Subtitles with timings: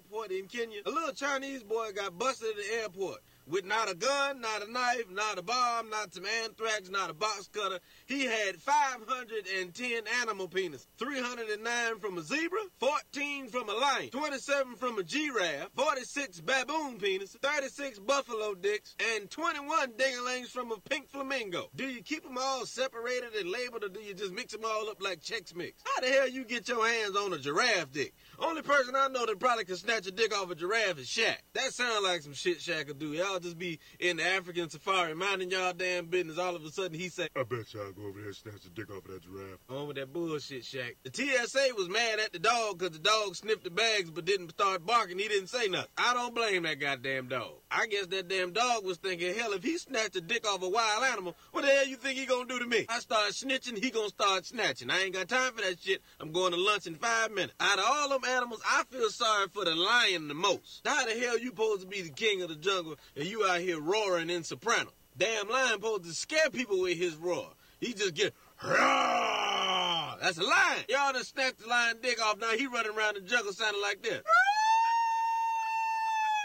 [0.00, 0.80] airport in Kenya.
[0.86, 3.18] A little Chinese boy got busted at the airport
[3.50, 7.14] with not a gun, not a knife, not a bomb, not some anthrax, not a
[7.14, 7.80] box cutter.
[8.06, 14.98] He had 510 animal penises, 309 from a zebra, 14 from a lion, 27 from
[14.98, 21.68] a giraffe, 46 baboon penises, 36 buffalo dicks, and 21 dingalings from a pink flamingo.
[21.74, 24.88] Do you keep them all separated and labeled, or do you just mix them all
[24.88, 25.82] up like Chex Mix?
[25.84, 28.14] How the hell you get your hands on a giraffe dick?
[28.38, 31.36] Only person I know that probably can snatch a dick off a giraffe is Shaq.
[31.54, 33.12] That sounds like some shit Shaq could do.
[33.12, 36.38] Y'all just be in the African safari minding y'all damn business.
[36.38, 38.70] All of a sudden he say, I bet y'all go over there and snatch the
[38.70, 39.58] dick off of that giraffe.
[39.68, 40.96] on with that bullshit, Shaq.
[41.02, 44.50] The TSA was mad at the dog because the dog sniffed the bags but didn't
[44.50, 45.18] start barking.
[45.18, 45.90] He didn't say nothing.
[45.96, 47.52] I don't blame that goddamn dog.
[47.70, 50.68] I guess that damn dog was thinking, hell, if he snatched a dick off a
[50.68, 52.86] wild animal, what the hell you think he gonna do to me?
[52.88, 54.90] I start snitching, he gonna start snatching.
[54.90, 56.02] I ain't got time for that shit.
[56.18, 57.54] I'm going to lunch in five minutes.
[57.60, 60.82] Out of all them animals, I feel sorry for the lion the most.
[60.84, 63.60] How the hell you supposed to be the king of the jungle and you out
[63.60, 64.90] here roaring in soprano?
[65.16, 67.50] Damn lion supposed to scare people with his roar.
[67.78, 70.16] He just get Roar!
[70.20, 70.84] That's a lion.
[70.88, 72.38] Y'all done snatched the lion dick off.
[72.38, 74.22] Now he running around the jungle sounding like this.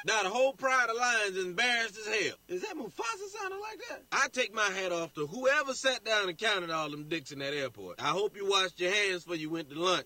[0.06, 2.36] Now the whole pride of lions is embarrassed as hell.
[2.48, 4.04] Is that Mufasa sounding like that?
[4.12, 7.40] I take my hat off to whoever sat down and counted all them dicks in
[7.40, 8.02] that airport.
[8.02, 10.06] I hope you washed your hands before you went to lunch.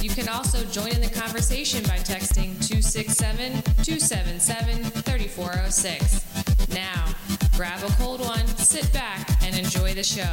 [0.00, 3.52] You can also join in the conversation by texting 267
[3.84, 6.68] 277 3406.
[6.74, 7.04] Now,
[7.54, 10.24] grab a cold one, sit back, and enjoy the show.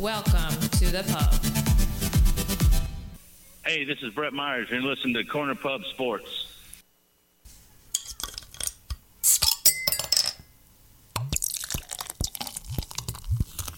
[0.00, 1.34] Welcome to the pub.
[3.64, 6.46] Hey, this is Brett Myers, and you're listening to Corner Pub Sports.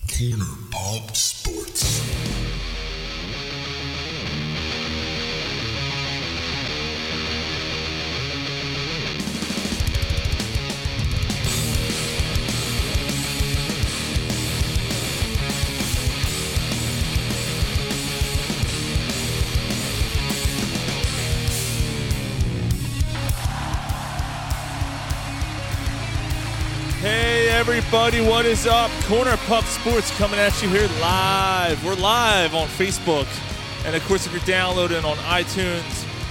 [0.09, 2.42] Corner Pub Sports.
[27.63, 28.91] Everybody, what is up?
[29.05, 31.85] Corner Pub Sports coming at you here live.
[31.85, 33.29] We're live on Facebook.
[33.87, 35.81] And of course, if you're downloading on iTunes,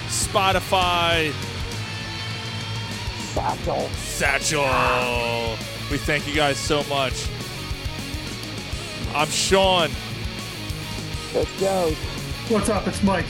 [0.08, 1.32] Spotify,
[3.32, 3.88] Satchel.
[3.94, 5.56] Satchel.
[5.90, 7.26] We thank you guys so much.
[9.14, 9.88] I'm Sean.
[11.34, 11.92] Let's go.
[12.50, 12.86] What's up?
[12.86, 13.24] It's Mike.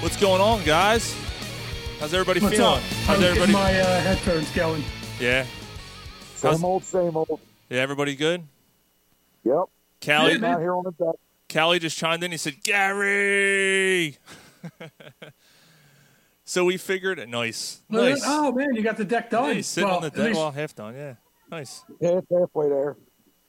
[0.00, 1.14] What's going on, guys?
[2.00, 2.78] How's everybody What's feeling?
[2.78, 2.82] up?
[3.04, 3.52] How's I'm getting everybody?
[3.52, 4.82] my uh, headphones going.
[5.20, 5.46] yeah.
[6.44, 7.40] How's- Same old, same old.
[7.68, 8.44] Yeah, everybody good?
[9.44, 9.64] Yep.
[10.04, 10.52] Callie, Yeah, man.
[10.54, 11.14] Out here on the deck.
[11.52, 12.30] Callie just chimed in.
[12.30, 14.16] He said, Gary.
[16.44, 17.28] so we figured, it.
[17.28, 17.80] nice.
[17.88, 18.22] Nice.
[18.24, 19.56] Oh man, you got the deck done.
[19.56, 20.18] Yeah, sitting well, on the deck.
[20.26, 20.94] least- Well, half done.
[20.94, 21.14] Yeah.
[21.50, 21.84] Nice.
[22.00, 22.96] Yeah, it's halfway there.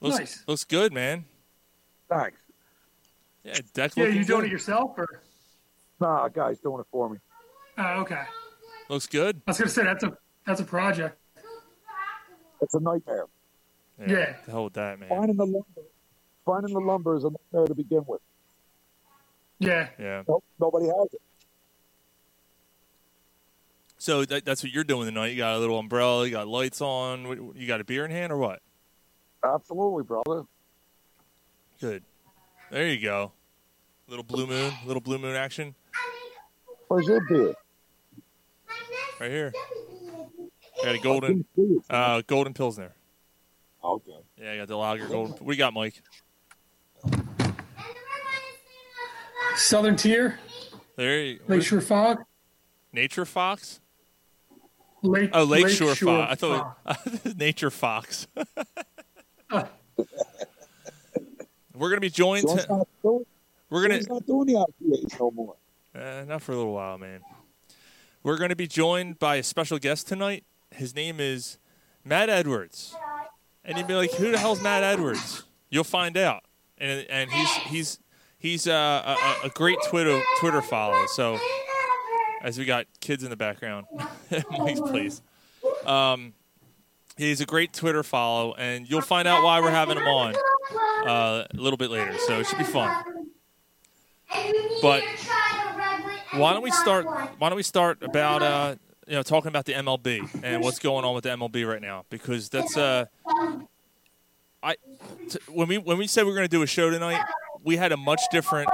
[0.00, 0.44] Looks, Nice.
[0.46, 1.24] Looks good, man.
[2.08, 2.38] Thanks.
[3.44, 4.44] Yeah, deck yeah, you doing good.
[4.46, 5.22] it yourself or?
[6.00, 7.18] Nah, guy's doing it for me.
[7.78, 8.22] Oh, okay.
[8.88, 9.40] Looks good.
[9.46, 11.18] I was gonna say that's a that's a project.
[12.60, 13.26] It's a nightmare.
[13.98, 14.36] Yeah.
[14.44, 15.08] The hell with that, man.
[15.08, 15.82] Finding the lumber,
[16.44, 18.20] finding the lumber is a nightmare to begin with.
[19.58, 19.88] Yeah.
[19.98, 20.22] Yeah.
[20.28, 21.20] Nope, nobody has it.
[23.98, 25.28] So that, that's what you're doing tonight.
[25.28, 26.26] You got a little umbrella.
[26.26, 27.54] You got lights on.
[27.56, 28.60] You got a beer in hand or what?
[29.42, 30.44] Absolutely, brother.
[31.80, 32.02] Good.
[32.70, 33.32] There you go.
[34.08, 34.72] Little blue moon.
[34.84, 35.74] Little blue moon action
[36.88, 37.54] Where's your beer?
[39.18, 39.52] right here.
[40.82, 41.44] Got a golden,
[41.88, 42.92] uh, golden pilsner.
[43.82, 44.12] Okay.
[44.40, 45.32] Yeah, I got the lager golden.
[45.32, 46.02] What do you got, Mike?
[49.56, 50.38] Southern Tier,
[50.96, 51.24] There.
[51.24, 52.18] You, Lakeshore Fog,
[52.92, 53.80] Nature Fox.
[55.02, 55.30] Lake.
[55.32, 56.32] Oh, Lakeshore, Lakeshore Fox.
[56.32, 56.76] I thought
[57.36, 58.26] Nature Fox.
[61.74, 62.48] We're gonna be joined.
[62.48, 62.66] Sean's
[63.02, 63.24] doing,
[63.70, 65.56] We're gonna not doing the IPAs no more.
[65.94, 67.20] Uh, not for a little while, man.
[68.22, 70.44] We're going to be joined by a special guest tonight.
[70.70, 71.58] His name is
[72.04, 72.94] Matt Edwards,
[73.64, 76.44] and you'd be like, "Who the hell's Matt Edwards?" You'll find out.
[76.78, 77.98] And and he's he's
[78.38, 81.06] he's uh, a, a, great Twitter Twitter follow.
[81.06, 81.38] So
[82.42, 83.86] as we got kids in the background.
[84.58, 85.20] Mike's please.
[85.84, 86.32] Um,
[87.16, 90.34] he's a great Twitter follow, and you'll find out why we're having him on
[91.06, 92.14] uh, a little bit later.
[92.26, 93.04] So it should be fun.
[94.82, 95.02] But
[96.34, 97.06] why don't we start?
[97.38, 101.04] Why don't we start about uh, you know talking about the MLB and what's going
[101.04, 102.04] on with the MLB right now?
[102.10, 103.06] Because that's uh,
[104.62, 104.76] I
[105.28, 107.22] t- when we when we said we were going to do a show tonight,
[107.62, 108.68] we had a much different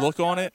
[0.00, 0.54] look on it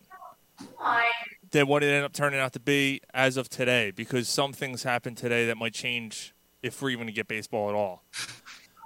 [1.52, 3.92] than what it ended up turning out to be as of today.
[3.92, 7.76] Because some things happened today that might change if we're even to get baseball at
[7.76, 8.04] all.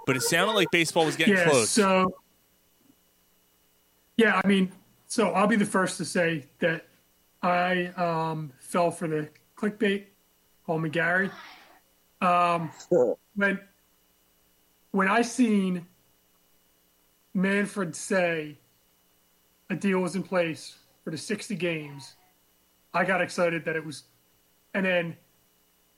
[0.06, 1.70] But it sounded like baseball was getting yeah, close.
[1.70, 2.14] so
[4.16, 4.72] yeah, I mean,
[5.06, 6.86] so I'll be the first to say that
[7.42, 10.04] I um, fell for the clickbait,
[10.68, 11.30] call me Gary.
[12.20, 12.70] Um,
[13.34, 13.58] when
[14.90, 15.86] when I seen
[17.32, 18.58] Manfred say
[19.70, 22.16] a deal was in place for the 60 games,
[22.92, 24.04] I got excited that it was,
[24.74, 25.16] and then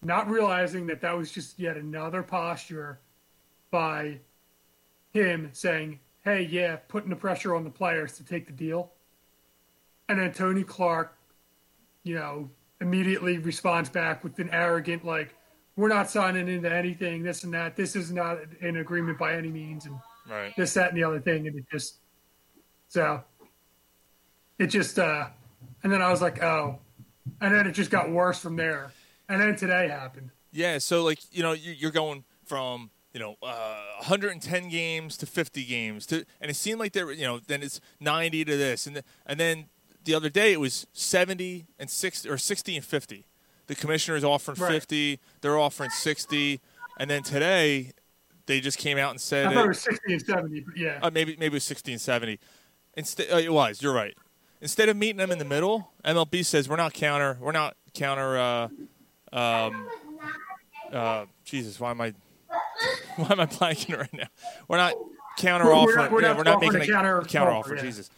[0.03, 3.01] not realizing that that was just yet another posture
[3.73, 4.21] by
[5.13, 8.93] him saying, "Hey, yeah, putting the pressure on the players to take the deal,"
[10.09, 11.17] and then Tony Clark,
[12.05, 15.35] you know, immediately responds back with an arrogant like,
[15.77, 17.23] "We're not signing into anything.
[17.23, 17.77] This and that.
[17.77, 19.97] This is not an agreement by any means." And
[20.29, 20.55] right.
[20.57, 21.97] this, that, and the other thing, and it just
[22.89, 23.23] so
[24.59, 25.29] it just uh
[25.83, 26.79] and then I was like, oh,
[27.41, 28.93] and then it just got worse from there,
[29.29, 30.31] and then today happened.
[30.53, 35.27] Yeah, so like you know you- you're going from you know uh, 110 games to
[35.27, 38.57] 50 games to, and it seemed like there were you know then it's 90 to
[38.57, 39.67] this and th- and then
[40.05, 43.27] the other day it was 70 and 60 or 60 and 50.
[43.67, 44.73] The commissioner's offering Right.
[44.73, 46.61] 50, they're offering 60,
[46.99, 47.93] and then today
[48.47, 50.77] they just came out and said I thought it- it was sixty and seventy, but
[50.77, 52.41] yeah, uh, maybe maybe it was 16 70.
[52.95, 53.81] Instead, uh, it was.
[53.81, 54.17] You're right.
[54.61, 57.39] Instead of meeting them in the middle, MLB says we're not counter.
[57.41, 58.37] We're not counter.
[58.39, 58.69] Uh,
[59.33, 59.89] um,
[60.93, 62.15] uh, Jesus, why am I?
[63.17, 64.27] Why am I blanking right now?
[64.67, 64.95] We're not
[65.39, 65.87] counter We're- offer.
[65.89, 67.75] we're not- we're yeah, not we're not making a a counter counter offer, offer.
[67.77, 67.83] yeah.
[67.83, 68.11] Jesus,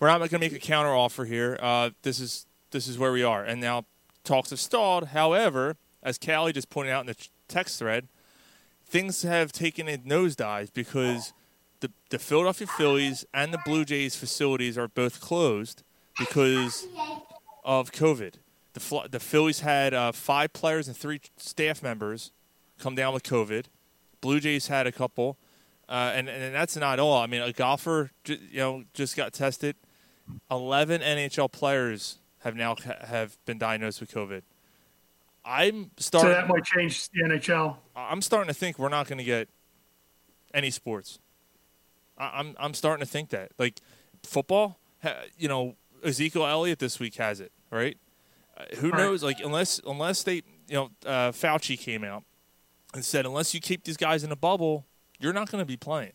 [0.00, 1.58] we're not going to make a counter offer here.
[1.60, 3.84] Uh, this is this is where we are, and now
[4.24, 5.08] talks have stalled.
[5.08, 8.08] However, as Callie just pointed out in the text thread,
[8.84, 11.32] things have taken a nosedive because
[11.80, 15.82] the, the Philadelphia Phillies and the Blue Jays facilities are both closed
[16.18, 16.86] because
[17.64, 18.34] of COVID.
[18.72, 22.32] The the Phillies had uh, five players and three staff members
[22.78, 23.66] come down with COVID.
[24.20, 25.38] Blue Jays had a couple,
[25.88, 27.18] uh, and and that's not all.
[27.20, 29.76] I mean, a golfer you know just got tested.
[30.50, 32.74] Eleven NHL players have now
[33.04, 34.42] have been diagnosed with COVID.
[35.44, 36.30] I'm starting.
[36.32, 37.76] so that might change the NHL.
[37.96, 39.48] I'm starting to think we're not going to get
[40.52, 41.18] any sports.
[42.18, 43.80] I'm I'm starting to think that like
[44.22, 44.78] football.
[45.38, 47.96] You know, Ezekiel Elliott this week has it right.
[48.56, 48.98] Uh, who Right.
[48.98, 49.22] knows?
[49.22, 50.34] Like unless unless they
[50.68, 52.24] you know uh, Fauci came out
[52.92, 54.84] and said unless you keep these guys in a bubble,
[55.18, 56.12] you're not going to be playing.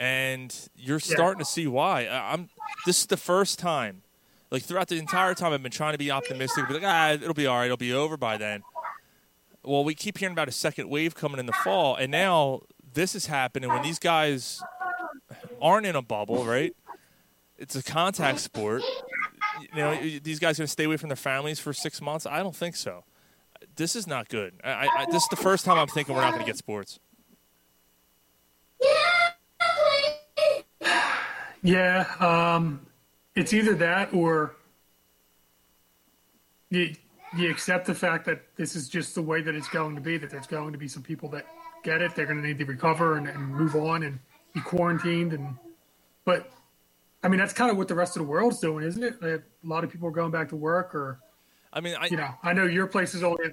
[0.00, 1.14] And you're Yeah.
[1.14, 2.06] starting to see why.
[2.06, 2.48] I- I'm.
[2.86, 4.02] This is the first time,
[4.50, 6.66] like throughout the entire time, I've been trying to be optimistic.
[6.68, 7.66] Be like, ah, it'll be all right.
[7.66, 8.62] It'll be over by then
[9.62, 12.62] well, we keep hearing about a second wave coming in the fall, and now
[12.94, 14.62] this is happening when these guys
[15.60, 16.74] aren't in a bubble, right?
[17.58, 18.82] It's a contact sport.
[19.60, 22.24] You know, these guys going to stay away from their families for six months?
[22.24, 23.04] I don't think so.
[23.76, 24.54] This is not good.
[24.64, 26.98] I, I, this is the first time I'm thinking we're not going to get sports.
[28.82, 29.09] Yeah,
[32.20, 32.86] um,
[33.34, 34.56] it's either that or
[36.70, 36.94] you
[37.36, 40.16] you accept the fact that this is just the way that it's going to be.
[40.16, 41.46] That there's going to be some people that
[41.84, 42.14] get it.
[42.14, 44.18] They're going to need to recover and, and move on and
[44.52, 45.32] be quarantined.
[45.32, 45.56] And
[46.24, 46.50] but
[47.22, 49.22] I mean that's kind of what the rest of the world's doing, isn't it?
[49.22, 51.20] Like, a lot of people are going back to work, or
[51.72, 53.50] I mean, I, you know, I know your place is only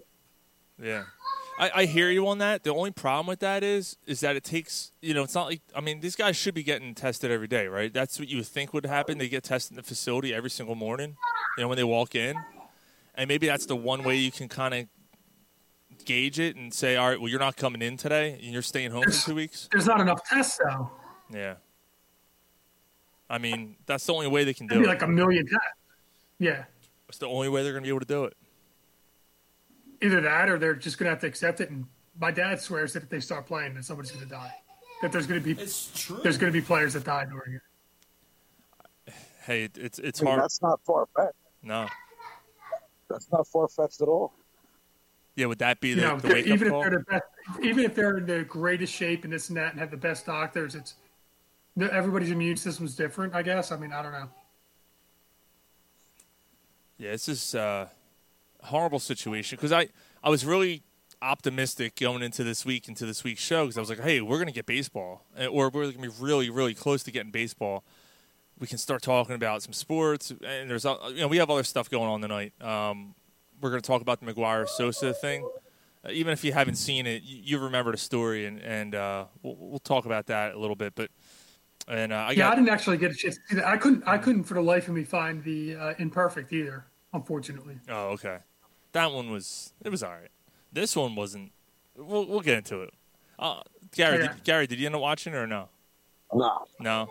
[0.81, 1.03] Yeah.
[1.59, 2.63] I, I hear you on that.
[2.63, 5.61] The only problem with that is is that it takes you know, it's not like
[5.75, 7.93] I mean, these guys should be getting tested every day, right?
[7.93, 9.17] That's what you would think would happen.
[9.17, 11.15] They get tested in the facility every single morning,
[11.57, 12.35] you know, when they walk in.
[13.15, 14.85] And maybe that's the one way you can kind of
[16.05, 18.91] gauge it and say, all right, well, you're not coming in today and you're staying
[18.91, 19.67] home for two weeks.
[19.71, 20.91] there's not enough tests though.
[21.33, 21.55] Yeah.
[23.29, 24.87] I mean, that's the only way they can do it.
[24.87, 25.67] like a million tests.
[26.39, 26.65] Yeah,
[27.09, 28.37] It's the only way they're going to be able to do it.
[30.01, 31.69] Either that or they're just going to have to accept it.
[31.69, 31.85] And
[32.19, 34.51] my dad swears that if they start playing, that somebody's going to die.
[35.01, 36.19] That there's going to be It's true.
[36.23, 39.13] there's going to be players that die during it.
[39.43, 40.43] Hey, it, it's it's I mean, hard.
[40.43, 41.33] that's not far fetched.
[41.63, 41.87] No.
[43.09, 44.33] That's not far fetched at all.
[45.35, 46.81] Yeah, would that be You know, the they're- wake up even if call?
[46.81, 47.23] they're the best,
[47.61, 50.25] even if they're in the greatest shape and this and that, and have the best
[50.25, 50.95] doctors, it's
[51.79, 53.35] everybody's immune system's different.
[53.35, 53.71] I guess.
[53.71, 54.29] I mean, I don't know.
[56.97, 57.87] Yeah, this is uh,
[58.67, 59.89] horrible situation because I
[60.23, 60.83] I was really
[61.21, 64.39] optimistic going into this week into this week's show because I was like, hey, we're
[64.39, 67.83] gonna get baseball, eh, or we're gonna be really really close to getting baseball.
[68.59, 71.89] We can start talking about some sports, and there's you know we have other stuff
[71.89, 72.53] going on tonight.
[72.61, 73.15] Um,
[73.61, 75.47] we're gonna talk about the McGwire Sosa thing.
[76.05, 79.25] Uh, even if you haven't seen it, you, you remember the story, and and uh,
[79.41, 80.93] we'll, we'll talk about that a little bit.
[80.95, 81.09] But
[81.87, 83.65] and uh, I yeah, got I didn't actually get a chance to see that.
[83.65, 84.03] I couldn't.
[84.05, 86.85] I couldn't for the life of me find the uh, imperfect either.
[87.13, 87.77] Unfortunately.
[87.89, 88.39] Oh, okay.
[88.97, 90.31] That one was it was all right.
[90.73, 91.51] This one wasn't.
[91.95, 92.91] We'll we'll get into it.
[93.37, 93.61] Uh,
[93.95, 94.33] Gary, Yeah.
[94.33, 95.69] did, Gary, did you end up watching it or no?
[96.33, 96.59] Nah.
[96.79, 97.07] No.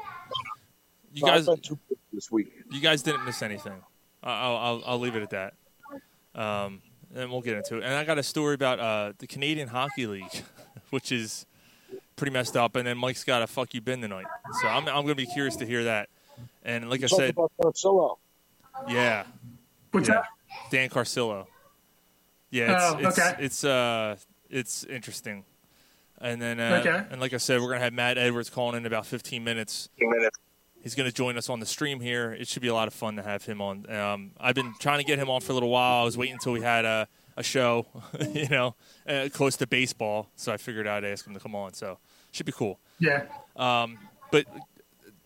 [1.14, 2.52] You No, guys, been too busy this week.
[2.72, 3.80] you guys didn't miss anything.
[4.22, 5.54] I- I'll I'll, I'll leave it at that.
[6.34, 6.82] Um,
[7.14, 7.84] and we'll get into it.
[7.84, 10.42] And I got a story about uh, the Canadian Hockey League,
[10.90, 11.46] which is
[12.16, 12.74] pretty messed up.
[12.76, 14.26] And then Mike's got a fuck you been tonight.
[14.60, 16.08] So I'm I'm gonna be curious to hear that.
[16.64, 18.16] And like I said, about Carcillo.
[18.88, 19.24] yeah,
[19.92, 20.16] What's yeah.
[20.16, 20.24] that?
[20.72, 21.46] Dan Carcillo.
[22.50, 23.44] Yeah, Oh, it's it's, okay.
[23.44, 24.16] it's uh
[24.48, 25.44] it's interesting.
[26.18, 27.04] And then uh, Okay.
[27.10, 29.88] and like I said, we're gonna have Matt Edwards calling in about 15 minutes.
[30.82, 32.32] He's gonna join us on the stream here.
[32.32, 33.90] It should be a lot of fun to have him on.
[33.90, 36.02] Um, I've been trying to get him on for a little while.
[36.02, 37.86] I was waiting until we had a a show,
[38.32, 38.74] you know,
[39.06, 40.30] uh, close to baseball.
[40.36, 41.74] So I figured I'd ask him to come on.
[41.74, 41.98] So
[42.32, 42.78] should be cool.
[42.98, 43.26] Yeah.
[43.56, 43.98] Um,
[44.30, 44.46] but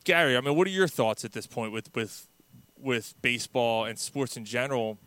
[0.05, 2.27] Gary, I mean, what are your thoughts at this point with with
[2.79, 4.99] with baseball and sports in general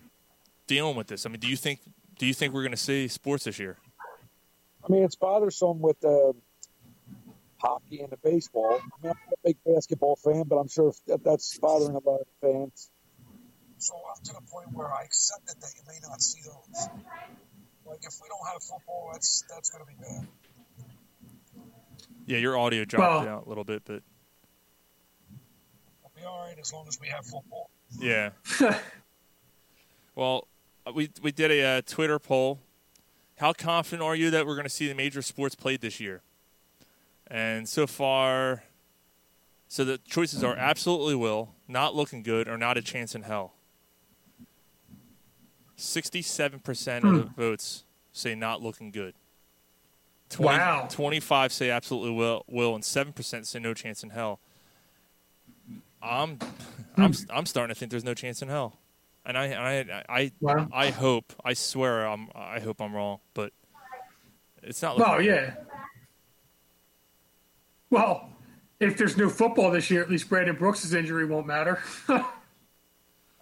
[0.67, 1.25] dealing with this?
[1.25, 1.79] I mean, do you think
[2.23, 3.75] do you think we're going to see sports this year?
[4.81, 6.33] I mean, it's bothersome with the
[7.57, 8.75] hockey and the baseball.
[8.75, 11.99] I mean, I'm not a big basketball fan, but I'm sure that that's bothering a
[12.09, 12.89] lot of fans.
[13.77, 16.87] So I'm to the point where I accepted that you may not see those.
[17.85, 20.25] Like if we don't have football, that's that's going to be bad.
[22.25, 24.01] Yeah, your audio dropped Well- out a little bit, but
[26.01, 27.69] We'll be all right as long as we have football.
[27.99, 28.29] yeah.
[30.15, 30.47] well,
[30.85, 32.59] Uh, we we did a uh, Twitter poll.
[33.37, 36.21] How confident are you that we're going to see the major sports played this year?
[37.27, 38.63] And so far,
[39.67, 43.53] so the choices are absolutely will, not looking good, or not a chance in hell.
[45.75, 47.41] Sixty-seven percent of the hmm.
[47.41, 49.15] votes say not looking good.
[50.29, 50.87] 20, Wow.
[50.89, 54.39] Twenty-five say absolutely will, will, and seven percent say no chance in hell.
[56.01, 56.39] I'm,
[56.97, 57.31] I'm, hmm.
[57.31, 58.77] I'm starting to think there's no chance in hell,
[59.25, 60.67] and I, I, I, Wow.
[60.73, 63.51] I hope, I swear, I'm, I hope I'm wrong, but
[64.61, 64.97] it's not.
[64.97, 65.25] looking Well, good.
[65.27, 65.53] yeah.
[67.89, 68.29] Well,
[68.79, 71.79] if there's no football this year, at least Brandon Brooks' injury won't matter.
[72.09, 72.25] Oh,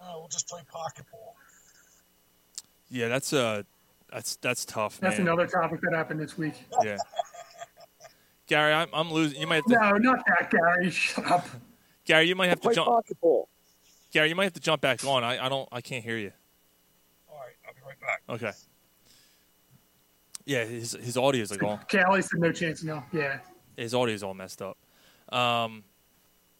[0.00, 1.34] we'll just play pocket ball.
[2.90, 3.62] Yeah, that's uh
[4.12, 5.26] that's that's tough, That's man.
[5.26, 6.54] another topic that happened this week.
[6.84, 6.98] Yeah.
[8.46, 9.40] Gary, I'm, I'm losing.
[9.40, 10.90] You might have to, No, not that, Gary.
[10.90, 11.46] Shut up.
[12.04, 12.28] Gary.
[12.28, 12.88] You might have to Play jump.
[12.88, 13.48] pocket ball.
[14.12, 15.24] Gary, you might have to jump back on.
[15.24, 15.68] I, I don't.
[15.72, 16.32] I can't hear you.
[17.30, 18.22] All right, I'll be right back.
[18.28, 18.52] Okay.
[20.44, 22.82] Yeah, his his audio is like all Callie said no chance.
[22.82, 23.02] No.
[23.12, 23.38] Yeah.
[23.76, 24.76] his audio is all messed up.
[25.34, 25.84] Um,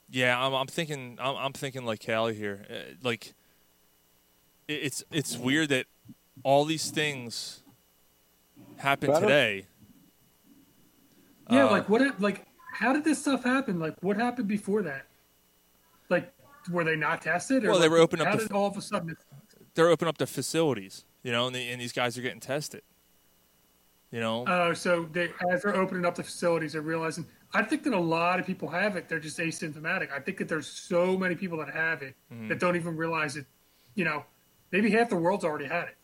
[0.09, 2.65] yeah, I'm I'm thinking I'm, I'm thinking like Callie here.
[2.69, 3.33] Uh, like,
[4.67, 5.85] it, it's it's weird that
[6.43, 7.61] all these things
[8.77, 9.25] happen Better?
[9.25, 9.65] today.
[11.51, 12.19] Yeah, Uh, like what?
[12.21, 13.79] Like, how did this stuff happen?
[13.79, 15.05] Like, what happened before that?
[16.09, 16.33] Like,
[16.69, 17.65] were they not tested?
[17.65, 19.15] Or Well, they were opening up How the- did all of a sudden?
[19.75, 22.81] They're opening up the facilities, you know, and, the, and these guys are getting tested.
[24.11, 27.25] You know, Oh, so they as they're opening up the facilities, they're realizing.
[27.55, 29.09] I think that a lot of people have it.
[29.09, 30.11] They're just asymptomatic.
[30.11, 32.47] I think that there's so many people that have it Mm-hmm.
[32.49, 33.45] that don't even realize it.
[33.95, 34.23] You know,
[34.71, 35.97] maybe half the world's already had it.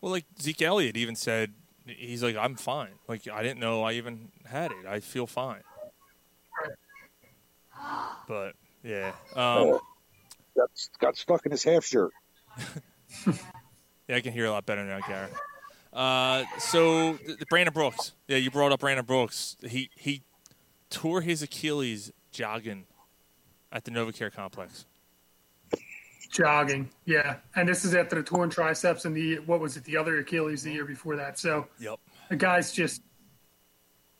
[0.00, 1.52] Well, like Zeke Elliott even said,
[1.86, 2.92] he's like, I'm fine.
[3.08, 4.86] Like, I didn't know I even had it.
[4.86, 5.62] I feel fine.
[8.28, 9.78] But yeah, um,
[10.56, 10.70] Got,
[11.00, 12.10] got stuck in his half shirt.
[13.26, 15.30] yeah, I can hear a lot better now, Gary.
[15.92, 19.56] Uh, so the, the Brandon Brooks, yeah, you brought up Brandon Brooks.
[19.66, 20.22] He he
[20.90, 22.84] tore his Achilles jogging
[23.70, 24.86] at the NovaCare complex.
[26.30, 27.36] Jogging, yeah.
[27.56, 29.84] And this is after the torn triceps and the what was it?
[29.84, 31.38] The other Achilles the year before that.
[31.38, 31.98] So Yep.
[32.30, 33.02] the guy's just,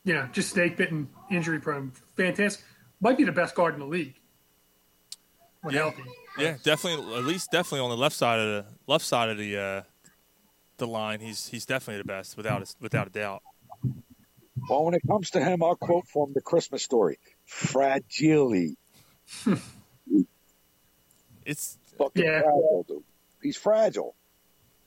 [0.04, 1.92] you know, just snake bitten, injury prone.
[2.16, 2.64] Fantastic.
[3.00, 4.14] Might be the best guard in the league.
[5.62, 5.81] When Yeah.
[5.83, 6.02] healthy.
[6.38, 7.14] Yeah, definitely.
[7.16, 9.83] At least definitely on the left side of the left side of the uh,
[10.78, 13.42] the line, he's he's definitely the best without a, without a doubt.
[14.69, 18.52] Well, when it comes to him, I'll quote from the Christmas story: "Fragile,
[21.45, 22.40] It's fucking Yeah.
[22.42, 23.04] fragile, dude.
[23.42, 24.14] He's fragile."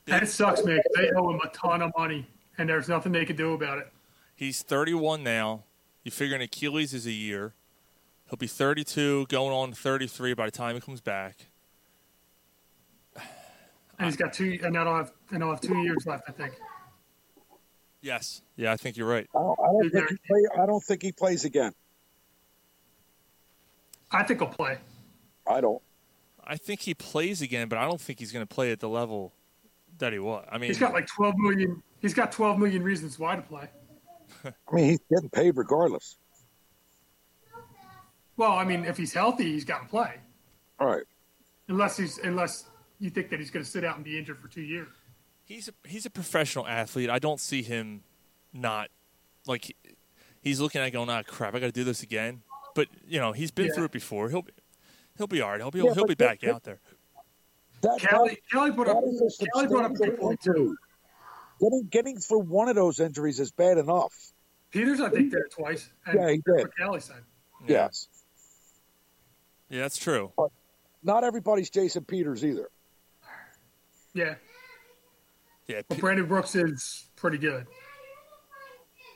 [0.06, 0.80] That it sucks, man.
[0.96, 2.28] They owe him a ton of money,
[2.58, 3.92] and there's nothing they can do about it.
[4.36, 5.64] He's 31 now.
[6.04, 7.54] You figure an Achilles is a year.
[8.30, 11.48] He'll be 32, going on 33 by the time he comes back.
[13.16, 13.26] And
[14.00, 16.24] and he's got two, and now have and I'll have two years left.
[16.28, 16.54] I think.
[18.02, 18.42] Yes.
[18.56, 19.28] Yeah, I think you're right.
[19.36, 21.74] I don't, I don't think he play, I don't think he plays again.
[24.12, 24.78] I think he'll play.
[25.50, 25.82] I don't.
[26.44, 28.90] I think he plays again, but I don't think he's going to play at the
[28.90, 29.34] level
[29.98, 30.46] that he was.
[30.52, 31.82] I mean, He's got like 12 million.
[32.00, 33.68] He's got 12 million reasons why to play.
[34.46, 36.18] I mean, he's getting paid regardless.
[38.38, 40.16] Well, I mean, if he's healthy, he's got to play.
[40.80, 41.04] All right.
[41.68, 42.66] Unless he's unless
[43.00, 44.88] you think that he's going to sit out and be injured for two years.
[45.46, 47.10] he's a, he's a professional athlete.
[47.10, 48.04] I don't see him
[48.54, 48.90] not
[49.48, 49.76] like
[50.42, 52.42] he's looking at it going, "Ah, crap, I got to do this again."
[52.76, 53.74] But you know, he's been Yeah.
[53.74, 54.30] through it before.
[54.30, 54.52] He'll be
[55.18, 55.60] he'll be all right.
[55.62, 56.80] He'll be Yeah, he'll be but that- back out there.
[57.82, 58.98] That, Kelly, Kelly put up.
[59.02, 60.76] that is a Kelly brought up a good point too.
[61.62, 64.14] Getting getting through one of those injuries is bad enough.
[64.72, 65.90] Peters, I think, did it twice.
[66.06, 66.66] And Yeah, he that's did.
[66.68, 67.24] What Kelly said.
[67.68, 68.08] Yes.
[69.70, 70.32] Yeah, that's true.
[71.04, 72.70] Not everybody's Jason Peters either.
[74.14, 74.36] Yeah,
[75.68, 77.66] Yeah, but Brandon Brooks is pretty good.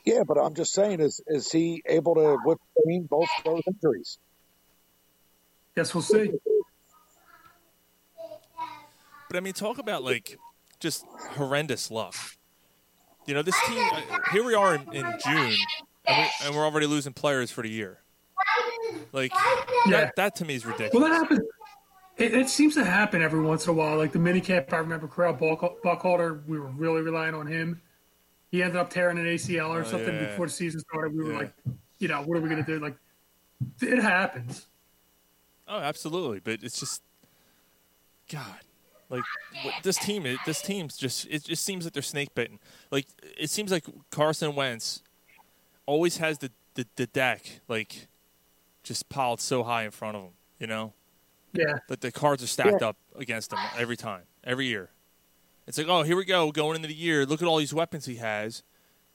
[0.05, 4.17] Yeah, but I'm just saying, is is he able to whip withstand both those injuries?
[5.75, 6.31] Guess we'll see.
[9.29, 10.37] But I mean, talk about like
[10.79, 12.15] just horrendous luck.
[13.25, 13.77] You know, this team.
[13.77, 14.01] uh,
[14.31, 15.55] Here we are in, in June,
[16.07, 17.99] and, we, and we're already losing players for the year.
[19.11, 19.31] Like
[19.85, 19.91] Yeah.
[20.01, 20.93] that, that to me is ridiculous.
[20.93, 21.41] Well, that happens.
[22.17, 23.97] It, it seems to happen every once in a while.
[23.97, 27.81] Like the minicamp, I remember Correll Buck- Buckhalter, we were really relying on him.
[28.51, 30.25] He ended up tearing an ACL or Oh, something yeah.
[30.25, 31.13] before the season started.
[31.15, 31.37] We were Yeah.
[31.39, 31.53] like,
[31.99, 32.79] you know, what are we going to do?
[32.79, 32.95] Like,
[33.81, 34.65] it happens.
[35.67, 36.39] Oh, absolutely.
[36.39, 37.03] But it's just,
[38.31, 38.59] God,
[39.09, 39.23] like
[39.83, 40.25] this team.
[40.25, 41.25] It, this team's just.
[41.29, 42.59] It just seems like they're snake bitten.
[42.91, 45.01] Like it seems like Carson Wentz
[45.85, 48.07] always has the the, the deck like
[48.83, 50.31] just piled so high in front of him.
[50.59, 50.93] You know,
[51.53, 51.79] Yeah.
[51.87, 52.89] that the cards are stacked Yeah.
[52.89, 54.91] up against him every time, every year.
[55.67, 57.25] It's like, oh, here we go, going into the year.
[57.25, 58.63] Look at all these weapons he has,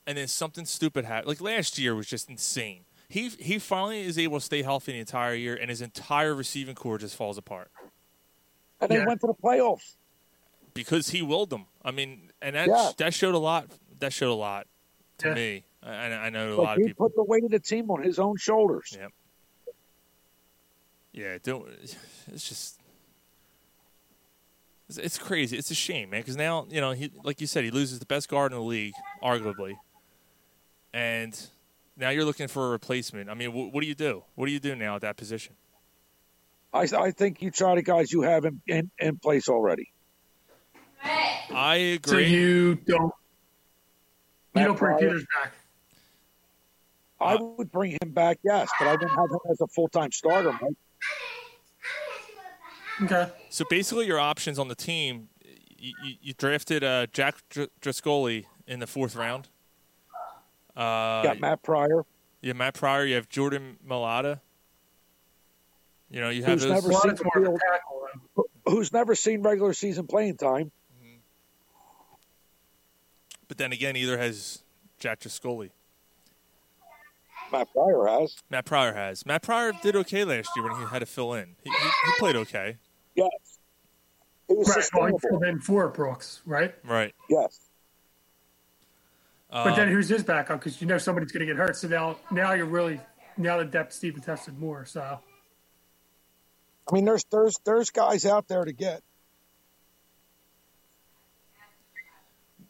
[0.07, 1.27] and then something stupid happened.
[1.27, 2.85] Like last year was just insane.
[3.09, 6.73] He he finally is able to stay healthy the entire year, and his entire receiving
[6.75, 7.69] corps just falls apart
[8.81, 9.05] And they Yeah.
[9.05, 9.95] went to the playoffs.
[10.73, 11.67] because he willed them.
[11.85, 12.91] I mean, and that Yeah.
[12.97, 13.69] that showed a lot.
[13.99, 14.67] That showed a lot
[15.19, 15.33] to Yeah.
[15.33, 15.65] me.
[15.83, 17.07] I, I know a Like, lot of he people.
[17.07, 18.93] put the weight of the team on his own shoulders.
[18.97, 19.07] Yeah.
[21.15, 21.65] Yeah, don't.
[21.81, 22.81] It's just.
[24.89, 25.57] It's, it's crazy.
[25.57, 26.19] It's a shame, man.
[26.19, 28.63] Because now, you know, he like you said, he loses the best guard in the
[28.63, 29.75] league, arguably,
[30.93, 31.47] and
[31.95, 33.29] now you're looking for a replacement.
[33.29, 34.23] I mean, wh- what do you do?
[34.35, 35.55] What do you do now at that position?
[36.73, 39.93] I, I think you try the guys you have in, in, in place already.
[41.01, 42.11] I agree.
[42.11, 42.29] So agree.
[42.29, 43.13] you don't.
[44.53, 44.99] You don't bring Pryor.
[44.99, 45.53] Peters back.
[47.21, 50.11] I would bring him back, yes, but I wouldn't have him as a full time
[50.11, 50.51] starter.
[50.51, 50.75] Mike.
[53.03, 53.29] Okay.
[53.49, 55.27] so basically, your options on the team,
[55.77, 58.27] you, you, you drafted uh, Jack Dr- Driscoll
[58.67, 59.49] in the fourth round.
[60.75, 62.05] Uh, Got Matt Pryor,
[62.41, 63.05] You have Matt Pryor.
[63.05, 64.39] You have Jordan Mailata.
[66.09, 66.71] You know, you have who's those.
[66.87, 68.45] never seen more field, tackle.
[68.65, 70.71] who's never seen regular season playing time.
[73.47, 74.63] But then again, either has
[74.99, 75.65] Jack Driscoll.
[77.57, 78.35] Matt Pryor has.
[78.49, 79.25] Matt Pryor has.
[79.25, 81.55] Matt Pryor did okay last year when he had to fill in.
[81.63, 82.77] He, he, he played okay.
[83.15, 83.29] Yes.
[84.47, 84.85] He was Right.
[84.93, 86.75] Well, he filled in for Brooks, right?
[86.83, 87.13] Right.
[87.29, 87.59] Yes.
[89.49, 90.59] But then Um, who's his backup?
[90.59, 91.77] Because you know somebody's going to get hurt.
[91.77, 92.99] So now, now you're really
[93.37, 94.85] now the depth Stephen tested more.
[94.85, 95.19] So
[96.89, 99.01] I mean, there's there's there's guys out there to get.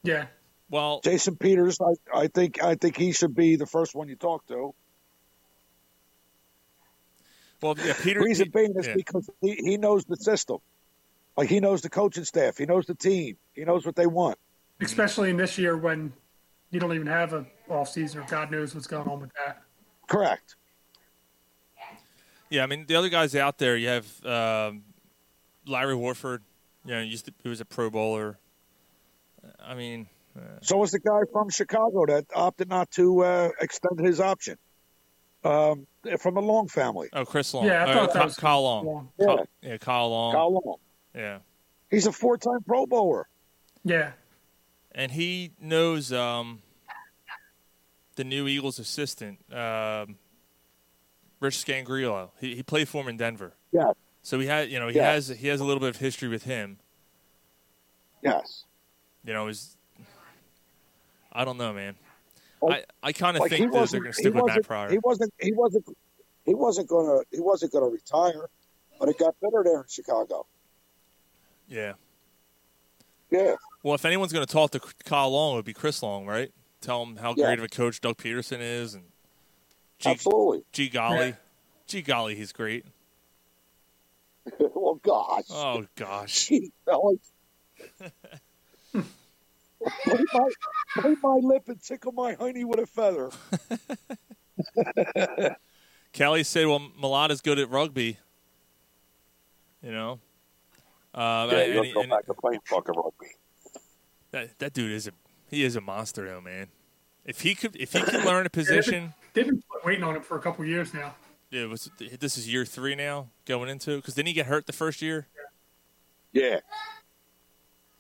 [0.03, 0.27] yeah,
[0.69, 4.15] well, Jason Peters, I, I think I think he should be the first one you
[4.15, 4.73] talk to.
[7.61, 7.93] well, yeah.
[8.01, 8.21] Peter.
[8.21, 8.93] Reason being is yeah.
[8.95, 10.57] because he, he knows the system.
[11.37, 14.37] Like he knows the coaching staff, he knows the team, he knows what they want.
[14.79, 16.13] especially in this year when
[16.71, 19.61] you don't even have a off season or God knows what's going on with that.
[20.07, 20.55] Correct.
[22.49, 23.75] Yeah, I mean the other guys out there.
[23.75, 24.83] You have um,
[25.65, 26.41] Larry Warford.
[26.85, 28.37] You know, used to, he was a Pro Bowler.
[29.59, 30.07] I mean,
[30.61, 34.57] So was the guy from Chicago that opted not to uh, extend his option
[35.43, 35.87] um,
[36.19, 37.07] from the Long family.
[37.13, 37.65] oh, Chris Long.
[37.65, 38.85] Yeah, I Uh, thought that was Kyle Long.
[38.85, 39.09] Long.
[39.17, 40.33] Yeah, Kyle- yeah, Kyle Long.
[40.33, 40.75] Kyle Long.
[41.13, 41.37] Yeah,
[41.89, 43.27] He's a four-time Pro Bowler.
[43.85, 44.11] Yeah,
[44.93, 46.61] and he knows um,
[48.15, 50.17] the new Eagles assistant, um,
[51.39, 52.31] Rich Scangarello.
[52.41, 53.91] He, he played for him in Denver, Yeah.
[54.23, 55.13] so he had you know he Yeah.
[55.13, 56.79] has he has a little bit of history with him.
[58.21, 58.65] Yes.
[59.23, 59.74] You know, is
[61.35, 61.95] I don't know, man.
[62.61, 64.63] Oh, I, I kind of Like think that they're going to stick with Matt.
[64.63, 64.89] Pryor.
[64.89, 65.33] He wasn't.
[65.39, 65.85] He wasn't.
[66.45, 67.19] He wasn't gonna.
[67.31, 68.47] He wasn't gonna retire.
[68.99, 70.45] But it got better there in Chicago.
[71.67, 71.93] Yeah.
[73.29, 73.55] Yeah.
[73.83, 76.51] Well, if anyone's going to talk to Kyle Long, it would be Chris Long, right?
[76.79, 77.47] Tell him how Yeah.
[77.47, 79.03] great of a coach Doug Pederson is, and
[79.99, 80.63] gee, Absolutely.
[80.71, 81.33] gee golly, Yeah.
[81.87, 82.85] gee golly, he's great.
[84.61, 85.43] oh gosh.
[85.49, 87.17] Oh gosh, Gee, fellas.
[90.05, 90.49] bite, my,
[91.01, 93.29] bite my lip and tickle my honey with a feather.
[96.13, 98.17] Kelly said, "Well, Mailata's good at rugby."
[99.83, 100.19] You know,
[101.13, 103.27] uh, Yeah, and- you'll go and back to playing fucking rugby.
[104.31, 105.11] that that dude is a
[105.49, 106.67] he is a monster, though, man.
[107.25, 110.37] If he could, if he could learn a position, They've been waiting on him for
[110.37, 111.15] a couple years now.
[111.51, 114.73] yeah, was this is year three now going into because didn't he get hurt the
[114.73, 115.27] first year?
[116.31, 116.59] Yeah.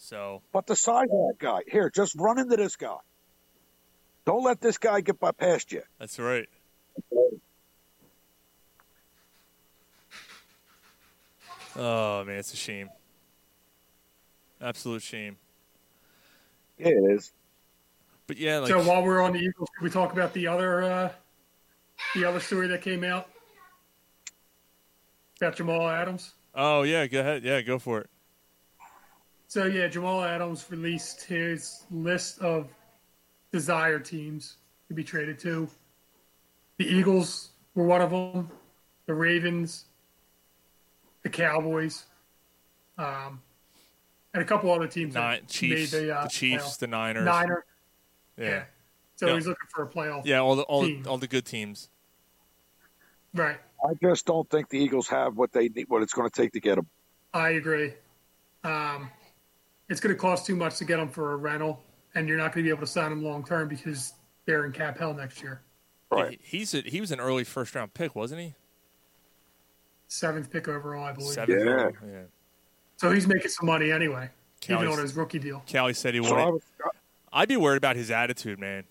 [0.05, 2.97] So But the size of that guy, here, just run into this guy.
[4.23, 5.81] Don't let this guy get by past you.
[5.97, 6.47] that's right.
[11.75, 12.89] Oh man, it's a shame.
[14.61, 15.37] Absolute shame.
[16.77, 17.33] Yeah, it is.
[18.27, 20.83] But yeah, like so while we're on the Eagles, can we talk about the other
[20.83, 21.11] uh,
[22.13, 23.27] the other story that came out
[25.41, 26.35] about Jamal Adams?
[26.53, 27.43] oh yeah, go ahead.
[27.43, 28.09] Yeah, go for it.
[29.55, 32.67] So yeah, Jamal Adams released his list of
[33.53, 34.57] desired teams
[34.89, 35.69] to be traded to.
[36.77, 38.49] The Eagles were one of them.
[39.05, 39.85] The Ravens,
[41.23, 42.03] the Cowboys,
[42.97, 43.41] um,
[44.33, 45.13] and a couple other teams.
[45.13, 46.79] that Nine Chiefs, made the, uh, the Chiefs, playoff.
[46.79, 47.23] the Niners.
[47.23, 47.65] Niner.
[48.37, 48.45] Yeah.
[48.45, 48.63] Yeah.
[49.15, 49.35] So Yeah.
[49.35, 50.25] he's looking for a playoff.
[50.25, 51.03] Yeah, all the all, Team.
[51.03, 51.89] the all the good teams.
[53.33, 53.57] Right.
[53.81, 56.51] I just don't think the Eagles have what they need, what it's going to take
[56.51, 56.89] to get them.
[57.33, 57.93] I agree.
[58.65, 59.09] Um,
[59.89, 61.83] it's going to cost too much to get him for a rental,
[62.15, 64.13] and you're not going to be able to sign him long term because
[64.45, 65.61] they're in cap hell next year.
[66.11, 66.39] Right.
[66.43, 68.53] He, he's a, he was an early first round pick, wasn't he?
[70.07, 71.33] Seventh pick overall, I believe.
[71.33, 71.65] Seventh.
[71.65, 71.71] Yeah.
[71.71, 72.21] round, yeah.
[72.97, 74.29] So he's making some money anyway,
[74.63, 75.63] even on his rookie deal.
[75.69, 76.43] Callie said he So wanted.
[76.43, 76.61] I was,
[77.33, 78.85] I'd be worried about his attitude, man.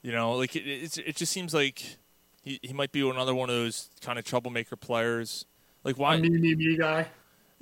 [0.00, 1.98] You know, like it, it's, it just seems like
[2.42, 5.44] he, he might be another one of those kind of troublemaker players.
[5.84, 6.14] Like why?
[6.14, 7.06] A me, me, me guy.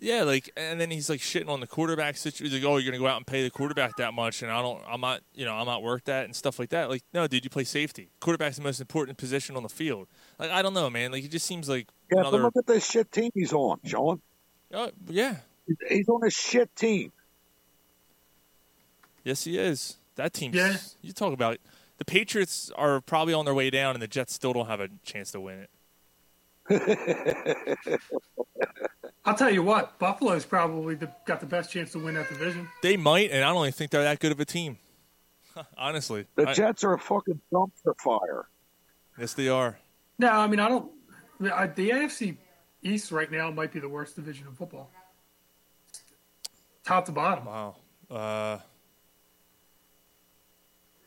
[0.02, 2.46] Yeah, like and then he's like shitting on the quarterback situation.
[2.46, 4.62] He's Like, oh, you're gonna go out and pay the quarterback that much, and I
[4.62, 6.88] don't, I'm not, you know, I'm not worth that and stuff like that.
[6.88, 8.08] Like, no, dude, you play safety.
[8.18, 10.08] Quarterback's the most important position on the field.
[10.38, 11.12] Like, I don't know, man.
[11.12, 12.42] Like, it just seems like yeah, but another.
[12.44, 14.22] look at this shit team he's on, Sean.
[14.72, 15.36] Oh, yeah,
[15.88, 17.12] He's on a shit team.
[19.22, 19.98] yes, he is.
[20.16, 20.52] That team.
[20.54, 20.76] Yeah.
[21.02, 21.60] You talk about it.
[21.98, 24.88] the Patriots are probably on their way down, and the Jets still don't have a
[25.04, 25.70] chance to win it.
[29.24, 32.68] I'll tell you what, Buffalo's probably the, got the best chance to win that division.
[32.82, 34.78] They might, and I don't even think they're that good of a team.
[35.76, 38.46] Honestly, The I- Jets are a fucking dumpster fire.
[39.18, 39.78] yes, they are.
[40.18, 40.90] No, I mean I don't.
[41.52, 42.36] I- The AFC
[42.82, 44.90] East right now might be the worst division in football,
[46.84, 47.44] top to bottom.
[47.44, 47.76] Wow.
[48.10, 48.58] Uh,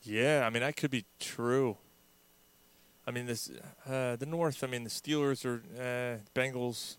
[0.03, 1.77] yeah, I mean that could be true.
[3.07, 3.49] I mean this,
[3.89, 4.63] uh, the North.
[4.63, 6.97] I mean the Steelers are uh, Bengals.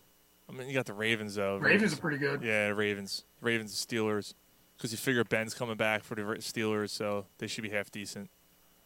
[0.49, 1.57] I mean you got the Ravens though.
[1.57, 2.41] Ravens are pretty good.
[2.41, 4.33] Yeah, Ravens, Ravens, and Steelers.
[4.77, 8.29] Because you figure Ben's coming back for the Steelers, so they should be half decent.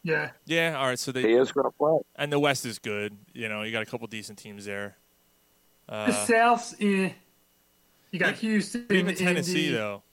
[0.03, 0.99] Yeah, Yeah, all right.
[0.99, 1.99] So they He is going to play.
[2.15, 3.17] and the West is good.
[3.33, 4.95] You know, you got a couple decent teams there.
[5.87, 7.09] the Uh, South's eh.
[8.11, 10.03] You got Houston, even Tennessee Indy, though.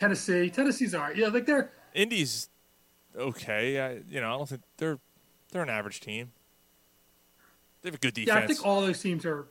[0.00, 1.16] Tennessee, Tennessee's all right.
[1.16, 2.48] Yeah, like they're Indy's
[3.16, 3.80] okay.
[3.80, 4.98] I, you know, I don't think they're
[5.52, 6.32] they're an average team.
[7.82, 8.36] They have a good defense.
[8.36, 8.42] yeah.
[8.42, 9.46] I think all those teams are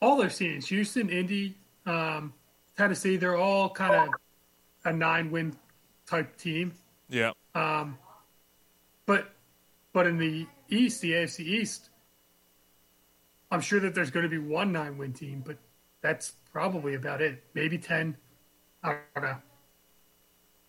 [0.00, 0.66] all those teams.
[0.68, 2.32] Houston, Indy, um,
[2.76, 3.16] Tennessee.
[3.16, 4.08] They're all kind of
[4.84, 5.56] a nine-win
[6.06, 6.72] type team.
[7.08, 7.32] yeah.
[7.54, 7.98] Um,
[9.06, 9.32] but
[9.92, 11.90] but in the East, the AFC East,
[13.50, 15.56] I'm sure that there's going to be one nine win team, but
[16.00, 17.42] that's probably about it.
[17.54, 18.16] Maybe ten.
[18.84, 19.36] I don't know.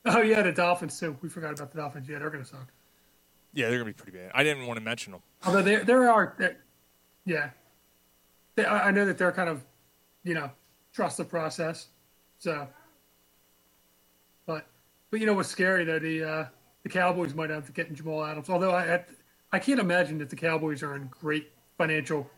[0.05, 1.15] Oh yeah, the Dolphins too.
[1.21, 2.09] We forgot about the Dolphins.
[2.09, 2.67] Yeah, they're going to suck.
[3.53, 4.31] Yeah, they're gonna be pretty bad.
[4.33, 5.21] I didn't want to mention them.
[5.45, 6.35] Although there there are,
[7.25, 7.49] yeah,
[8.55, 9.63] they, I know that they're kind of,
[10.23, 10.49] you know,
[10.93, 11.87] trust the process.
[12.37, 12.67] So,
[14.45, 14.67] but
[15.09, 16.45] but you know what's scary though the uh,
[16.83, 18.49] the Cowboys might have to get in Jamal Adams.
[18.49, 19.05] Although I I,
[19.53, 22.29] I can't imagine that the Cowboys are in great financial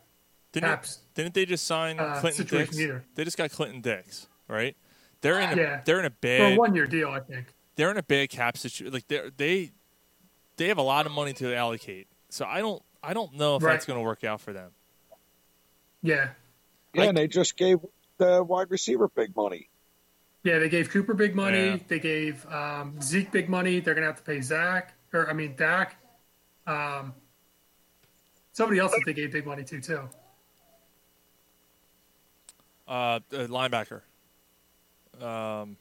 [0.52, 1.00] Didn't Caps.
[1.14, 2.78] didn't they just sign Uh, Clinton Dix?
[2.80, 3.04] either.
[3.16, 4.76] They just got Clinton Dix, right?
[5.22, 5.82] They're in a Yeah.
[5.86, 7.10] they're in a for a bad one year deal.
[7.10, 7.48] I think.
[7.76, 8.94] they're in a bad cap situation.
[8.94, 9.72] Like they they
[10.58, 12.08] they have a lot of money to allocate.
[12.30, 13.74] So I don't I don't know if Right.
[13.74, 14.72] that's going to work out for them.
[16.04, 16.32] Yeah,
[16.94, 17.80] Yeah, Like- and they just gave
[18.18, 19.70] the wide receiver big money.
[20.44, 20.60] yeah.
[20.60, 21.66] They gave Cooper big money.
[21.66, 21.78] Yeah.
[21.88, 23.80] They gave um, Zeke big money.
[23.80, 25.96] They're going to have to pay Zach or I mean Dak.
[26.68, 27.14] Um,
[28.52, 30.10] somebody else that they gave big money to too.
[32.88, 34.02] Uh, uh linebacker.
[35.22, 35.78] Um,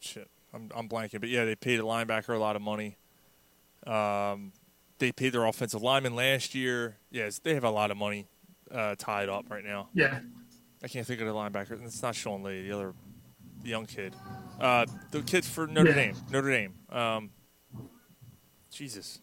[0.00, 0.28] shit.
[0.54, 2.96] I'm I'm blanking, but yeah, they paid a linebacker a lot of money.
[3.86, 4.52] Um,
[4.98, 6.96] they paid their offensive lineman last year.
[7.10, 8.26] Yes, they have a lot of money
[8.70, 9.88] uh, tied up right now.
[9.94, 10.20] Yeah.
[10.82, 11.82] I can't think of the linebacker.
[11.84, 12.94] It's not Sean Lee, the other,
[13.62, 14.14] the young kid,
[14.60, 15.94] uh, the kid for Notre Yeah.
[15.96, 16.16] Dame.
[16.30, 16.74] Notre Dame.
[16.90, 17.30] Um,
[18.70, 19.20] Jesus.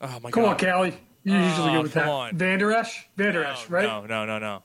[0.00, 0.32] Oh my god.
[0.32, 0.50] Come god.
[0.50, 0.94] on, Callie.
[1.24, 2.10] You usually Oh, go with come that.
[2.10, 2.36] on.
[2.36, 3.08] Van Der Esch?
[3.16, 3.84] Van Der Esch, right?
[3.86, 4.62] No, no, no, no.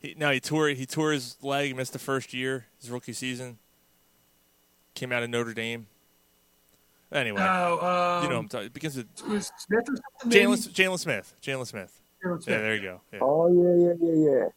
[0.00, 3.58] He, no, he tore he tore his leg, missed the first year, his rookie season.
[4.94, 5.86] Came out of Notre Dame.
[7.12, 10.40] Anyway, Oh, um, you know, I'm talking because of it was Smith or something.
[10.40, 11.34] Jaylon Jaylon Smith.
[11.42, 11.99] Jaylon Smith.
[12.24, 13.00] Jaylon Yeah, there you go.
[13.12, 13.18] Yeah.
[13.22, 14.48] Oh yeah, yeah, yeah, yeah.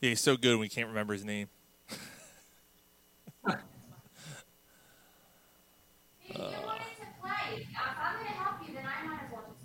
[0.00, 1.48] yeah, he's so good we can't remember his name.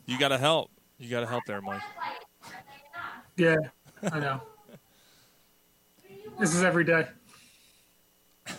[0.07, 0.69] You gotta help.
[0.97, 1.81] You gotta help there, Mike.
[3.37, 3.55] Yeah,
[4.11, 4.41] I know.
[6.39, 7.07] this is every day.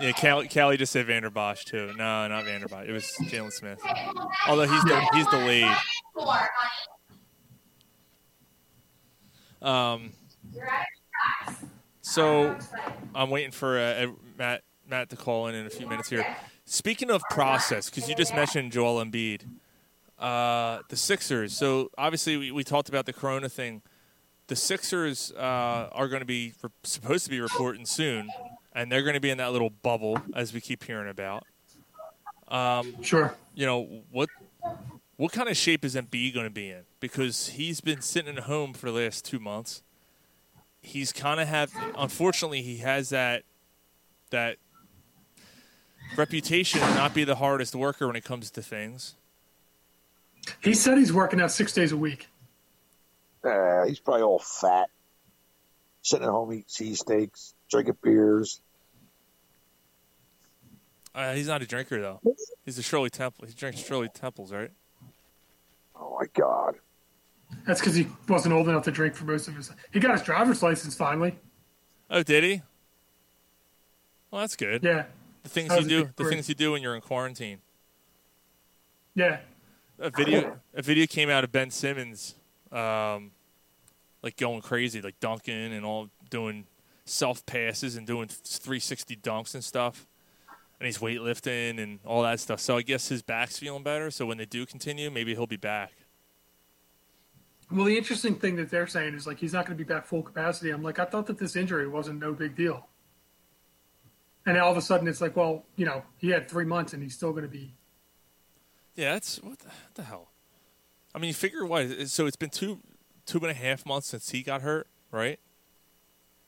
[0.00, 1.88] Yeah, Callie, Callie just said Vanderbosch too.
[1.88, 2.88] No, not Vanderbosch.
[2.88, 3.78] It was Jaylon Smith.
[4.48, 5.26] Although he's the, he's
[6.20, 6.46] delayed.
[9.62, 10.12] Um,
[12.00, 12.56] so
[13.14, 14.06] I'm waiting for uh,
[14.38, 16.24] Matt Matt to call in in a few minutes here.
[16.64, 19.42] Speaking of process, because you just mentioned Joel Embiid,
[20.18, 21.56] uh, the Sixers.
[21.56, 23.82] So obviously we, we talked about the Corona thing.
[24.46, 28.28] The Sixers uh, are going to be re- supposed to be reporting soon,
[28.72, 31.44] and they're going to be in that little bubble as we keep hearing about.
[32.48, 33.34] Um, Sure.
[33.54, 34.28] you know what
[35.20, 36.84] what kind of shape is Embiid going to be in?
[36.98, 39.82] Because he's been sitting at home for the last two months.
[40.80, 43.42] He's kind of have, unfortunately, he has that
[44.30, 44.56] that
[46.16, 49.14] reputation to not be the hardest worker when it comes to things.
[50.62, 52.28] He said he's working out six days a week.
[53.44, 54.88] Uh, he's probably all fat,
[56.00, 58.62] sitting at home eating cheesesteaks, drinking beers.
[61.14, 62.22] Uh, he's not a drinker though.
[62.64, 63.44] He's a Shirley Temple.
[63.46, 64.70] He drinks Shirley Temples, right?
[66.00, 66.76] Oh my God!
[67.66, 69.70] That's because he wasn't old enough to drink for most of his.
[69.92, 71.38] He got his driver's license finally.
[72.08, 72.62] Oh, did he?
[74.30, 74.82] Well, that's good.
[74.82, 75.04] Yeah,
[75.42, 76.30] The things you do, the story.
[76.34, 77.58] things you do when you're in quarantine.
[79.14, 79.40] yeah.
[79.98, 82.36] a video a video came out of Ben Simmons,
[82.72, 83.32] um,
[84.22, 86.66] like going crazy, like dunking and all doing
[87.04, 90.06] self passes and doing 360 dunks and stuff.
[90.80, 92.58] And he's weightlifting and all that stuff.
[92.58, 94.10] So I guess his back's feeling better.
[94.10, 95.92] So when they do continue, maybe he'll be back.
[97.70, 100.06] Well, the interesting thing that they're saying is like he's not going to be back
[100.06, 100.70] full capacity.
[100.70, 102.88] I'm like, I thought that this injury wasn't no big deal.
[104.46, 107.02] And all of a sudden, it's like, well, you know, he had three months and
[107.02, 107.74] he's still going to be.
[108.96, 110.30] Yeah, that's what the, what the hell.
[111.14, 112.08] I mean, you figure what?
[112.08, 112.80] So it's been two
[113.26, 115.38] two and a half months since he got hurt, right?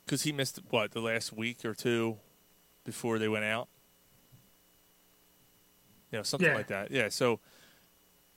[0.05, 2.19] Because he missed what the last week or two
[2.85, 3.69] before they went out.
[6.13, 6.55] You know, something Yeah.
[6.55, 6.91] like that.
[6.91, 7.09] Yeah.
[7.09, 7.41] So,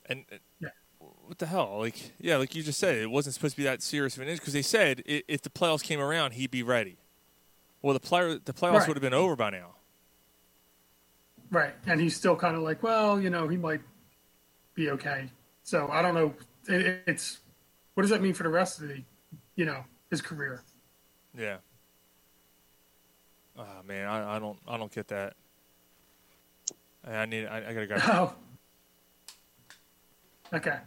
[0.06, 0.68] and uh, Yeah.
[0.98, 1.78] what the hell?
[1.78, 4.28] Like, yeah, like you just said, it wasn't supposed to be that serious of an
[4.28, 6.96] injury because they said i if the playoffs came around, he'd be ready.
[7.82, 8.88] Well, the player the playoffs Right.
[8.88, 9.74] would have been over by now.
[11.50, 11.74] Right.
[11.86, 13.82] And he's still kind of like, well, you know, he might
[14.74, 15.30] be okay.
[15.62, 16.34] So I don't know.
[16.68, 17.40] It, it's
[17.94, 19.02] what does that mean for the rest of the,
[19.54, 20.62] you know, his career?
[21.36, 21.58] Yeah.
[23.58, 25.34] Oh man, I, I don't I don't get that.
[27.06, 27.96] I need I, I gotta go.
[28.02, 28.34] Oh.
[30.54, 30.78] Okay.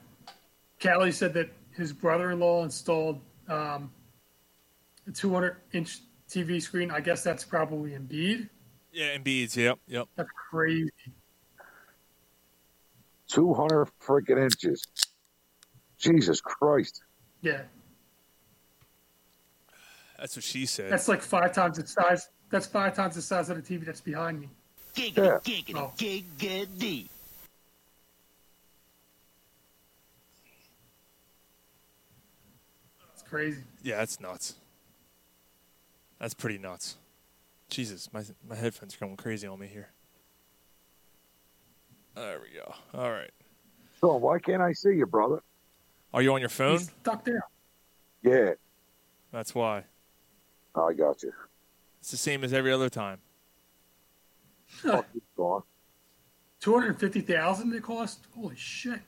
[0.81, 3.91] Callie said that his brother-in-law installed um,
[5.07, 6.91] a 200-inch TV screen.
[6.91, 8.47] I guess that's probably Embiid.
[8.93, 9.57] yeah, Embiid's.
[9.57, 10.07] Yep, yep.
[10.15, 10.89] That's crazy.
[13.27, 14.83] Two hundred freaking inches.
[15.97, 17.03] Jesus Christ!
[17.41, 17.61] Yeah,
[20.17, 20.91] That's what she said.
[20.91, 22.29] that's like five times the size.
[22.49, 24.49] That's five times the size of the TV that's behind me.
[24.99, 25.39] Yeah.
[25.75, 25.91] Oh.
[33.13, 33.63] It's crazy.
[33.83, 34.55] yeah, that's nuts.
[36.19, 36.97] That's pretty nuts.
[37.69, 39.89] Jesus, my my headphones are going crazy on me here.
[42.15, 42.73] There we go.
[42.93, 43.31] All right.
[44.01, 45.41] So why can't I see you, brother?
[46.13, 46.79] Are you on your phone?
[46.79, 47.43] He's stuck there.
[48.23, 48.53] Yeah,
[49.31, 49.83] That's why.
[50.75, 51.31] I got you.
[52.01, 53.19] It's the same as every other time.
[54.85, 55.63] Oh, keep going.
[56.59, 58.27] Two hundred fifty thousand it cost.
[58.35, 59.01] Holy shit!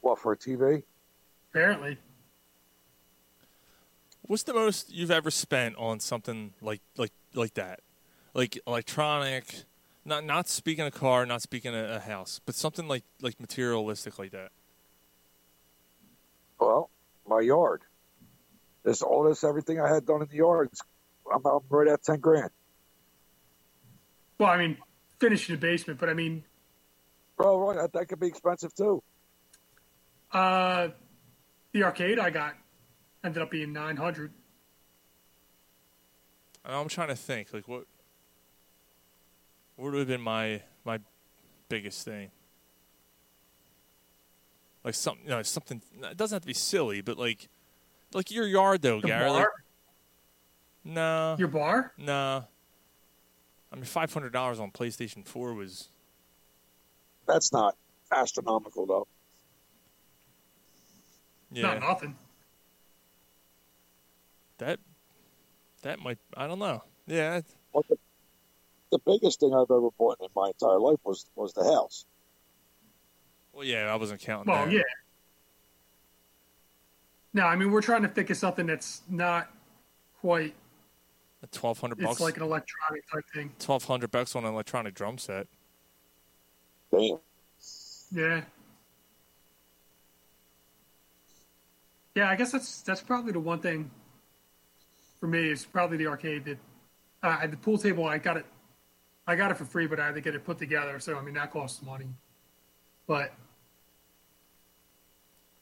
[0.00, 0.82] What for a TV?
[1.50, 1.98] Apparently,
[4.26, 7.80] What's the most you've ever spent on something like like like that?
[8.32, 9.64] Like electronic,
[10.04, 14.18] not not speaking a car, not speaking a, a house, but something like like materialistic
[14.18, 14.50] like that.
[16.58, 16.88] Well,
[17.28, 17.82] my yard.
[18.82, 20.70] This all this everything I had done in the yard.
[21.32, 22.50] I'm, I'm right at ten grand.
[24.38, 24.78] Well, I mean,
[25.24, 26.44] finish in the basement, but I mean,
[27.36, 29.02] Bro, right, that, that could be expensive too.
[30.32, 30.88] uh,
[31.72, 32.54] the arcade I got
[33.24, 34.32] ended up being nine hundred.
[36.64, 37.84] I'm trying to think, like what
[39.76, 41.00] what would have been my my
[41.68, 42.30] biggest thing?
[44.84, 45.80] Like something, you know, something.
[46.02, 47.48] It doesn't have to be silly, but like,
[48.12, 49.30] like your yard though, The Gary.
[49.30, 49.46] Like,
[50.84, 51.92] no, your bar.
[51.98, 52.44] no.
[53.74, 55.88] I mean, five hundred dollars on PlayStation Four was
[57.26, 57.74] That's not
[58.12, 59.08] astronomical though.
[61.50, 61.62] Yeah.
[61.62, 62.14] not nothing.
[64.58, 64.78] That
[65.82, 66.18] that might.
[66.36, 66.84] I don't know.
[67.08, 67.96] Yeah, it- What the,
[68.92, 72.04] the biggest thing I've ever bought in my entire life was was the house.
[73.52, 73.92] well, yeah.
[73.92, 74.52] I wasn't counting.
[74.52, 74.72] Well, that.
[74.72, 74.82] yeah.
[77.32, 79.50] No, I mean we're trying to think of something that's not
[80.20, 80.54] quite.
[81.52, 82.20] Twelve hundred It's bucks.
[82.20, 83.52] like an electronic type thing.
[83.58, 85.46] twelve hundred bucks on an electronic drum set.
[86.90, 87.18] Damn.
[88.12, 88.40] Yeah.
[92.14, 93.90] Yeah, I guess that's that's probably the one thing
[95.18, 96.58] for me is probably the arcade that
[97.22, 98.04] uh, the pool table.
[98.04, 98.46] I got it,
[99.26, 101.00] I got it for free, but I had to get it put together.
[101.00, 102.06] So I mean that costs money.
[103.08, 103.32] But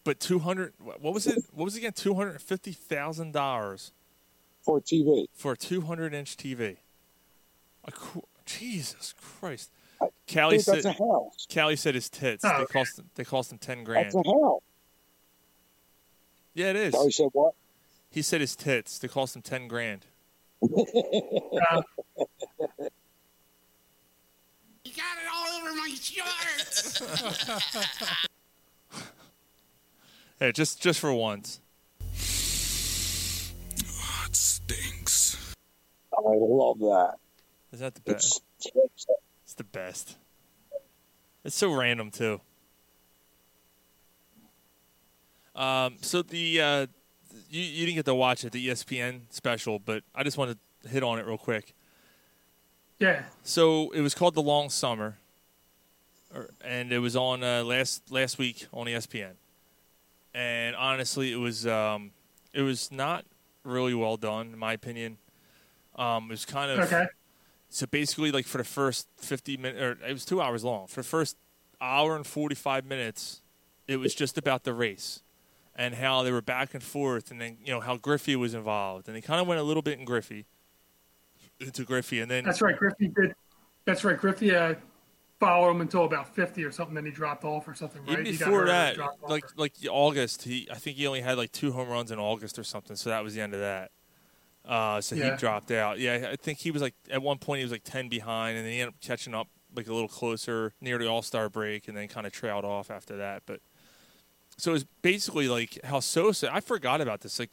[0.05, 0.75] But two hundred.
[0.79, 1.43] What was it?
[1.55, 1.93] What was it again?
[1.93, 3.93] Two hundred fifty thousand dollars
[4.65, 5.27] For TV.
[5.35, 6.77] for a two hundred inch TV.
[7.85, 9.71] A qu- Jesus Christ!
[10.01, 10.97] I- Callie Dude, that's said.
[11.01, 11.47] a house.
[11.53, 12.45] Callie said his tits.
[12.45, 12.73] Oh, they okay.
[12.73, 13.01] cost.
[13.17, 14.07] They cost him ten grand.
[14.07, 14.63] That's a house.
[16.55, 16.95] Yeah, it is.
[16.95, 17.55] Kelly said what?
[18.11, 18.99] He said his tits.
[18.99, 20.07] They cost him ten grand.
[20.63, 20.69] uh,
[24.85, 27.03] You got it all over my shirt.
[30.39, 31.61] Hey, just just for once.
[34.69, 35.55] It stinks.
[36.13, 37.15] I love that.
[37.73, 38.43] Is that the best?
[38.59, 39.07] It's,
[39.45, 40.17] It's the best.
[41.45, 42.41] It's so random too.
[45.55, 46.87] Um, so the uh,
[47.51, 50.89] you you didn't get to watch it, the ESPN special, but I just wanted to
[50.89, 51.75] hit on it real quick.
[52.99, 55.19] yeah, So it was called The Long Summer,
[56.35, 59.33] or, and it was on uh, last last week on ESPN.
[60.35, 62.13] And honestly, it was um,
[62.55, 63.25] it was not
[63.65, 65.19] really well done, in my opinion.
[65.97, 67.07] Um, it was kind of okay,
[67.69, 70.87] so basically, like for the first fifty minutes, or it was two hours long.
[70.87, 71.37] For the first
[71.81, 73.43] hour and forty-five minutes,
[73.87, 75.23] it was just about the race
[75.75, 79.09] and how they were back and forth, and then you know how Griffey was involved,
[79.09, 80.47] and they kind of went a little bit in Griffey
[81.61, 82.77] into Griffey, and then that's right.
[82.77, 83.35] Griffey did.
[83.85, 84.19] That's right.
[84.19, 84.75] Griffey uh,
[85.43, 86.95] followed him until about fifty or something.
[86.95, 88.01] Then he dropped off or something.
[88.07, 88.21] Right?
[88.21, 88.97] even before that,
[89.29, 92.61] like like August, he I think he only had like two home runs in August
[92.61, 93.91] or something, so that was the end of that.
[94.65, 95.99] Uh, so he dropped out.
[95.99, 98.65] Yeah, I think he was like at one point he was like ten behind, and
[98.65, 101.89] then he ended up catching up like a little closer near the All Star break,
[101.89, 103.43] and then kind of trailed off after that.
[103.45, 103.61] But
[104.57, 106.55] so it's basically like how Sosa.
[106.55, 107.41] I forgot about this.
[107.41, 107.51] Like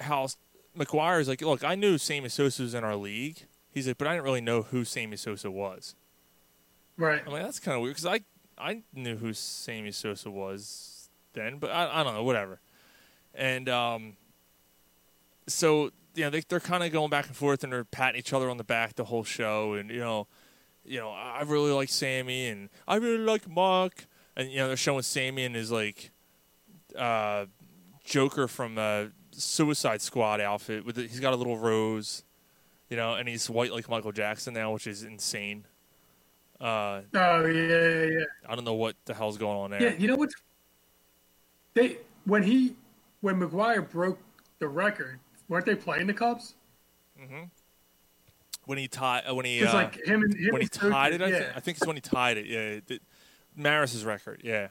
[0.00, 0.28] how
[0.76, 3.46] McGwire is like, look, I knew Sammy Sosa was in our league.
[3.70, 5.94] He's like, but I didn't really know who Sammy Sosa was.
[6.96, 7.22] Right.
[7.24, 8.20] I'm like, that's kind of weird because I
[8.58, 12.60] I knew who Sammy Sosa was then, but I, I don't know, whatever.
[13.34, 14.16] And um,
[15.46, 18.32] so you know they they're kind of going back and forth and they're patting each
[18.32, 20.26] other on the back the whole show, and you know,
[20.84, 24.76] you know I really like Sammy and I really like Mark, and you know they're
[24.76, 26.10] showing Sammy in his like
[26.96, 27.46] uh,
[28.04, 32.24] Joker from uh, Suicide Squad outfit with the, he's got a little rose,
[32.88, 35.66] you know, and he's white like Michael Jackson now, which is insane.
[36.60, 38.24] Uh, Oh yeah, yeah, yeah.
[38.48, 39.82] I don't know what the hell's going on there.
[39.82, 40.30] Yeah, you know what?
[41.74, 42.74] They when he
[43.20, 44.18] when McGwire broke
[44.58, 46.54] the record, weren't they playing the Cubs?
[48.64, 51.12] When he tied, uh, when he uh, like him and him when he Sosa, tied
[51.12, 51.38] it, I, yeah.
[51.38, 52.46] think, I think it's when he tied it.
[52.46, 52.96] Yeah,
[53.54, 54.40] Maris's record.
[54.42, 54.68] Yeah,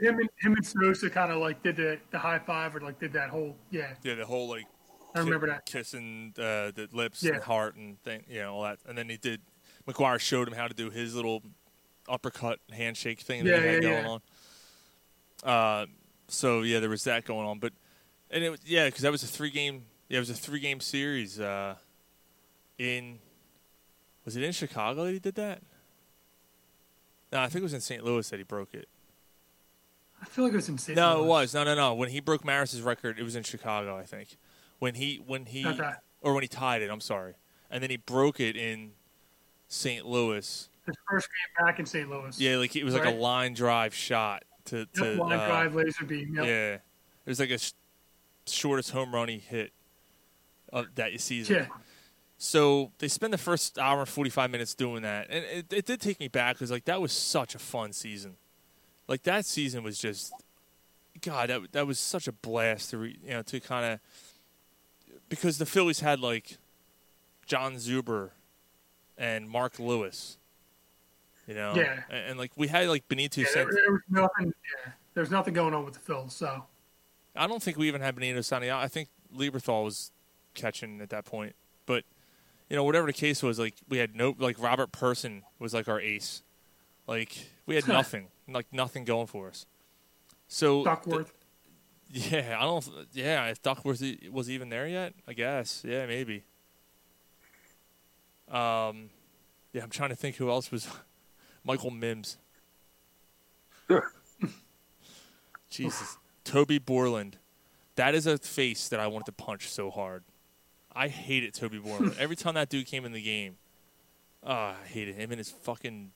[0.00, 3.00] him and him and Sosa kind of like did the the high five or like
[3.00, 3.94] did that whole yeah.
[4.02, 4.66] yeah, the whole like
[5.14, 5.64] I remember that.
[5.66, 7.34] kissing uh, the lips Yeah.
[7.34, 8.78] and heart and thing, you know, all that.
[8.86, 9.40] And then he did.
[9.86, 11.42] McGwire showed him how to do his little
[12.08, 14.10] uppercut handshake thing that Yeah, he had yeah, going yeah.
[14.10, 15.82] on.
[15.82, 15.86] Uh,
[16.28, 17.72] so yeah, there was that going on, but
[18.30, 19.84] and it was yeah, because that was a three game.
[20.08, 21.40] Yeah, it was a three game series.
[21.40, 21.76] Uh,
[22.78, 23.18] in
[24.24, 25.62] was it in Chicago that he did that?
[27.32, 28.04] No, I think it was in St.
[28.04, 28.88] Louis that he broke it.
[30.20, 30.96] I feel like it was in St.
[30.96, 31.04] Louis.
[31.06, 31.24] No, Louis.
[31.24, 31.94] it was no, no, no.
[31.94, 34.36] When he broke Maris's record, it was in Chicago, I think.
[34.78, 35.92] When he when he Okay.
[36.22, 37.34] or when he tied it, I'm sorry,
[37.70, 38.92] and then he broke it in
[39.70, 40.04] St.
[40.04, 40.68] Louis.
[40.84, 42.10] His first game back in St.
[42.10, 42.38] Louis.
[42.38, 46.04] Yeah, like it was like a line drive shot to to line uh, drive laser
[46.04, 46.34] beam.
[46.34, 46.44] Yep.
[46.44, 46.80] Yeah, it
[47.26, 47.72] was like a sh-
[48.46, 49.72] shortest home run he hit
[50.72, 51.56] of that season.
[51.56, 51.66] Yeah.
[52.42, 55.26] So they spend the first hour and 45 minutes doing that.
[55.28, 58.36] And it, it did take me back because, like, that was such a fun season.
[59.06, 60.32] Like, that season was just,
[61.20, 64.00] God, that, that was such a blast to, re, you know, to kind of,
[65.28, 66.56] because the Phillies had, like,
[67.44, 68.30] Jon Zuber
[69.20, 70.38] and Mark Lewis,
[71.46, 71.74] you know?
[71.76, 72.00] Yeah.
[72.10, 74.46] And, and like, we had, like, Benito Yeah, there, there was nothing.
[74.46, 76.32] Yeah, there's nothing going on with the Phils.
[76.32, 76.64] So
[77.36, 78.82] I don't think we even had Benito Santiago.
[78.82, 80.10] I think Lieberthal was
[80.54, 81.54] catching at that point.
[81.86, 82.04] But
[82.68, 85.88] you know, whatever the case was, like we had no like Robert Person was like
[85.88, 86.42] our ace.
[87.06, 89.66] Like we had nothing, like nothing going for us.
[90.48, 91.32] So Duckworth.
[92.08, 92.88] yeah, I don't.
[93.12, 95.82] Yeah, if Duckworth was even there yet, I guess.
[95.86, 96.44] Yeah, maybe.
[98.50, 99.10] Um,
[99.72, 100.88] yeah, I'm trying to think who else was.
[101.64, 102.38] Michael Mimbs.
[105.70, 107.36] Jesus, Toby Borland.
[107.96, 110.24] That is a face that I wanted to punch so hard.
[110.94, 112.14] I hated Toby Borland.
[112.18, 113.56] Every time that dude came in the game,
[114.42, 116.12] oh, I hated him and his fucking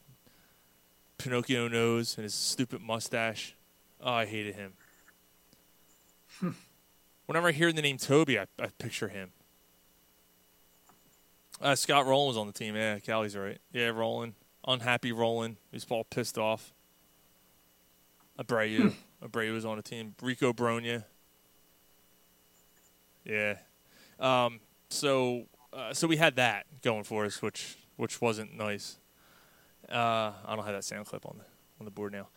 [1.17, 3.55] Pinocchio nose and his stupid mustache.
[4.01, 4.73] Oh, I hated him.
[6.39, 6.51] Hmm.
[7.27, 9.31] Whenever I hear the name Toby, I, I picture him.
[11.61, 12.75] Uh, Scott Rolen was on the team.
[12.75, 13.59] Yeah, Callie's right.
[13.71, 14.35] Yeah, Rolen.
[14.67, 15.57] Unhappy Rolen.
[15.71, 16.73] He's all pissed off.
[18.39, 18.93] Abreu.
[19.23, 20.15] Abreu was on the team.
[20.21, 21.05] Rico Brogna.
[23.23, 23.55] Yeah.
[24.19, 28.97] Um, so uh, so we had that going for us, which which wasn't nice.
[29.89, 31.45] Uh, I don't have that sound clip on the
[31.79, 32.27] on the board now.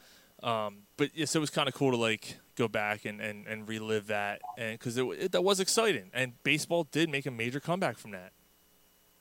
[0.43, 3.47] Um, but yeah, so it was kind of cool to like go back and, and,
[3.47, 7.31] and relive that, and because it, it that was exciting, and baseball did make a
[7.31, 8.33] major comeback from that,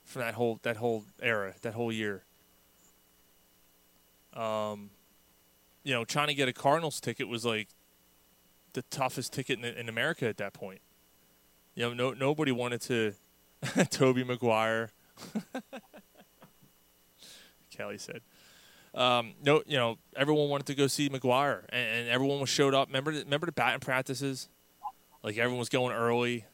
[0.08, 2.24] from that whole that whole era, that whole year.
[4.34, 4.90] Um,
[5.84, 7.68] you know, trying to get a Cardinals ticket was like
[8.72, 10.80] the toughest ticket in, in America at that point.
[11.74, 13.14] You know, no nobody wanted to.
[13.90, 14.90] Toby Maguire.
[17.70, 18.20] Kelly said.
[18.94, 22.74] Um, no, you know, everyone wanted to go see McGwire, and, and everyone was showed
[22.74, 22.88] up.
[22.88, 24.48] Remember, remember the batting practices?
[25.22, 26.44] Like everyone was going early,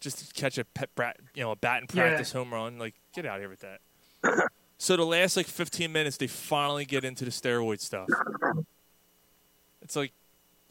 [0.00, 2.08] just to catch a pet brat, you know, a batting Yeah.
[2.08, 2.78] practice home run.
[2.78, 3.80] Like, get out of here with that.
[4.78, 8.08] so the last like 15 minutes, they finally get into the steroid stuff.
[9.82, 10.12] It's like,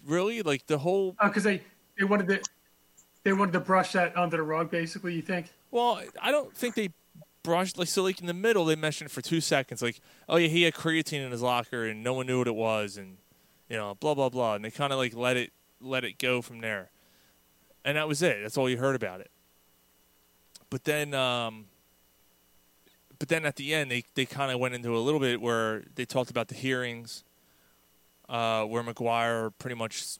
[0.06, 1.62] really, like the whole oh, because they
[1.98, 2.42] they wanted to
[3.24, 4.70] they wanted to brush that under the rug.
[4.70, 5.48] Basically, you think?
[5.72, 6.90] Well, I don't think they
[7.44, 8.04] brushed like so.
[8.04, 11.26] Like in the middle, they mentioned for two seconds, like, "Oh yeah, he had creatine
[11.26, 13.18] in his locker, and no one knew what it was," and
[13.70, 14.56] you know, blah blah blah.
[14.56, 16.90] And they kind of like let it let it go from there,
[17.86, 18.40] and that was it.
[18.42, 19.32] That's all you heard about it.
[20.70, 21.68] But then, um,
[23.18, 25.84] but then at the end, they they kind of went into a little bit where
[25.96, 27.24] they talked about the hearings,
[28.28, 30.18] uh, where McGwire pretty much,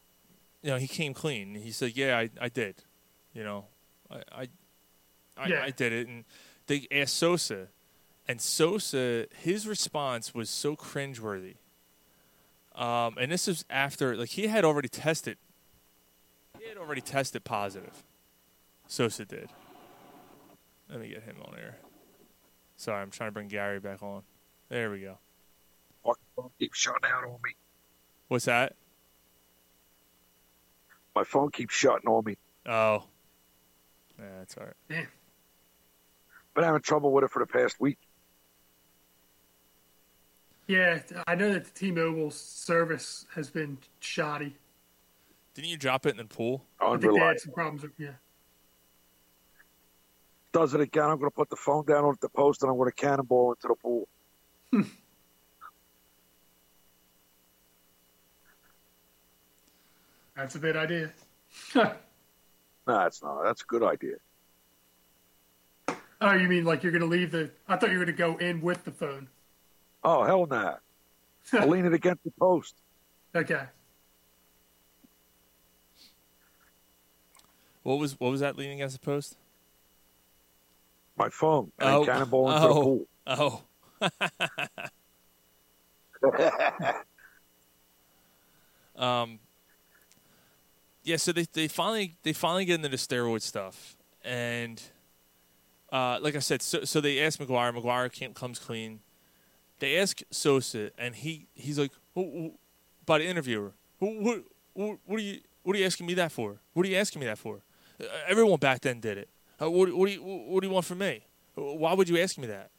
[0.62, 1.54] you know, he came clean.
[1.56, 2.76] He said, "Yeah, I I did,"
[3.34, 3.66] you know,
[4.10, 4.22] I.
[4.32, 4.48] I
[5.38, 5.62] I, Yeah.
[5.64, 6.24] I did it, and
[6.66, 7.68] they asked Sosa,
[8.26, 11.56] and Sosa, his response was so cringeworthy.
[12.74, 15.36] Um, and this is after, like, he had already tested.
[16.66, 18.02] He had already tested positive.
[18.88, 19.50] Sosa did.
[20.90, 21.76] Let me get him on here.
[22.76, 24.22] Sorry, I'm trying to bring Gary back on.
[24.68, 25.16] There we go.
[26.04, 27.52] Fuck, phone keeps shutting out on me.
[28.26, 28.74] What's that?
[31.14, 32.36] My phone keeps shutting on me.
[32.66, 33.04] Oh,
[34.18, 34.74] yeah, that's all right.
[34.88, 35.06] Damn.
[36.56, 37.98] Been having trouble with it for the past week.
[40.66, 40.98] Yeah,
[41.28, 44.56] I know that the T-Mobile service has been shoddy.
[45.56, 46.66] Didn't you drop it in the pool?
[46.82, 47.80] Oh, I think they had some problems.
[47.82, 48.10] With, yeah.
[50.52, 51.04] Does it again.
[51.04, 53.54] I'm going to put the phone down on the post and I'm going to cannonball
[53.54, 54.06] into the pool.
[60.36, 61.10] That's a bad idea.
[62.88, 63.42] Nah, it's not.
[63.42, 64.14] That's a good idea.
[66.20, 67.50] oh, you mean like you're going to leave the?
[67.66, 69.26] I thought you were going to go in with the phone.
[70.04, 70.74] Oh, hell nah.
[71.52, 72.76] I'll lean it against the post.
[73.34, 73.64] Okay.
[77.86, 79.36] What was what was that leaning against the post?
[81.16, 81.70] My phone.
[81.78, 82.04] And Oh.
[82.04, 83.06] cannonball into Oh.
[83.22, 83.62] the Oh,
[86.20, 86.62] pool.
[88.96, 89.40] Um,
[91.04, 94.82] yeah, so they they finally they finally get into the steroid stuff, and
[95.92, 97.72] uh, like I said, so so they asked McGwire.
[97.76, 99.00] McGwire comes clean.
[99.80, 102.52] They ask Sosa, and he he's like, who, who,
[103.04, 106.32] by the interviewer, who, what, what, what are you what are you asking me that
[106.32, 106.56] for?
[106.72, 107.60] What are you asking me that for?
[108.26, 109.28] Everyone back then did it.
[109.60, 111.24] Uh, what, what do you what do you want from me?
[111.54, 112.70] Why would you ask me that?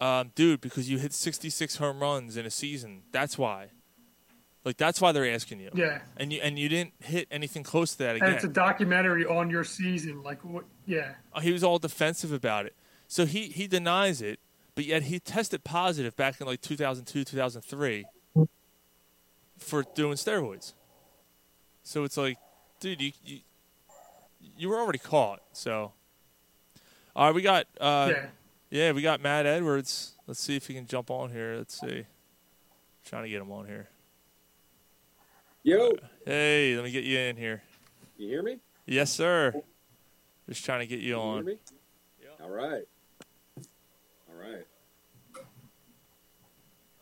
[0.00, 3.02] Um, dude, because you hit 66 home runs in a season.
[3.10, 3.70] That's why.
[4.64, 5.70] Like that's why they're asking you.
[5.74, 6.00] Yeah.
[6.16, 8.28] And you and you didn't hit anything close to that again.
[8.28, 10.22] And it's a documentary on your season.
[10.22, 10.64] Like, what?
[10.86, 11.14] Yeah.
[11.32, 12.74] Uh, he was all defensive about it.
[13.06, 14.40] So he he denies it,
[14.74, 18.04] but yet he tested positive back in like 2002, 2003
[19.56, 20.74] for doing steroids.
[21.82, 22.36] So it's like,
[22.78, 23.40] dude, you you,
[24.58, 25.40] you were already caught.
[25.52, 25.92] So,
[27.16, 28.26] all right, we got uh, Yeah.
[28.70, 30.12] yeah, we got Matt Edwards.
[30.26, 31.56] Let's see if he can jump on here.
[31.56, 32.04] Let's see.
[33.04, 33.88] trying to get him on here.
[35.62, 35.92] Yo,
[36.26, 37.62] Hey, let me get you in here.
[38.16, 38.58] you hear me?
[38.86, 39.54] Yes, sir.
[40.48, 41.44] Just trying to get you You hear on.
[41.44, 41.58] me?
[42.40, 42.84] All right.
[44.28, 44.66] All right.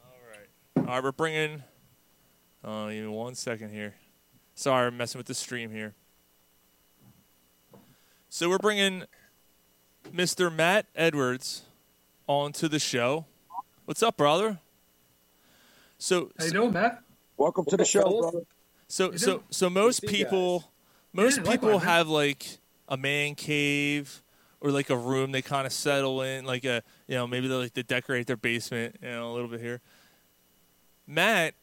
[0.02, 0.48] All right.
[0.76, 1.02] All right.
[1.02, 1.62] we're bringing.
[2.64, 3.94] Oh, give me one second here.
[4.54, 5.94] Sorry, I'm messing with the stream here.
[8.36, 9.04] So we're bringing
[10.12, 10.54] Mr.
[10.54, 11.62] Matt Edwards
[12.26, 13.24] onto the show.
[13.86, 14.58] What's up, brother?
[15.96, 17.02] So, How you doing, Matt?
[17.38, 18.40] Welcome to the show, brother.
[18.88, 19.44] so, You so, doing?
[19.48, 20.70] so most people,
[21.14, 21.96] most Yeah, people likewise, man.
[21.96, 22.46] have like
[22.90, 24.22] a man cave
[24.60, 27.54] or like a room they kind of settle in, like a you know maybe they
[27.54, 29.80] like to decorate their basement, you know, a little bit here.
[31.06, 31.54] Matt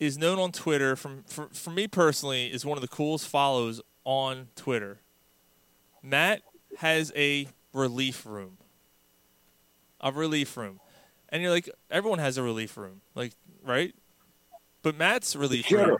[0.00, 3.80] is known on Twitter from for, for me personally is one of the coolest follows
[4.02, 4.98] on Twitter.
[6.08, 6.42] Matt
[6.78, 8.58] has a relief room.
[10.00, 10.80] A relief room.
[11.28, 13.32] And you're like everyone has a relief room, like
[13.62, 13.94] right?
[14.82, 15.86] But Matt's relief Sure.
[15.88, 15.98] room.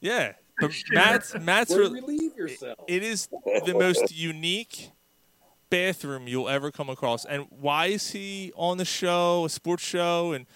[0.00, 0.32] Yeah.
[0.60, 2.78] But Matt's Matt's Well, re- relieve yourself.
[2.88, 3.28] it is
[3.66, 4.90] the most unique
[5.68, 7.24] bathroom you'll ever come across.
[7.26, 10.32] And why is he on the show, a sports show?
[10.32, 10.46] And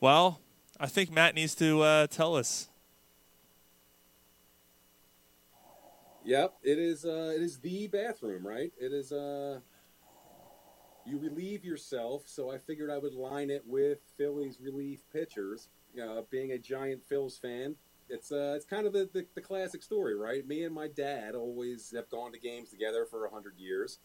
[0.00, 0.40] well,
[0.80, 2.68] I think Matt needs to uh, tell us.
[6.24, 7.04] Yep, it is.
[7.04, 8.72] Uh, it is the bathroom, right?
[8.80, 9.12] It is.
[9.12, 9.60] Uh,
[11.04, 15.68] you relieve yourself, so I figured I would line it with Phillies relief pitchers.
[16.02, 17.76] Uh, being a giant Phils fan,
[18.08, 20.46] it's uh, it's kind of the, the, the classic story, right?
[20.46, 23.98] Me and my dad always have gone to games together for a hundred years,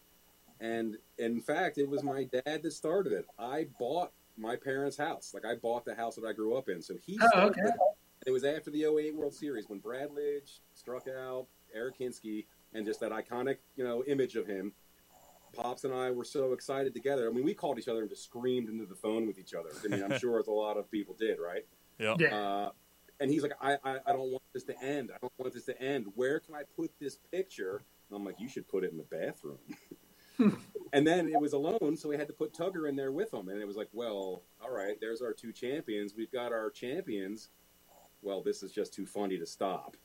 [0.59, 3.25] and in fact, it was my dad that started it.
[3.39, 6.81] I bought my parents' house, like I bought the house that I grew up in,
[6.81, 7.61] so he Oh, okay.
[7.63, 7.73] it.
[8.27, 12.85] It was after the 08 World Series when Brad Lidge struck out Eric Hinske and
[12.85, 14.73] just that iconic, you know, image of him.
[15.53, 17.27] Pops and I were so excited together.
[17.27, 19.69] I mean, we called each other and just screamed into the phone with each other.
[19.83, 21.65] I mean, I'm sure as a lot of people did, right?
[21.97, 22.15] Yeah.
[22.19, 22.35] Yeah.
[22.35, 22.69] Uh,
[23.19, 25.11] and he's like, I, I, I don't want this to end.
[25.13, 26.05] I don't want this to end.
[26.15, 27.81] Where can I put this picture?
[28.09, 29.57] And I'm like, you should put it in the bathroom.
[30.93, 33.49] and then it was alone, so we had to put Tugger in there with him.
[33.49, 36.13] And it was like, well, all right, there's our two champions.
[36.15, 37.49] We've got our champions.
[38.21, 39.97] Well, this is just too funny to stop.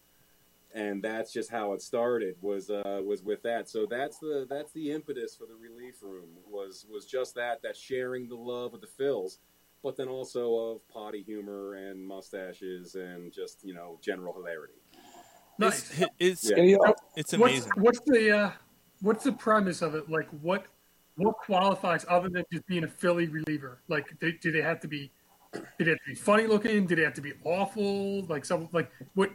[0.75, 2.35] And that's just how it started.
[2.41, 3.69] Was uh, was with that.
[3.69, 6.31] So that's the that's the impetus for the relief room.
[6.51, 9.39] Was was just that that sharing the love of the Phils,
[9.85, 14.75] but then also of potty humor and mustaches and just you know general hilarity.
[15.59, 15.93] Nice.
[16.19, 16.77] It's it's, Yeah.
[17.17, 17.73] It's What's, amazing.
[17.77, 18.51] what's the uh,
[19.01, 20.11] what's the premise of it?
[20.11, 20.67] Like, what
[21.17, 23.83] what qualifies other than just being a Philly reliever?
[23.89, 25.13] Like, they, do they have to be?
[25.53, 26.87] Did they have to be funny looking?
[26.87, 28.25] Did they have to be awful?
[28.25, 29.31] Like some like what?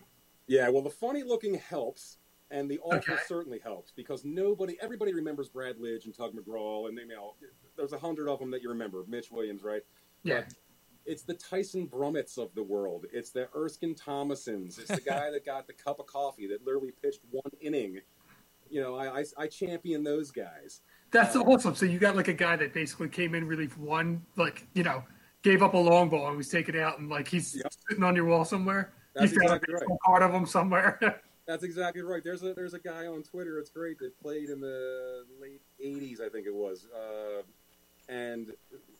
[0.49, 2.17] Yeah, well, the funny looking helps,
[2.49, 3.23] and the awful Okay.
[3.27, 7.35] certainly helps because nobody, everybody remembers Brad Lidge and Tug McGraw, and they, you know,
[7.77, 9.03] there's a hundred of them that you remember.
[9.07, 9.83] Mitch Williams, right?
[10.23, 10.41] Yeah.
[10.41, 10.53] But
[11.05, 13.05] it's the Tyson Brummetts of the world.
[13.13, 14.79] It's the Erskine Thomasons.
[14.79, 17.99] It's the guy that got the cup of coffee that literally pitched one inning.
[18.71, 20.81] You know, I, I, I champion those guys.
[21.11, 21.75] That's uh, awesome.
[21.75, 25.03] So you got like a guy that basically came in relief one, like you know,
[25.43, 27.71] gave up a long ball and was taken out, and like he's Yep.
[27.87, 28.93] sitting on your wall somewhere.
[29.13, 29.99] That's You've got exactly a right.
[30.05, 30.99] Part of them somewhere.
[31.47, 32.23] That's exactly right.
[32.23, 33.57] There's a there's a guy on Twitter.
[33.57, 37.41] It's great that played in the late '80s, I think it was, uh,
[38.07, 38.53] and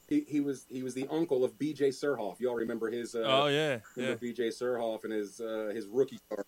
[0.08, 1.90] he, he was he was the uncle of B.J.
[1.90, 2.40] Surhoff.
[2.40, 3.14] You all remember his?
[3.14, 3.80] Uh, oh yeah, yeah.
[3.96, 4.48] remember B.J.
[4.48, 6.44] Surhoff and his uh, his rookie star,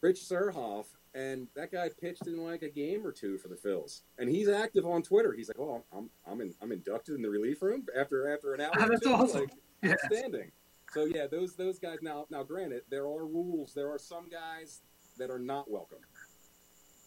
[0.00, 4.02] Rich Surhoff, and that guy pitched in like a game or two for the Phils,
[4.18, 5.32] and he's active on Twitter.
[5.32, 8.60] He's like, "Oh, I'm I'm in, I'm inducted in the relief room after after an
[8.60, 9.40] hour." Oh, or that's awesome.
[9.40, 9.50] Like,
[9.82, 9.92] Yeah.
[9.92, 10.52] outstanding.
[10.92, 11.98] So yeah, those those guys.
[12.02, 13.72] Now now, granted, there are rules.
[13.74, 14.80] There are some guys
[15.18, 15.98] that are not welcome.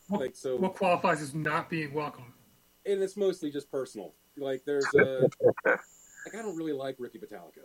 [0.07, 2.34] What- Like so, what qualifies as not being welcome?
[2.86, 4.13] and it's mostly just personal.
[4.38, 5.25] Like there's a
[5.65, 5.79] like
[6.34, 7.63] I don't really like Ricky Bottalico.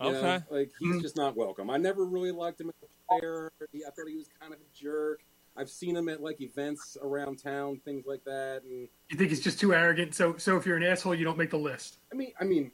[0.00, 0.44] You know, Okay.
[0.50, 1.02] like he's Mhm.
[1.02, 1.68] just not welcome.
[1.70, 3.52] I never really liked him as a player.
[3.60, 5.24] I thought he was kind of a jerk.
[5.56, 8.62] I've seen him at like events around town, things like that.
[8.62, 10.14] And You think he's just too arrogant?
[10.14, 11.98] So so if you're an asshole, you don't make the list.
[12.12, 12.70] I mean, I mean,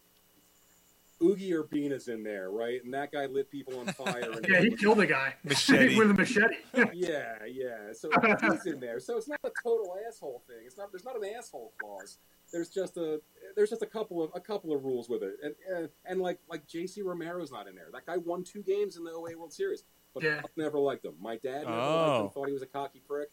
[1.22, 2.82] Oogie Urbina's in there, right?
[2.84, 4.30] And that guy lit people on fire.
[4.32, 5.96] And Yeah, he killed a guy Machete.
[5.98, 6.54] with a machete.
[6.94, 7.92] yeah, yeah.
[7.92, 8.08] So
[8.52, 9.00] he's in there.
[9.00, 10.58] So it's not a total asshole thing.
[10.64, 10.92] It's not.
[10.92, 12.18] There's not an asshole clause.
[12.52, 13.20] there's just a
[13.56, 16.38] there's just a couple of a couple of rules with it, and and, and like
[16.48, 17.02] like J.C.
[17.02, 17.88] Romero's not in there.
[17.92, 19.82] That guy won two games in the 08 World Series,
[20.14, 20.40] but Yeah.
[20.40, 21.14] Pops never liked him.
[21.20, 22.24] My dad never liked Oh.
[22.26, 22.30] him.
[22.30, 23.30] Thought he was a cocky prick.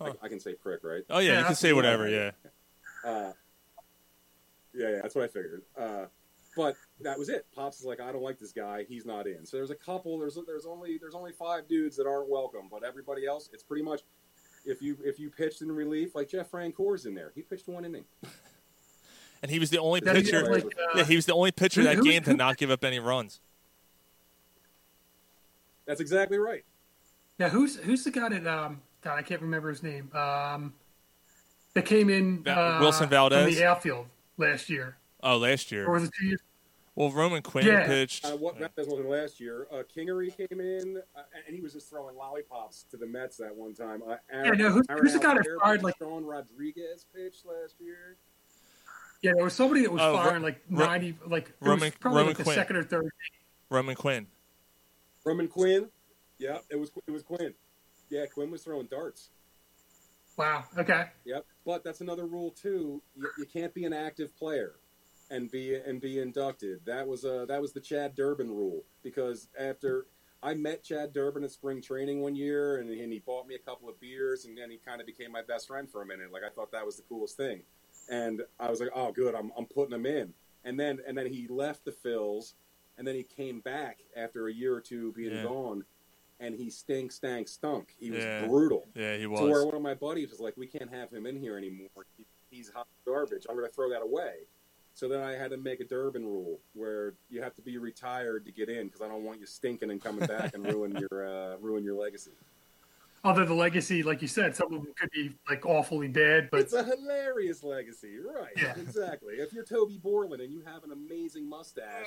[0.00, 0.12] Huh.
[0.22, 1.02] I, I can say prick, right?
[1.10, 2.08] Oh yeah, Yeah, you can say whatever.
[2.08, 2.30] Yeah.
[3.04, 3.32] Uh,
[4.74, 5.62] yeah, yeah, that's what I figured.
[5.76, 6.04] Uh,
[6.56, 7.46] but that was it.
[7.54, 8.84] Pops is like, I don't like this guy.
[8.88, 9.44] He's not in.
[9.46, 10.18] So there's a couple.
[10.18, 13.82] There's there's only there's only five dudes that aren't welcome, but everybody else, it's pretty
[13.82, 14.02] much.
[14.64, 17.84] If you if you pitched in relief, like Jeff Francoeur's in there, he pitched one
[17.84, 18.04] inning.
[19.42, 20.42] And he was the only Then pitcher.
[20.42, 22.84] had, like, uh, yeah, he was the only pitcher that game to not give up
[22.84, 23.40] any runs.
[25.84, 26.64] That's exactly right.
[27.38, 30.14] Yeah, who's who's the guy that um God, I can't remember his name.
[30.14, 30.74] Um
[31.74, 33.46] that came in uh, Wilson Valdez?
[33.46, 34.96] from the outfield last year.
[35.22, 35.90] Oh, last Or year.
[35.90, 36.40] was it two years?
[36.94, 37.86] Well, Roman Quinn Yeah.
[37.86, 38.26] pitched.
[38.26, 39.66] Uh, what that wasn't last year.
[39.70, 43.54] Uh, Kingery came in, uh, and he was just throwing lollipops to the Mets that
[43.54, 44.02] one time.
[44.02, 47.46] Uh, Aaron, Yeah, no, who's- Aaron who's the guy that fired, like- Sean Rodriguez pitched
[47.46, 48.18] last year?
[49.22, 51.94] Yeah, there was somebody that was Oh, firing like Ro- ninety like it Roman- was
[51.94, 52.54] probably Roman like the Quinn.
[52.56, 53.10] second or third.
[53.70, 54.26] Roman Quinn.
[55.24, 55.90] Roman Quinn.
[56.38, 57.54] Yeah, it was it was Quinn.
[58.10, 59.30] Yeah, Quinn was throwing darts.
[60.36, 60.64] Wow.
[60.76, 61.08] Okay.
[61.24, 63.00] Yep, but that's another rule too.
[63.16, 64.74] You, you can't be an active player
[65.32, 66.80] and be and be inducted.
[66.84, 70.06] That was uh that was the Chad Durbin rule because after
[70.42, 73.58] I met Chad Durbin at spring training one year and, and he bought me a
[73.58, 76.30] couple of beers and then he kind of became my best friend for a minute.
[76.32, 77.62] Like I thought that was the coolest thing,
[78.10, 80.34] and I was like, oh good, I'm I'm putting him in.
[80.64, 82.52] And then and then he left the Phils,
[82.98, 85.44] and then he came back after a year or two being Yeah.
[85.44, 85.84] gone,
[86.40, 87.94] and he stink stank stunk.
[87.98, 88.46] He was Yeah.
[88.46, 88.88] brutal.
[88.94, 89.40] Yeah, he was.
[89.40, 91.88] To where one of my buddies was like, "We can't have him in here anymore.
[92.18, 93.46] He, he's hot garbage.
[93.48, 94.46] I'm going to throw that away."
[94.94, 98.44] So then I had to make a Durbin rule where you have to be retired
[98.44, 101.26] to get in because I don't want you stinking and coming back and ruin your
[101.26, 102.32] uh, ruin your legacy.
[103.24, 106.60] Although the legacy, like you said, some of them could be like awfully bad, but
[106.60, 108.52] It's a hilarious legacy, right?
[108.56, 108.74] Yeah.
[108.76, 109.34] Exactly.
[109.34, 112.06] If you're Toby Borland and you have an amazing mustache,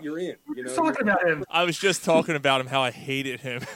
[0.00, 0.36] you're in.
[0.54, 1.44] You know, talking about him.
[1.50, 3.62] I was just talking about him how I hated him.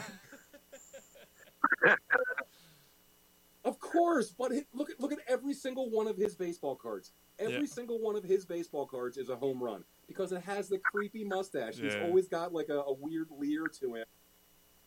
[3.62, 7.12] Of course, but look at look at every single one of his baseball cards.
[7.40, 7.64] Every Yeah.
[7.66, 11.24] single one of his baseball cards is a home run because it has the creepy
[11.24, 11.76] mustache.
[11.78, 12.04] He's Yeah.
[12.04, 14.04] always got like a, a weird leer to him.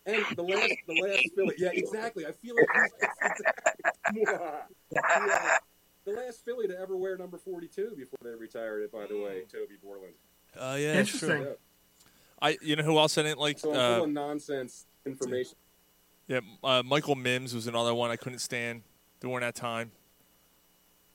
[0.06, 2.28] And the last, the last Philly, yeah, exactly.
[2.28, 3.42] I feel like he's,
[4.30, 5.58] yeah.
[6.06, 8.92] the last Philly to ever wear number forty-two before they retired it.
[8.92, 10.14] By the way, Toby Borland.
[10.60, 11.30] Oh yeah, that's true.
[11.30, 11.56] Interesting.
[12.42, 13.58] I, you know who else I didn't like?
[13.58, 15.56] So I'm Uh, nonsense information.
[16.28, 18.84] yeah, uh, Michael Mimbs was another one I couldn't stand
[19.22, 19.92] during that time.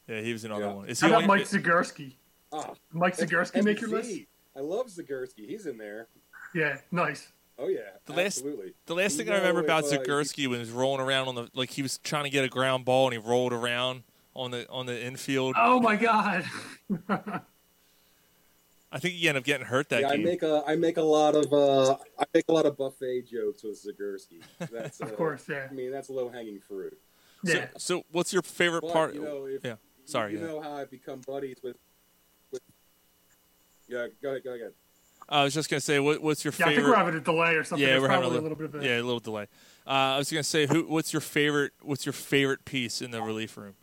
[0.09, 0.73] Yeah, he was another Yeah.
[0.73, 0.89] one.
[0.89, 2.15] Is How about only- Mike Zagurski?
[2.53, 4.11] Ah, Mike that's Zagurski make your list?
[4.57, 5.47] I love Zagurski.
[5.47, 6.09] He's in there.
[6.55, 7.29] Yeah, nice.
[7.59, 8.73] Oh yeah, The last- absolutely.
[8.87, 11.49] The last You thing I remember about if, uh, Zagurski was rolling around on the
[11.55, 14.05] like he was trying to get a ground ball and he rolled around
[14.35, 15.57] on the on the infield.
[15.59, 16.45] Oh my god.
[18.91, 21.03] I think he ended up getting hurt that yeah, I make a I make a
[21.03, 24.41] lot of uh, I make a lot of buffet jokes with Zagurski.
[24.73, 25.67] That's uh, Of course, yeah.
[25.71, 26.99] I mean that's low hanging fruit.
[27.45, 27.67] so, Yeah.
[27.77, 29.15] so what's your favorite But part?
[29.15, 29.75] you know, if yeah,
[30.09, 30.33] sorry.
[30.33, 30.47] you yeah.
[30.47, 31.77] know how I've become buddies with.
[32.51, 32.61] with
[33.89, 34.73] yeah, go ahead, go ahead.
[35.31, 36.91] I was just gonna say, what, what's your Yeah, I think favorite?
[36.93, 37.87] we're having a delay or something.
[37.87, 39.47] yeah, It's we're having a probably little, little bit of a yeah, a little delay.
[39.87, 40.85] Uh, I was gonna say, who?
[40.85, 41.73] What's your favorite?
[41.83, 43.75] What's your favorite piece in the relief room?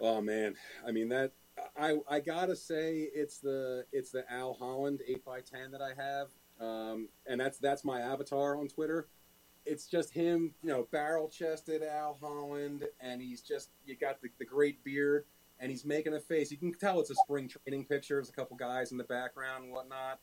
[0.00, 0.54] Oh man,
[0.86, 1.32] I mean that
[1.78, 5.92] I I gotta say it's the it's the Al Holland eight x ten that I
[6.00, 6.28] have,
[6.66, 9.08] um, and that's that's my avatar on Twitter.
[9.66, 14.28] It's just him, you know, barrel chested Al Holland, and he's just you got the,
[14.38, 15.24] the great beard,
[15.58, 16.50] and he's making a face.
[16.50, 18.14] You can tell it's a spring training picture.
[18.14, 20.18] There's a couple guys in the background and whatnot,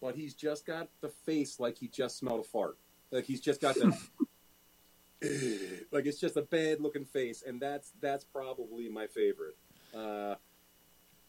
[0.00, 2.78] but he's just got the face like he just smelled a fart.
[3.10, 3.96] Like he's just got the
[5.92, 9.56] like it's just a bad looking face, and that's that's probably my favorite.
[9.94, 10.36] Uh,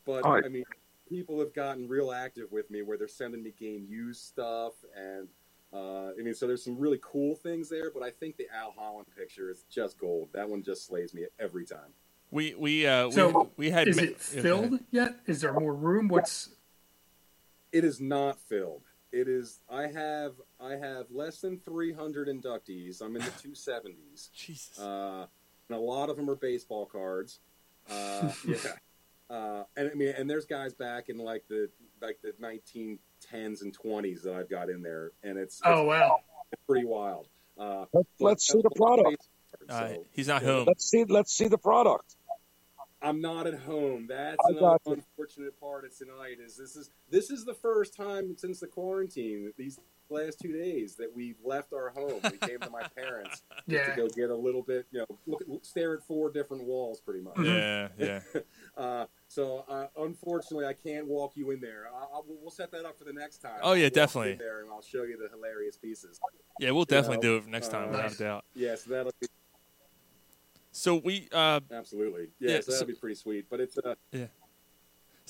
[0.06, 0.46] but right.
[0.46, 0.64] I mean,
[1.10, 5.28] people have gotten real active with me where they're sending me game used stuff, and
[5.74, 7.92] uh, I mean, so there's some really cool things there.
[7.92, 10.30] But I think the Al Holland picture is just gold.
[10.34, 11.94] That one just slays me every time.
[12.32, 15.20] We we uh we, So, we had Is ma- it yeah, go filled yet?
[15.28, 16.08] Is there more room?
[16.08, 16.50] What's
[17.72, 18.84] It is not filled.
[19.12, 19.60] It is.
[19.70, 23.02] I have I have less than 300 inductees.
[23.02, 24.32] I'm in the 270s.
[24.34, 24.80] Jesus.
[24.80, 25.26] Uh,
[25.70, 27.40] and a lot of them are baseball cards.
[27.90, 28.56] Uh, yeah.
[29.30, 31.70] Uh, and I mean, and there's guys back in like the
[32.02, 36.20] like the 1910s and 20s that I've got in there, and it's, it's oh wow.
[36.68, 37.28] pretty wild.
[37.58, 39.28] Uh, Let's, let's see the product.
[39.70, 40.66] Uh, he's not home.
[40.66, 41.04] Let's see.
[41.04, 42.16] Let's see the product.
[43.02, 44.06] I'm not at home.
[44.08, 46.38] That's I another unfortunate part of tonight.
[46.44, 49.80] Is this is this is the first time since the quarantine that these
[50.12, 52.20] last two days that we've left our home.
[52.24, 53.44] We came to my parents.
[53.68, 53.88] Yeah.
[53.92, 57.00] to go get a little bit, you know, look, at- stare at four different walls,
[57.00, 57.40] pretty much.
[57.40, 58.20] Yeah, yeah.
[58.78, 61.86] uh, so uh, unfortunately, I can't walk you in there.
[61.94, 63.60] I, I, we'll we'll set that up for the next time.
[63.64, 64.36] Oh, yeah, I'll definitely.
[64.36, 66.20] there, and I'll show you the hilarious pieces.
[66.60, 68.46] Yeah, we'll You definitely know, do it next time, uh, without a doubt.
[68.54, 69.28] Yeah, so that'll be
[70.72, 72.28] So we, uh, absolutely.
[72.40, 73.46] Yeah, Yeah, so that'll so- be pretty sweet.
[73.50, 74.26] But it's uh, yeah.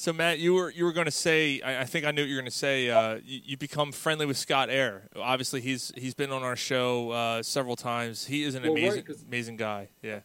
[0.02, 2.30] So Matt, you were you were going to say, I, I think I knew what
[2.30, 2.90] you were going to say.
[2.90, 5.04] Uh, you, you become friendly with Scott Eyre.
[5.16, 8.26] Obviously, he's he's been on our show uh, several times.
[8.26, 9.90] He is an Well, right, amazing guy.
[10.02, 10.22] Yeah.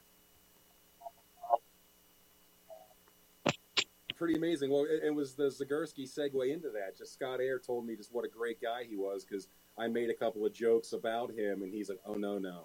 [4.17, 4.71] pretty amazing.
[4.71, 6.97] Well, it, it was the Zagurski segue into that.
[6.97, 10.09] Just Scott Eyre told me just what a great guy he was because I made
[10.09, 12.65] a couple of jokes about him, and he's like, "Oh no, no,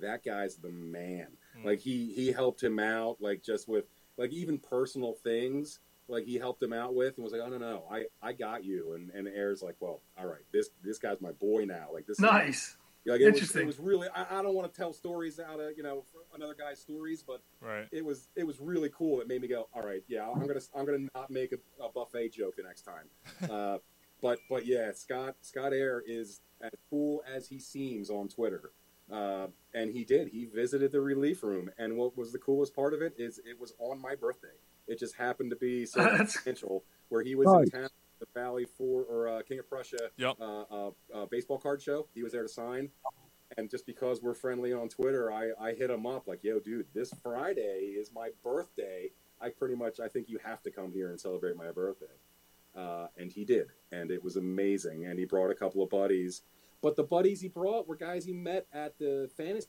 [0.00, 1.26] that guy's the man."
[1.62, 3.84] Like he he helped him out, like just with
[4.16, 5.80] like even personal things.
[6.08, 8.64] Like he helped him out with, and was like, "Oh no, no, I I got
[8.64, 11.88] you." And and Eyre's like, "Well, all right, this this guy's my boy now.
[11.92, 12.76] Like this is Nice.
[13.04, 13.62] like it was, Interesting.
[13.62, 14.08] it was really.
[14.14, 16.04] I, I don't want to tell stories out of you know
[16.34, 17.88] another guy's stories, but Right.
[17.90, 19.20] it was it was really cool.
[19.20, 21.88] It made me go, all right, yeah, I'm gonna I'm gonna not make a, a
[21.90, 23.08] buffet joke the next time.
[23.50, 23.78] uh,
[24.22, 28.70] but but yeah, Scott Scott Eyre is as cool as he seems on Twitter,
[29.12, 30.28] uh, and he did.
[30.28, 33.58] He visited the relief room, and what was the coolest part of it is it
[33.60, 34.56] was on my birthday.
[34.86, 37.64] It just happened to be so That's- essential where he was Nice.
[37.74, 37.88] in town.
[38.18, 40.36] The Valley Forge or uh, King of Prussia Yep.
[40.40, 42.08] uh, uh, uh, baseball card show.
[42.14, 42.88] He was there to sign,
[43.58, 46.86] and just because we're friendly on Twitter, I, I hit him up like, "Yo, dude,
[46.94, 49.10] this Friday is my birthday.
[49.38, 52.06] I pretty much I think you have to come here and celebrate my birthday."
[52.74, 55.04] Uh, and he did, and it was amazing.
[55.04, 56.40] And he brought a couple of buddies,
[56.80, 59.68] but the buddies he brought were guys he met at the fantasy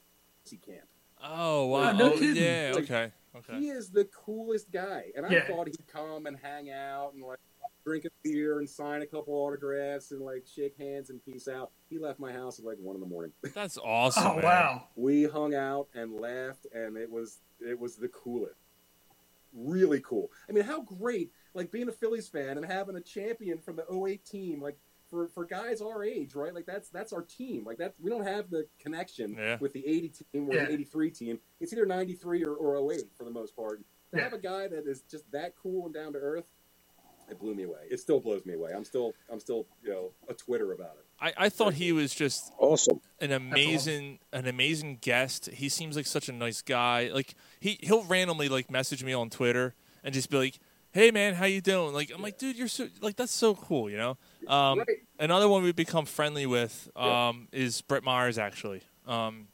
[0.66, 0.88] camp.
[1.24, 1.92] Oh wow.
[1.94, 2.44] no oh, kidding.
[2.44, 2.72] yeah.
[2.76, 3.12] Like, Okay.
[3.36, 3.60] Okay.
[3.60, 5.48] He is the coolest guy, and I Yeah.
[5.48, 7.38] thought he'd come and hang out and like
[7.86, 11.72] drink a beer and sign a couple autographs and like shake hands and peace out.
[11.90, 13.32] He left my house at like one in the morning.
[13.54, 14.26] That's awesome.
[14.26, 14.44] Oh man.
[14.44, 14.88] wow.
[14.96, 18.60] we hung out and laughed and it was it was the coolest
[19.54, 23.58] really cool i mean how great like being a phillies fan and having a champion
[23.58, 24.78] from the 08 team like
[25.10, 28.26] for for guys our age right like that's that's our team like that we don't
[28.26, 29.58] have the connection Yeah.
[29.60, 30.66] with the 80 team or Yeah.
[30.66, 34.24] the 83 team it's either 93 or, or 08 for the most part to Yeah.
[34.24, 36.52] have a guy that is just that cool and down to earth
[37.30, 40.12] it blew me away it still blows me away i'm still i'm still you know
[40.30, 43.02] a twitter about it I, I thought he was just Awesome.
[43.20, 45.50] an amazing an amazing guest.
[45.52, 47.10] He seems like such a nice guy.
[47.12, 50.60] Like he he'll randomly like message me on Twitter and just be like,
[50.92, 53.90] "Hey man, how you doing?" Like I'm like, "Dude, you're so like that's so cool,"
[53.90, 54.18] you know.
[54.48, 54.88] Um, Right.
[55.20, 58.38] Another one we've become friendly with um, is Brett Myers.
[58.38, 59.48] Actually, um,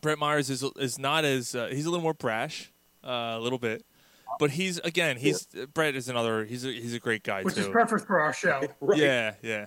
[0.00, 2.72] Brett Myers is is not as uh, he's a little more brash,
[3.04, 3.84] uh, a little bit,
[4.38, 7.62] but he's again he's Brett is another he's a, he's a great guy Which too.
[7.62, 8.62] is perfect for our show.
[8.80, 9.66] right Yeah, yeah.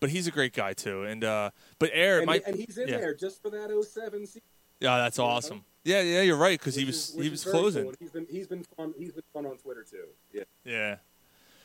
[0.00, 2.88] But he's a great guy too, and uh, but Eyre, and, my, and he's in
[2.88, 2.96] yeah.
[2.96, 4.40] there just for that 07 season
[4.80, 5.64] Yeah, that's awesome.
[5.84, 7.84] Yeah, yeah, you're right because he was is- he was closing.
[7.84, 7.94] cool.
[7.98, 8.94] He's been he's been fun.
[8.98, 10.08] He's been fun on Twitter too.
[10.32, 10.96] Yeah, Yeah.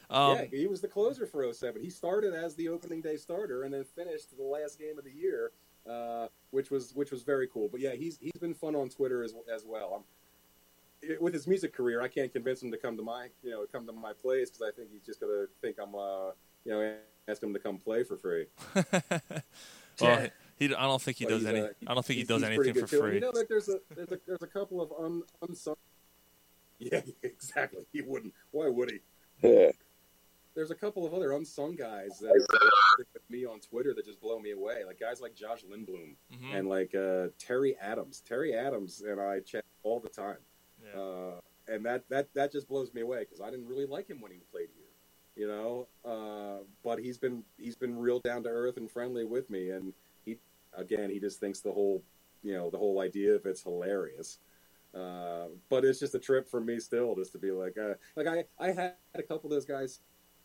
[0.09, 0.45] Um, yeah.
[0.45, 1.82] He was the closer for 07.
[1.82, 5.11] He started as the opening day starter and then finished the last game of the
[5.11, 5.51] year,
[5.89, 7.68] uh, which was which was very cool.
[7.70, 9.93] But yeah, he's he's been fun on Twitter as as well.
[9.95, 13.49] I'm, it- with his music career, I can't convince him to come to my you
[13.51, 16.32] know come to my place because I think he's just gonna think I'm uh
[16.66, 16.95] you know
[17.28, 18.45] ask him to come play for free.
[18.76, 19.41] well,
[19.99, 20.28] Yeah.
[20.58, 21.62] He, I don't think he does any.
[21.62, 22.99] uh, I don't think he does anything for too.
[22.99, 23.16] Free.
[23.16, 25.76] You know, like there's a there's a there's a couple of un, unsung.
[26.78, 27.86] Yeah, exactly.
[27.93, 28.34] He wouldn't.
[28.51, 28.99] Why would he?
[29.47, 29.72] Yeah.
[30.56, 34.20] There's a couple of other unsung guys that are with me on Twitter that just
[34.22, 34.84] blow me away.
[34.86, 36.53] Like guys like Josh Lindblom Mhm.
[36.53, 38.22] and like uh, Terry Adams.
[38.28, 40.38] Terry Adams and I chat all the time,
[40.84, 40.99] Yeah.
[41.01, 41.39] uh,
[41.70, 44.32] and that that that just blows me away because I didn't really like him when
[44.34, 44.86] he played here,
[45.38, 45.88] you know.
[46.03, 49.86] Uh, but he's been he's been real down to earth and friendly with me, and
[49.86, 49.93] he
[50.78, 52.04] again he just thinks the whole
[52.44, 54.40] you know the whole idea of it's hilarious.
[54.94, 58.28] Uh, but it's just a trip for me still, just to be like, uh, like
[58.28, 60.00] I, I had a couple of those guys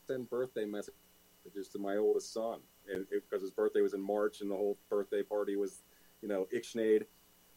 [0.05, 2.59] send birthday messages to my oldest son,
[2.93, 5.83] and because his birthday was in March, and the whole birthday party was,
[6.21, 7.05] you know, Ixnade,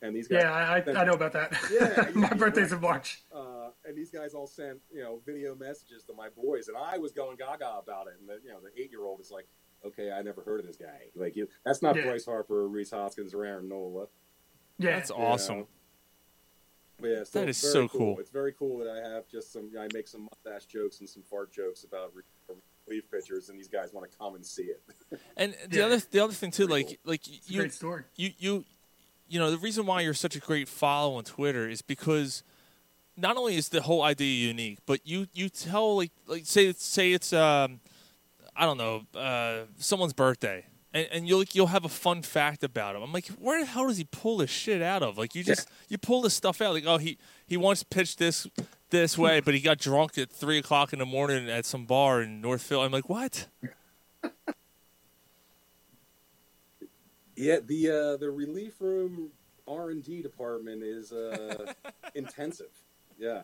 [0.02, 1.56] and these guys, Yeah, I, I, I know about that.
[1.72, 3.22] Yeah, My birthday's in March.
[3.34, 6.96] uh, and these guys all sent, you know, video messages to my boys, and I
[6.98, 9.48] was going gaga about it, and the, you know, the eight year old is like,
[9.86, 12.02] okay, I never heard of this guy, like, you, that's not Yeah.
[12.02, 14.06] Bryce Harper, Rhys Hoskins, or Aaron Nola.
[14.78, 14.96] Yeah.
[14.96, 15.58] That's awesome.
[15.60, 15.68] know.
[17.00, 18.18] But yeah, so That it's is very so cool.
[18.20, 19.70] It's very cool that I have just some.
[19.78, 22.12] I make some mustache jokes and some fart jokes about
[22.86, 24.82] relief pitchers, and these guys want to come and see it.
[25.36, 25.86] And the Yeah.
[25.86, 28.04] other the other thing too, Pretty like like you great story.
[28.14, 28.64] you you
[29.28, 32.44] you know the reason why you're such a great follow on Twitter is because
[33.16, 37.12] not only is the whole idea unique, but you you tell like like say say
[37.12, 37.80] it's um
[38.56, 42.96] I don't know uh, someone's birthday and, and you'll you'll have a fun fact about
[42.96, 43.02] him.
[43.02, 45.18] I'm like, where the hell does he pull this shit out of?
[45.18, 46.72] Like you just you pull this stuff out.
[46.72, 48.46] Like oh he he once pitched this
[48.90, 52.22] this way, but he got drunk at three o'clock in the morning at some bar
[52.22, 52.84] in North Philly.
[52.86, 53.48] I'm like, what?
[57.36, 59.30] Yeah, the uh, the relief room
[59.66, 61.72] R and D department is uh,
[62.14, 62.70] intensive.
[63.18, 63.42] Yeah,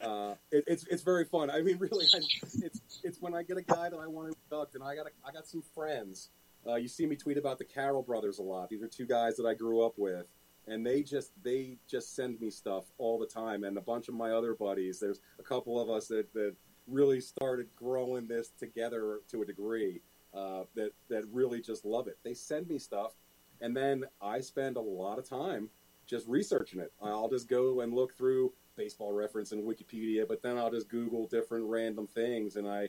[0.00, 1.50] uh, it, it's it's very fun.
[1.50, 4.38] I mean, really, I, it's it's when I get a guy that I want to
[4.50, 6.30] induct, and I got a, I got some friends.
[6.66, 8.68] Uh, you see me tweet about the Carroll brothers a lot.
[8.68, 10.26] These are two guys that I grew up with,
[10.66, 13.64] and they just they just send me stuff all the time.
[13.64, 14.98] And a bunch of my other buddies.
[14.98, 16.54] There's a couple of us that that
[16.86, 20.00] really started growing this together to a degree.
[20.34, 22.18] Uh, that that really just love it.
[22.22, 23.12] They send me stuff,
[23.60, 25.70] and then I spend a lot of time
[26.06, 26.92] just researching it.
[27.02, 31.26] I'll just go and look through baseball reference and Wikipedia, but then I'll just Google
[31.26, 32.88] different random things, and I,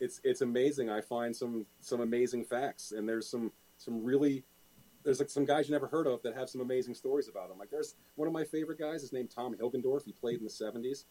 [0.00, 0.90] it's it's amazing.
[0.90, 4.44] I find some some amazing facts, and there's some some really
[5.04, 7.58] there's like some guys you never heard of that have some amazing stories about them.
[7.58, 9.02] Like there's one of my favorite guys.
[9.02, 10.04] His name Tom Hilgendorf.
[10.04, 11.04] He played in the '70s.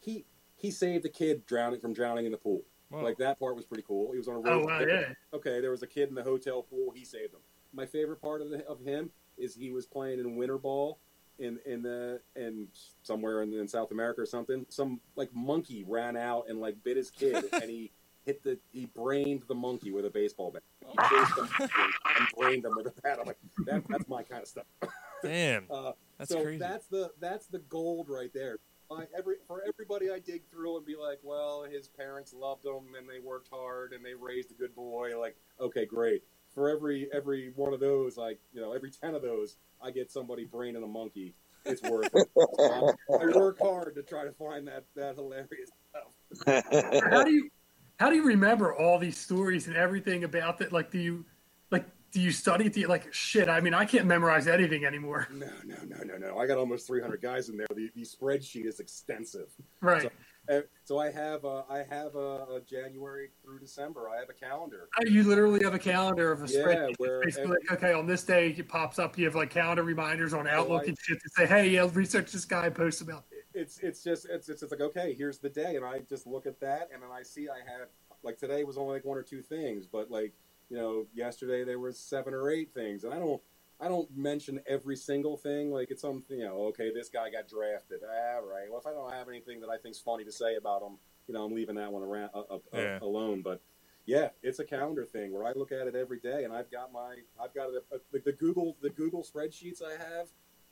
[0.00, 0.26] He
[0.56, 2.62] he saved a kid drowning from drowning in the pool.
[2.90, 3.02] Wow.
[3.02, 4.12] Like that part was pretty cool.
[4.12, 5.14] He was on a Oh, wow, yeah.
[5.32, 6.92] Okay, there was a kid in the hotel pool.
[6.94, 7.40] He saved him.
[7.72, 10.98] My favorite part of, the, of him is he was playing in winter ball
[11.42, 12.68] in in the in
[13.02, 14.64] somewhere in, in South America or something.
[14.68, 17.90] Some like monkey ran out and like bit his kid, and he
[18.24, 20.62] hit the he brained the monkey with a baseball bat.
[20.80, 21.74] He chased the monkey
[22.18, 23.18] and brained him with a bat.
[23.20, 24.66] I'm like, that, that's my kind of stuff.
[25.22, 26.58] Damn, Uh, that's so crazy.
[26.58, 28.58] that's the that's the gold right there.
[28.90, 32.94] I, every for everybody I dig through and be like, well, his parents loved him
[32.98, 35.18] and they worked hard and they raised a good boy.
[35.18, 36.22] Like, okay, great.
[36.54, 40.10] For every every one of those, like you know, every ten of those, I get
[40.10, 41.34] somebody braining a monkey.
[41.64, 42.28] It's worth it.
[42.36, 46.64] I work hard to try to find that that hilarious stuff.
[47.10, 47.50] how do you
[47.98, 50.72] how do you remember all these stories and everything about that?
[50.72, 51.24] Like, do you
[51.70, 52.68] like do you study?
[52.68, 53.48] Do you like shit?
[53.48, 55.28] I mean, I can't memorize anything anymore.
[55.32, 56.38] No, no, no, no, no.
[56.38, 57.66] I got almost 300 guys in there.
[57.74, 59.48] The, the spreadsheet is extensive.
[59.80, 60.02] Right.
[60.02, 60.10] So,
[60.50, 64.08] uh, so I have uh, I have a, a January through December.
[64.08, 64.88] I have a calendar.
[64.98, 66.94] Uh, You literally have a calendar of a Yeah, spreadsheet.
[66.98, 69.16] where basically like, okay, on this day it pops up.
[69.16, 72.32] You have like calendar reminders on Outlook I- and shit to say, hey, yeah, research
[72.32, 73.24] this guy posts about.
[73.54, 76.46] It's it's just it's it's, it's like okay, here's the day, and I just look
[76.46, 77.88] at that, and then I see I have
[78.22, 80.32] like today was only like one or two things, but like
[80.70, 83.40] you know yesterday there was seven or eight things, and I don't
[83.82, 87.48] I don't mention every single thing like it's something you know okay this guy got
[87.48, 88.70] drafted, ah right.
[88.70, 91.34] Well if I don't have anything that I think's funny to say about him, you
[91.34, 92.98] know I'm leaving that one around uh, uh, Yeah.
[93.02, 93.60] alone, but.
[94.04, 96.92] Yeah, it's a calendar thing where I look at it every day, and I've got
[96.92, 100.26] my, I've got a, a, the Google, the Google spreadsheets I have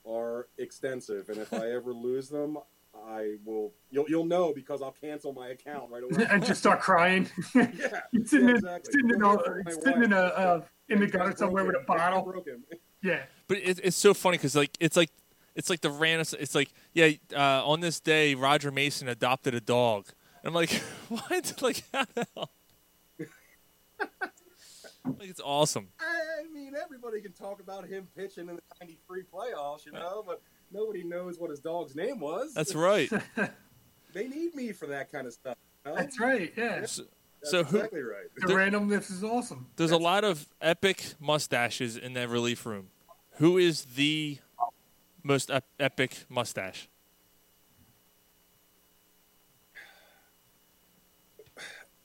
[0.04, 2.58] are extensive, and if I ever lose them,
[2.92, 3.72] I will.
[3.92, 6.26] You'll you'll know because I'll cancel my account right away.
[6.28, 7.30] and just start crying.
[7.54, 8.92] yeah, It's sitting, yeah, in, exactly.
[8.94, 11.38] sitting, in, You'll a, hear from my sitting in a uh, in the gutter it's
[11.38, 11.96] somewhere with a broken.
[11.98, 12.32] bottle.
[13.02, 13.18] Broken.
[13.18, 13.24] Yeah.
[13.48, 15.10] But it, it's so funny because like it's like
[15.54, 16.26] it's like the random.
[16.38, 20.06] It's like yeah, uh, on this day Roger Mason adopted a dog.
[20.42, 20.70] And I'm like,
[21.08, 21.54] what?
[21.62, 22.50] Like how the hell?
[25.18, 25.88] like it's awesome.
[26.00, 30.40] I mean, everybody can talk about him pitching in the '93 playoffs, you know, but
[30.70, 32.54] nobody knows what his dog's name was.
[32.54, 33.10] That's right.
[34.12, 35.56] they need me for that kind of stuff.
[35.84, 35.98] you know?
[35.98, 36.52] That's right.
[36.56, 36.86] Yeah.
[36.86, 37.04] So,
[37.40, 37.76] That's so who?
[37.78, 38.26] exactly right.
[38.36, 39.66] The There- randomness is awesome.
[39.76, 42.90] There's a lot of epic mustaches in that relief room.
[43.36, 44.38] Who is the
[45.22, 46.88] most ep- epic mustache?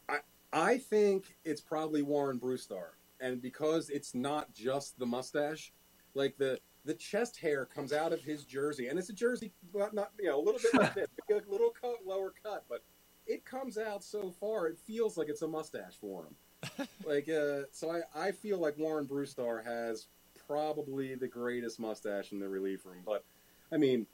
[0.10, 0.20] I
[0.54, 5.74] I think it's probably Warren Brusstar, and because it's not just the mustache,
[6.14, 9.94] like the the chest hair comes out of his jersey, and it's a jersey, not,
[9.94, 12.84] not you know a little bit like this, a little cut, lower cut, but
[13.28, 16.88] it comes out so far, it feels like it's a mustache for him.
[17.06, 20.08] like, uh, so I I feel like Warren Brusstar has
[20.48, 23.24] probably the greatest mustache in the relief room, but
[23.72, 24.08] I mean.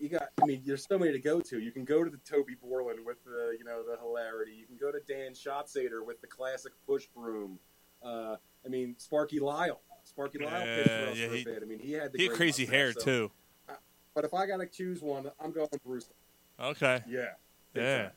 [0.00, 0.28] You got.
[0.40, 1.58] I mean, there's so many to go to.
[1.58, 4.52] You can go to the Toby Borland with the, you know, the hilarity.
[4.52, 7.58] You can go to Dan Schatzeder with the classic push broom.
[8.00, 9.80] Uh, I mean, Sparky Lyle.
[10.04, 11.62] Sparky Lyle pitched for Yeah, us yeah, for a bit.
[11.64, 13.30] I mean, he had the He had crazy mustache, hair so- too.
[14.14, 16.08] But if I got to choose one, I'm going Bruce.
[16.60, 17.02] Okay.
[17.08, 17.20] Yeah.
[17.74, 18.02] Yeah.
[18.02, 18.10] time.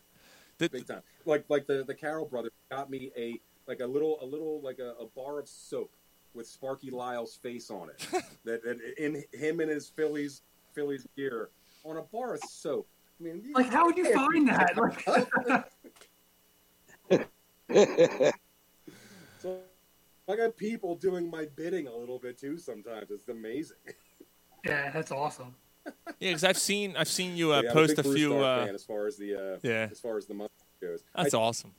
[0.62, 1.02] The- Big time.
[1.24, 4.78] Like like the the Carroll brothers got me a like a little a little like
[4.78, 5.90] a, a bar of soap
[6.34, 8.06] with Sparky Lyle's face on it.
[8.44, 10.42] that, that in him and his Phillies
[10.72, 11.50] Phillies gear
[11.84, 12.86] on a bar of soap.
[13.20, 14.76] I mean, Like, how would you find that?
[17.10, 17.26] Like,
[19.38, 19.58] So
[20.28, 22.56] I got people doing my bidding a little bit too.
[22.58, 23.76] Sometimes it's amazing.
[24.64, 25.54] yeah, that's awesome.
[25.84, 28.28] Yeah, because I've seen I've seen you uh, Yeah, post big a few.
[28.30, 29.88] Starr Uh, as far as the uh, yeah.
[29.90, 31.02] as far as the month goes.
[31.16, 31.72] That's I, awesome.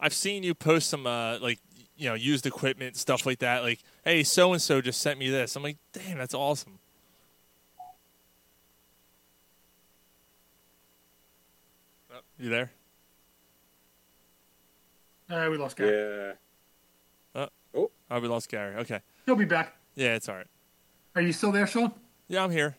[0.00, 1.58] I've seen you post some uh, like
[1.96, 3.62] you know used equipment stuff like that.
[3.62, 5.56] Like, hey, so and so just sent me this.
[5.56, 6.78] I'm like, damn, that's awesome.
[12.12, 12.70] Oh, you there?
[15.28, 15.90] Uh, we lost Gary.
[17.34, 17.42] Yeah.
[17.42, 18.76] Oh, oh, oh, we lost Gary.
[18.76, 19.76] Okay, He'll be back.
[19.96, 20.46] yeah, it's all right.
[21.16, 21.92] Are you still there, Sean?
[22.28, 22.76] Yeah, I'm here.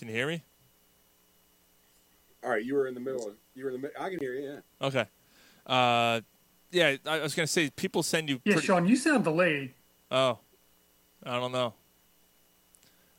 [0.00, 0.42] Can you hear me?
[2.42, 3.28] All right, you were in the middle.
[3.28, 3.88] Of, you were in the.
[3.88, 4.60] mi- I can hear you.
[4.80, 4.86] Yeah.
[4.86, 5.04] Okay.
[5.66, 6.22] Uh,
[6.70, 8.40] yeah, I I was gonna say people send you.
[8.46, 9.74] Yeah, pretty- Sean, you sound delayed.
[10.10, 10.38] Oh,
[11.22, 11.74] I don't know.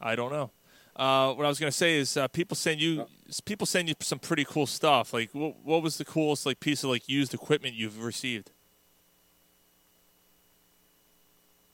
[0.01, 0.49] I don't know.
[0.95, 3.05] Uh, what I was gonna say is uh, people send you
[3.45, 5.13] people send you some pretty cool stuff.
[5.13, 8.49] Like, what, what was the coolest like piece of like used equipment you've received?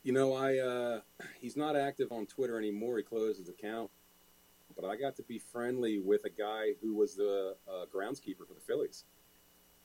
[0.03, 0.99] You know, I uh,
[1.39, 2.97] he's not active on Twitter anymore.
[2.97, 3.89] He closed his account.
[4.79, 8.53] But I got to be friendly with a guy who was the uh, groundskeeper for
[8.53, 9.05] the Phillies,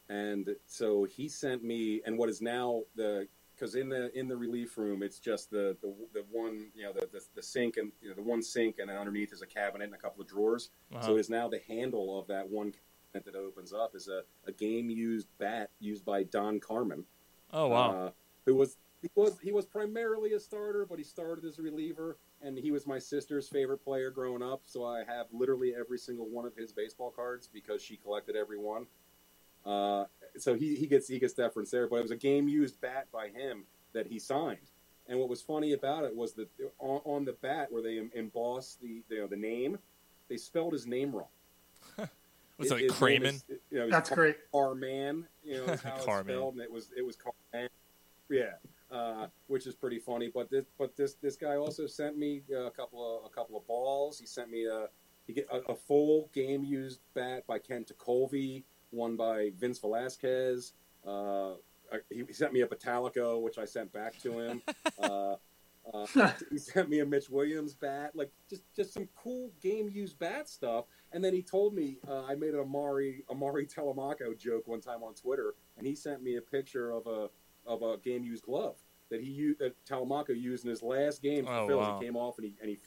[0.09, 4.37] and so he sent me and what is now the because in the in the
[4.37, 7.93] relief room it's just the the, the one you know the, the the sink and
[8.01, 10.29] you know, the one sink and then underneath is a cabinet and a couple of
[10.29, 10.71] drawers.
[10.93, 11.07] Uh-huh.
[11.07, 12.73] So is now the handle of that one
[13.13, 17.05] cabinet that opens up is a, a game used bat used by Don Carman.
[17.53, 18.07] Oh wow.
[18.07, 18.11] Uh,
[18.47, 22.19] who was he was he was primarily a starter, but he started as a reliever,
[22.43, 24.63] and he was my sister's favorite player growing up.
[24.65, 28.59] So I have literally every single one of his baseball cards because she collected every
[28.59, 28.87] one.
[29.65, 30.05] Uh,
[30.39, 33.07] so he, he gets he gets deference there, but it was a game used bat
[33.13, 34.71] by him that he signed.
[35.09, 38.11] And what was funny about it was that on, on the bat where they em-
[38.15, 39.79] embossed the you know, the name,
[40.29, 41.29] they spelled his name wrong.
[42.59, 44.37] Was It- it like his name is- you know, That's Car- great.
[44.53, 47.69] Carman, you know, is how it's spelled, and it was it was Carman.
[48.31, 48.53] Yeah,
[48.93, 50.31] uh, which is pretty funny.
[50.33, 53.57] But this but this this guy also sent me uh, a couple of a couple
[53.57, 54.19] of balls.
[54.19, 54.89] He sent me a
[55.29, 60.75] a, a full game used bat by Ken Colvey, one by Vince Velasquez.
[61.07, 61.55] Uh,
[62.11, 64.63] he, he sent me a Metallica, which I sent back to him.
[65.03, 65.37] uh,
[65.93, 66.07] uh,
[66.51, 70.49] he sent me a Mitch Williams bat, like just just some cool game used bat
[70.49, 70.85] stuff.
[71.13, 75.03] And then he told me uh, I made an Amaury Amaury Telemaco joke one time
[75.03, 77.31] on Twitter, and he sent me a picture of a
[77.67, 78.77] of a game used glove
[79.11, 81.87] that he used that Telemaco used in his last game for Oh, the Phillies.
[81.89, 81.99] wow.
[82.01, 82.79] He came off and he and he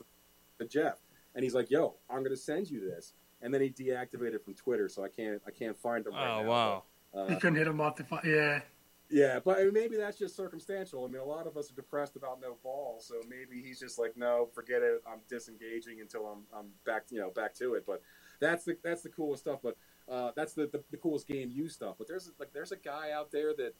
[0.60, 1.02] to Jeff,
[1.36, 4.54] and he's like, "Yo, I'm going to send you this." And then he deactivated from
[4.56, 6.50] Twitter, so I can't I can't find him right Oh now.
[6.50, 6.84] wow.
[7.14, 8.24] but, You uh, couldn't hit him up to find.
[8.26, 8.62] Yeah.
[9.10, 11.06] yeah, but I mean, maybe that's just circumstantial.
[11.06, 14.00] I mean, a lot of us are depressed about no ball, so maybe he's just
[14.00, 15.04] like, no, forget it.
[15.08, 17.84] I'm disengaging until I'm I'm back, you know, back to it.
[17.86, 18.02] But
[18.40, 19.60] that's the that's the coolest stuff.
[19.62, 19.78] But
[20.10, 21.96] uh, that's the, the the coolest game you stuff.
[22.00, 23.76] But there's like there's a guy out there that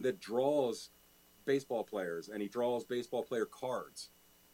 [0.00, 0.90] that draws
[1.44, 4.10] baseball players and he draws baseball player cards.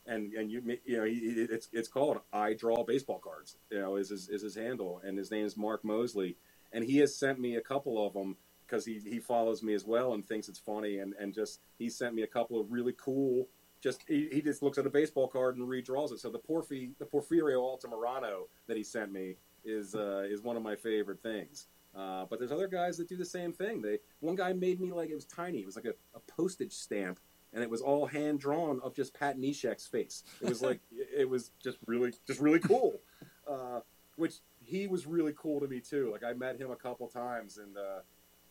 [0.09, 3.97] And, and you you know he, it's it's called I draw baseball cards you know
[3.97, 6.37] is his is his handle and his name is Mark Mosley.
[6.73, 8.37] And he has sent me a couple of them
[8.67, 11.89] because he, he follows me as well and thinks it's funny and, and just he
[11.89, 13.49] sent me a couple of really cool
[13.83, 16.21] just he, he just looks at a baseball card and redraws it.
[16.21, 20.63] So the Porfi the Porfirio Altamirano that he sent me is uh, is one of
[20.63, 21.67] my favorite things
[21.97, 24.93] uh, but there's other guys that do the same thing they one guy made me
[24.93, 27.19] like it was tiny it was like a, a postage stamp
[27.55, 30.81] and it was all hand drawn of just Pat Neshek's face it was like
[31.17, 33.01] it was just really just really cool
[33.51, 33.81] uh,
[34.17, 37.59] which he was really cool to me too like I met him a couple times
[37.59, 38.01] and uh,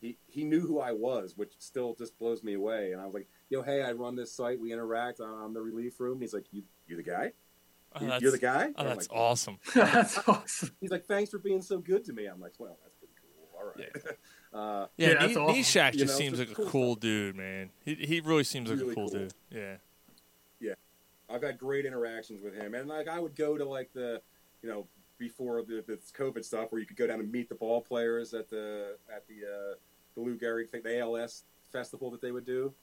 [0.02, 2.92] he he knew who I was, which still just blows me away.
[2.92, 4.60] And I was like, "Yo, hey, I run this site.
[4.60, 5.22] We interact.
[5.22, 7.32] I'm the relief room." And he's like, "You you the guy?
[7.96, 9.58] Oh, You- that's- You're the guy?" Oh, And I'm that's like, awesome.
[9.74, 10.72] That's awesome.
[10.82, 12.95] He's like, "Thanks for being so good to me." I'm like, "Well, that's pretty cool.
[13.66, 13.92] All right."
[14.54, 15.56] Uh, Yeah, Yeah, Ne- that's awesome.
[15.58, 17.02] Neshek You just know, seems just like a cool cool stuff.
[17.02, 17.72] dude, man.
[17.84, 19.08] He he really seems like a cool, cool.
[19.10, 19.34] dude.
[19.52, 19.76] Yeah.
[20.62, 20.74] Yeah.
[21.30, 24.22] I've had great interactions with him, and like I would go to like the,
[24.62, 24.88] you know,
[25.18, 28.34] before the this COVID stuff, where you could go down and meet the ball players
[28.34, 29.76] at the at the uh,
[30.16, 31.44] the Lou Gehrig thing, the ALS
[31.74, 32.74] festival that they would do,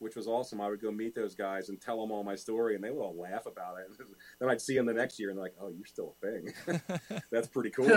[0.00, 0.60] which was awesome.
[0.60, 3.00] I would go meet those guys and tell them all my story, and they would
[3.02, 3.86] all laugh about it.
[4.40, 6.80] then I'd see them the next year, and they're like, "Oh, you're still a thing.
[7.30, 7.88] That's pretty cool."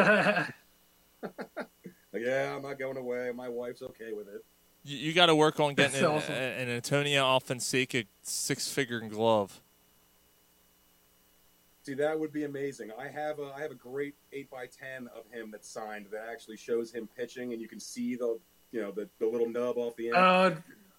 [2.18, 3.32] Like, yeah, I'm not going away.
[3.36, 4.44] My wife's okay with it.
[4.84, 6.34] You, you got to work on getting That's an, awesome.
[6.36, 9.62] an Antonio Alfonseca six-figure glove.
[11.84, 12.92] See, that would be amazing.
[13.00, 16.28] I have a I have a great eight by ten of him that's signed that
[16.30, 18.38] actually shows him pitching, and you can see the
[18.72, 20.52] you know the, the little nub off the end, Uh,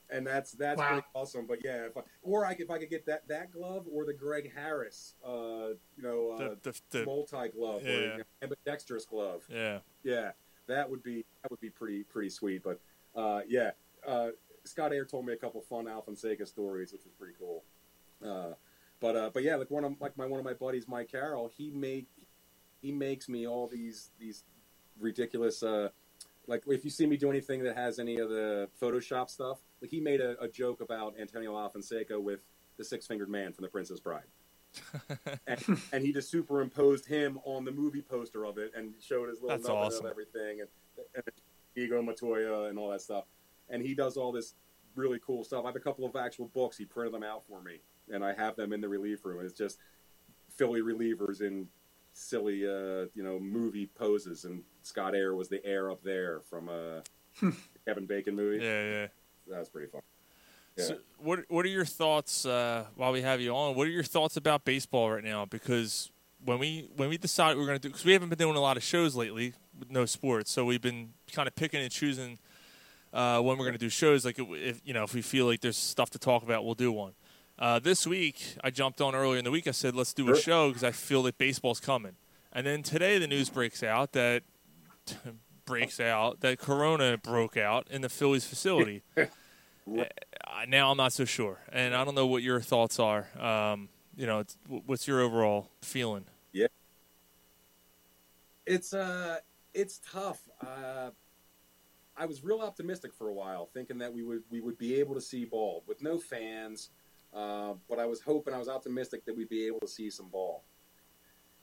[0.09, 0.89] and that's that's wow.
[0.89, 1.47] pretty awesome.
[1.47, 4.07] But yeah, if I, or I could, if I could get that that glove or
[4.07, 7.91] the Greg Harris, uh, you know, uh, The, the, the, multi glove, yeah.
[7.93, 9.45] or you know, ambidextrous glove.
[9.53, 9.81] yeah.
[10.03, 10.31] Yeah,
[10.69, 12.63] that would be that would be pretty pretty sweet.
[12.63, 12.81] But
[13.17, 13.73] uh, yeah,
[14.07, 14.29] uh,
[14.65, 17.65] Scott Eyre told me a couple fun Alfonseca stories, which was pretty cool.
[18.25, 18.55] Uh,
[19.01, 21.51] but uh, but yeah, like one of like my one of my buddies, Mike Carroll,
[21.57, 22.07] he made
[22.81, 24.45] he makes me all these these
[25.01, 25.89] ridiculous uh,
[26.49, 29.91] Like if you see me do anything that has any of the Photoshop stuff, like
[29.91, 32.41] he made a, a joke about Antonio Alfonseca with
[32.79, 34.25] the six fingered man from The Princess Bride.
[35.47, 39.41] and, and he just superimposed him on the movie poster of it and showed his
[39.41, 40.07] little That's awesome.
[40.07, 40.69] of everything and,
[41.15, 41.25] and
[41.77, 43.25] Inigo Montoya and all that stuff.
[43.69, 44.55] And he does all this
[44.95, 45.65] really cool stuff.
[45.65, 46.77] I have a couple of actual books.
[46.77, 49.45] He printed them out for me, and I have them in the relief room.
[49.45, 49.79] It's just
[50.57, 51.69] Philly relievers in
[52.13, 54.45] silly, uh, you know, movie poses.
[54.45, 57.03] And Scott Eyre was the air up there from a
[57.87, 58.65] Kevin Bacon movie.
[58.65, 59.07] Yeah, yeah.
[59.49, 60.03] That was pretty fun.
[60.79, 60.85] Yeah.
[60.85, 63.75] So what What are your thoughts uh, while we have you on?
[63.75, 65.45] What are your thoughts about baseball right now?
[65.45, 66.11] Because
[66.45, 68.57] when we when we decided we were going to do, because we haven't been doing
[68.57, 71.91] a lot of shows lately with no sports, so we've been kind of picking and
[71.91, 72.39] choosing
[73.13, 74.25] uh, when we're going to do shows.
[74.25, 76.93] Like if you know if we feel like there's stuff to talk about, we'll do
[76.93, 77.13] one.
[77.59, 79.67] Uh, this week, I jumped on earlier in the week.
[79.67, 82.13] I said let's do a show because I feel that baseball's coming.
[82.53, 84.45] And then today, the news breaks out that
[85.65, 89.03] breaks out that Corona broke out in the Phillies facility.
[89.97, 93.29] Uh, now I'm not so sure, and I don't know what your thoughts are.
[93.39, 96.25] Um, you know, it's, what's your overall feeling?
[96.53, 96.67] Yeah.
[98.67, 99.39] It's uh
[99.73, 100.41] it's tough.
[100.61, 101.11] Uh
[102.17, 105.15] I was real optimistic for a while, thinking that we would we would be able
[105.15, 106.91] to see ball with no fans.
[107.33, 110.29] Uh, but I was hoping I was optimistic that we'd be able to see some
[110.29, 110.65] ball.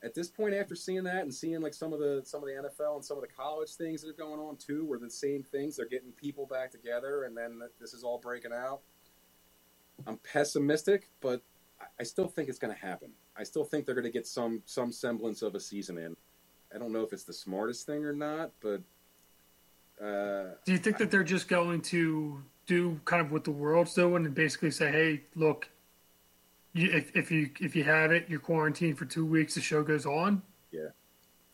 [0.04, 2.54] At this point, after seeing that and seeing like some of the some of the
[2.70, 5.41] NFL and some of the college things that are going on too, where the same
[5.41, 8.82] things they're getting people back together, and then this is all breaking out.
[10.06, 11.41] I'm pessimistic, but
[11.82, 13.12] I- I still think it's going to happen.
[13.36, 16.16] I still think they're going to get some some semblance of a season in.
[16.74, 18.82] I don't know if it's the smartest thing or not, but
[20.02, 23.93] uh, Do you think that they're just going to do kind of what the world's
[23.93, 25.70] doing and basically say, "Hey, look,
[26.76, 29.55] you, if, if you if you have it, you're quarantined for two weeks.
[29.55, 30.89] The show goes on." yeah,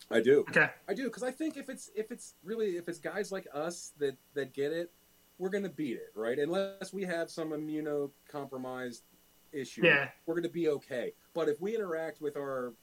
[0.10, 0.42] I do.
[0.50, 0.70] Okay.
[0.88, 3.94] I do because I think if it's if it's really if it's guys like us
[4.00, 4.92] that that get it,
[5.38, 6.38] we're going to beat it, right?
[6.40, 9.02] Unless we have some immunocompromised
[9.52, 10.10] issue, Yeah.
[10.26, 11.14] we're going to be okay.
[11.34, 12.74] But if we interact with our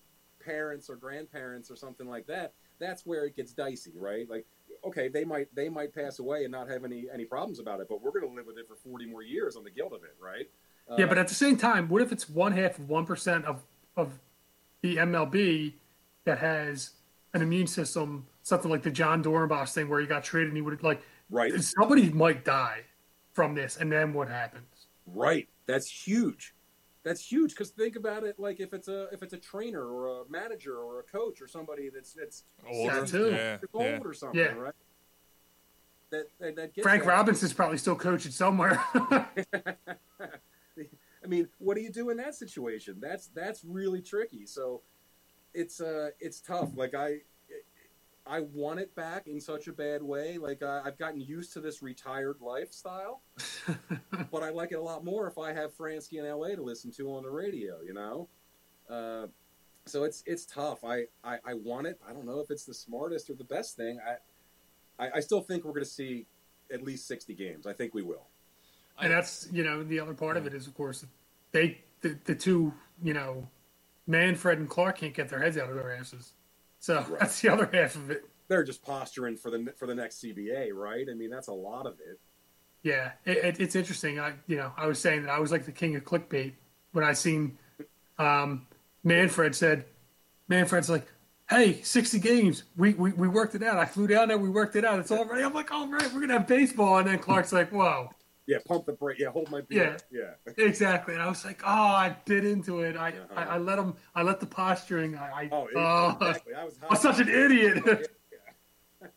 [0.44, 4.28] parents or grandparents or something like that, that's where it gets dicey, right?
[4.30, 4.46] Like,
[4.84, 7.88] okay, they might they might pass away and not have any any problems about it,
[7.88, 10.04] but we're going to live with it for forty more years on the guilt of
[10.04, 10.48] it, right?
[10.96, 13.62] Yeah, but at the same time, what if it's one half of one percent of
[13.96, 14.18] of
[14.82, 15.74] the MLB
[16.24, 16.90] that has
[17.34, 20.62] an immune system, something like the John Dornbos thing, where he got traded and he
[20.62, 22.82] would like, right, somebody might die
[23.32, 24.86] from this, and then what happens?
[25.06, 25.48] Right.
[25.66, 26.54] That's huge.
[27.04, 28.38] That's huge because think about it.
[28.38, 31.46] Like if it's a if it's a trainer or a manager or a coach or
[31.46, 33.98] somebody that's that's Older, 60 yeah, old yeah.
[34.04, 34.54] or something, Yeah.
[34.54, 34.74] right?
[36.10, 37.08] That that, that gets Frank that.
[37.10, 38.82] Robinson's probably still coaching somewhere.
[41.28, 42.96] I mean, what do you do in that situation?
[43.00, 44.46] That's that's really tricky.
[44.46, 44.80] So
[45.52, 46.70] it's uh it's tough.
[46.74, 47.18] Like I
[48.26, 50.38] I want it back in such a bad way.
[50.38, 53.20] Like I, I've gotten used to this retired lifestyle,
[54.32, 56.90] but I like it a lot more if I have Franzke in LA to listen
[56.92, 57.82] to on the radio.
[57.82, 58.28] You know,
[58.88, 59.26] uh,
[59.84, 60.82] so it's it's tough.
[60.82, 62.00] I, I I want it.
[62.08, 63.98] I don't know if it's the smartest or the best thing.
[64.06, 66.26] I I, I still think we're going to see
[66.72, 67.66] at least sixty games.
[67.66, 68.28] I think we will.
[68.98, 71.04] and that's you know the other part of it is of course
[71.52, 72.72] they the, the two
[73.02, 73.48] you know
[74.06, 76.32] Manfred and Clark can't get their heads out of their asses,
[76.78, 77.20] so Right.
[77.20, 78.24] that's the other half of it.
[78.48, 81.06] they're just posturing for the for the next CBA, right?
[81.10, 82.18] I mean, that's a lot of it.
[82.82, 84.18] Yeah, it, it, it's interesting.
[84.20, 86.52] I you know I was saying that I was like the king of clickbait
[86.92, 87.58] when I seen
[88.18, 88.66] um,
[89.04, 89.84] Manfred said
[90.48, 91.06] Manfred's like.
[91.50, 92.64] Hey, 60 games.
[92.76, 93.78] We, we we worked it out.
[93.78, 94.36] I flew down there.
[94.36, 94.98] We worked it out.
[94.98, 95.42] It's all right.
[95.42, 96.98] I'm like, all right, we're going to have baseball.
[96.98, 98.10] And then Clark's like, whoa.
[98.48, 99.18] Yeah, pump the brake.
[99.18, 99.98] Yeah, hold my beer.
[100.10, 101.12] Yeah, yeah, Exactly.
[101.12, 102.96] And I was like, oh, I bit into it.
[102.96, 103.34] I, Uh-huh.
[103.36, 105.16] I, I let him, I let the posturing.
[105.16, 106.54] I, I Oh, oh, exactly.
[106.54, 106.78] I was.
[106.88, 107.82] I'm such an idiot.
[107.86, 107.94] Yeah,
[109.02, 109.08] yeah.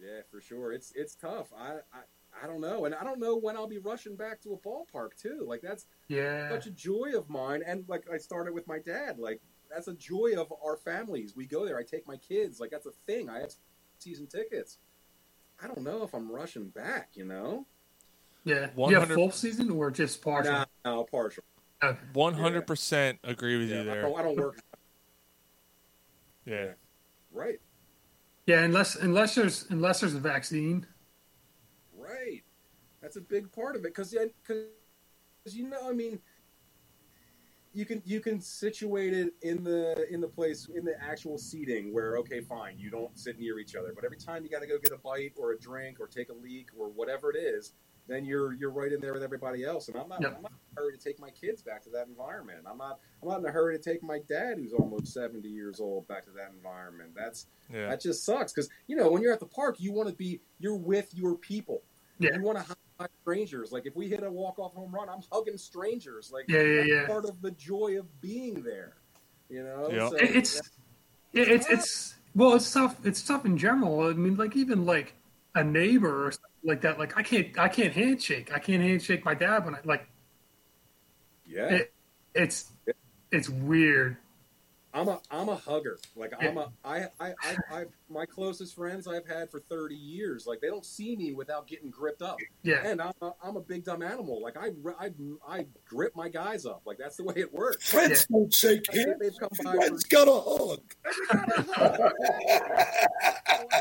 [0.00, 0.72] Yeah, for sure.
[0.72, 1.52] It's it's tough.
[1.56, 2.00] I, I
[2.42, 5.14] I don't know, and I don't know when I'll be rushing back to a ballpark
[5.16, 5.44] too.
[5.46, 6.48] Like that's yeah.
[6.48, 9.18] such a joy of mine, and like I started with my dad.
[9.18, 9.40] Like
[9.70, 11.36] that's a joy of our families.
[11.36, 11.78] We go there.
[11.78, 12.58] I take my kids.
[12.58, 13.28] Like that's a thing.
[13.28, 13.52] I have
[13.98, 14.78] season tickets.
[15.62, 17.10] I don't know if I'm rushing back.
[17.14, 17.66] You know,
[18.44, 18.62] Yeah.
[18.62, 20.52] You 100 have full season or just partial?
[20.52, 21.42] nah, no, partial.
[21.82, 21.98] Okay.
[22.12, 24.02] One hundred percent agree with Yeah, you I there.
[24.02, 24.58] don't, I don't work.
[26.44, 26.72] Yeah.
[27.32, 27.58] right,
[28.46, 30.86] Yeah, unless unless there's unless there's a vaccine.
[31.96, 32.42] right.
[33.00, 34.10] That's a big part of it because
[34.42, 34.66] because
[35.54, 36.18] you know, I mean,
[37.72, 41.92] you can you can situate it in the in the place in the actual seating
[41.92, 44.66] where okay, fine, you don't sit near each other, but every time you got to
[44.66, 47.74] go get a bite or a drink or take a leak or whatever it is,
[48.08, 49.86] then you're you're right in there with everybody else.
[49.88, 50.34] And I'm not, Yep.
[50.36, 52.60] I'm not in a hurry to take my kids back to that environment.
[52.68, 55.78] I'm not I'm not in a hurry to take my dad, who's almost 70 years
[55.80, 57.10] old, back to that environment.
[57.14, 57.88] That's Yeah.
[57.90, 60.40] that just sucks because you know when you're at the park, you want to be
[60.58, 61.82] you're with your people.
[62.18, 62.34] Yeah.
[62.34, 62.76] You want to
[63.22, 63.72] strangers.
[63.72, 66.30] Like if we hit a walk off home run, I'm hugging strangers.
[66.32, 67.06] Like Yeah, yeah, that's yeah.
[67.06, 68.96] part of the joy of being there.
[69.48, 70.10] You know, Yep.
[70.10, 70.56] So, it's
[71.32, 72.96] it, it's it's well, it's tough.
[73.04, 74.08] It's tough in general.
[74.08, 75.14] I mean, like even like
[75.54, 76.98] a neighbor or something like that.
[76.98, 78.52] Like I can't I can't handshake.
[78.54, 80.08] I can't handshake my dad when I like
[81.46, 81.66] yeah.
[81.66, 81.92] it.
[82.34, 82.70] It's
[83.32, 84.16] it's weird.
[84.92, 85.98] I'm a I'm a hugger.
[86.16, 90.46] Like I'm a I I I, I my closest friends I've had for 30 years.
[90.46, 92.38] Like they don't see me without getting gripped up.
[92.62, 92.82] Yeah.
[92.84, 94.42] And I'm a, I'm a big dumb animal.
[94.42, 95.10] Like I, I
[95.48, 96.82] I grip my guys up.
[96.84, 97.88] Like that's the way it works.
[97.90, 99.16] Friends don't shake Like, hands.
[99.20, 99.72] They've come by.
[99.76, 100.80] Friends For, got a hug.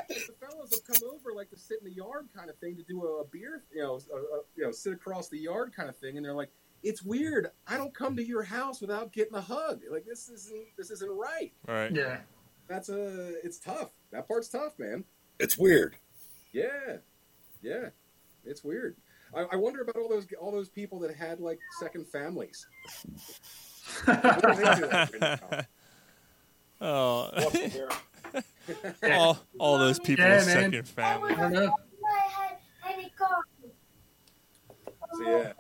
[0.10, 2.84] the fellas have come over like to sit in the yard kind of thing to
[2.84, 5.96] do a, beer, you know, a, a, you know, sit across the yard kind of
[5.98, 6.50] thing, and they're like,
[6.84, 7.52] "It's weird.
[7.68, 9.82] I don't come to your house without getting a hug.
[9.92, 11.52] Like this isn't this isn't right.
[11.68, 11.92] All right.
[11.94, 12.20] Yeah.
[12.68, 13.92] That's a it's tough.
[14.12, 15.04] That part's tough, man.
[15.40, 15.96] It's weird.
[16.52, 16.98] Yeah,
[17.62, 17.90] yeah,
[18.46, 18.96] it's weird.
[19.36, 22.66] I, I wonder about all those all those people that had like second families.
[24.06, 24.90] What do they do
[25.22, 25.66] right?
[26.82, 27.30] Oh,
[29.12, 30.56] all, all those people Yeah, with man.
[30.72, 31.34] second family.
[31.34, 31.76] I don't know.
[35.14, 35.54] So yeah,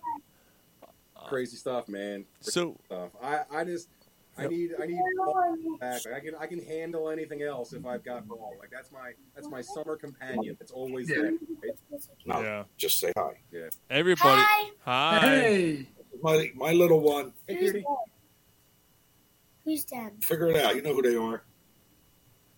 [1.29, 2.25] crazy stuff, man.
[2.41, 3.09] So, Stuff.
[3.23, 3.89] I I just
[4.37, 6.01] I need I need ball back.
[6.13, 8.55] I can I can handle anything else if I've got ball.
[8.59, 10.57] Like that's my that's my summer companion.
[10.59, 11.15] It's always Yeah.
[11.17, 11.31] there.
[11.31, 12.01] right?
[12.25, 12.63] No, yeah.
[12.77, 13.31] just say hi.
[13.51, 13.69] Yeah.
[13.89, 14.41] Everybody.
[14.85, 15.19] Hi.
[15.19, 15.87] Hey.
[16.21, 17.33] My my little one.
[17.47, 17.85] Hey, cutie.
[19.65, 20.11] Who's them?
[20.21, 20.75] Figure it out.
[20.75, 21.43] You know who they are.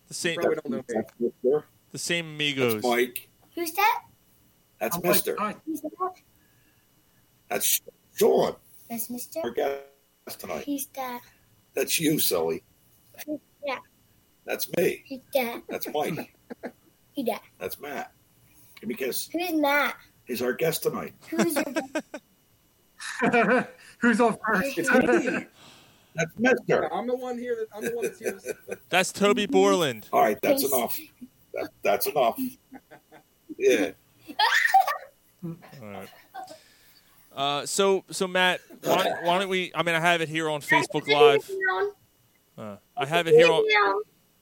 [0.08, 0.84] The same, Probably don't know me.
[0.88, 1.66] That's Mister.
[1.92, 2.84] the same That's amigos.
[2.84, 3.30] Mike.
[3.56, 4.04] Who's that?
[4.80, 5.36] That's I'm Mister.
[5.66, 5.90] Who's that?
[7.50, 7.82] That's
[8.22, 8.56] Sean.
[8.88, 9.40] That's Mister.
[9.44, 9.82] Our guest
[10.38, 10.64] tonight.
[10.66, 11.22] Who's that?
[11.74, 12.62] That's you, silly.
[13.26, 13.82] Who's that?
[14.46, 15.04] That's me.
[15.10, 15.64] Who's that?
[15.68, 16.36] That's Mike.
[17.16, 17.42] Who's that?
[17.60, 18.12] That's Matt.
[18.80, 19.28] Give me a kiss.
[19.34, 19.96] Who's Matt?
[20.26, 21.16] He's our guest tonight.
[21.32, 21.56] Who's
[23.24, 23.68] your
[23.98, 24.78] Who's on first?
[24.78, 25.48] It's me.
[26.14, 26.94] That's Mister.
[26.94, 27.56] I'm the one here.
[27.56, 28.40] That, I'm the one that's here.
[28.90, 30.10] That's Toby Borland.
[30.14, 31.00] All right, that's enough.
[31.56, 32.40] That, that's enough.
[33.58, 33.92] Yeah.
[35.44, 36.10] All right.
[37.36, 39.72] Uh, so, so Matt, why, don't- why don't we?
[39.74, 41.50] I mean, I have it here on Facebook Live.
[42.58, 43.64] Uh, I have it here on.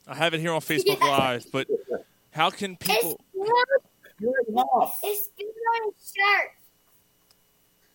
[0.07, 1.45] I have it here on Facebook Live.
[1.51, 1.67] But
[2.31, 3.19] how can people?
[4.19, 4.65] You're enough.
[4.73, 6.49] On his shirt.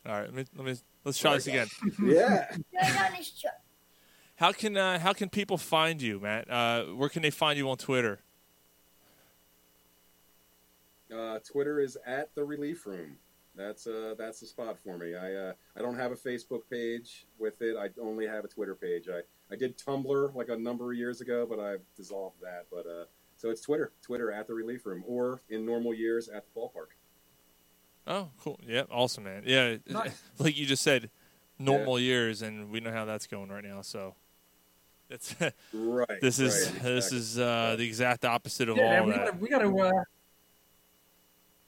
[0.06, 1.66] All right, let me let me let's try this again.
[2.04, 2.54] Yeah.
[2.72, 3.32] It's on his.
[4.36, 6.48] How can uh, how can people find you, Matt?
[6.50, 8.20] Uh, where can they find you on Twitter?
[11.14, 13.16] Uh, Twitter is at the Relief Room.
[13.56, 15.14] That's uh that's the spot for me.
[15.14, 17.76] I uh, I don't have a Facebook page with it.
[17.76, 19.08] I only have a Twitter page.
[19.08, 19.20] I,
[19.52, 22.66] I did Tumblr like a number of years ago, but I've dissolved that.
[22.70, 23.04] But uh,
[23.36, 26.94] so it's Twitter, Twitter at the Relief Room, or in normal years at the ballpark.
[28.06, 28.60] Oh, cool.
[28.66, 29.44] Yeah, awesome, man.
[29.46, 30.20] Yeah, Nice.
[30.38, 31.10] like you just said,
[31.58, 33.80] normal years, and we know how that's going right now.
[33.80, 34.14] So,
[35.08, 35.34] that's
[35.72, 36.20] Right.
[36.20, 39.24] this is right, this is uh, the exact opposite of Yeah, man, all we that.
[39.24, 40.02] gotta, we gotta, uh,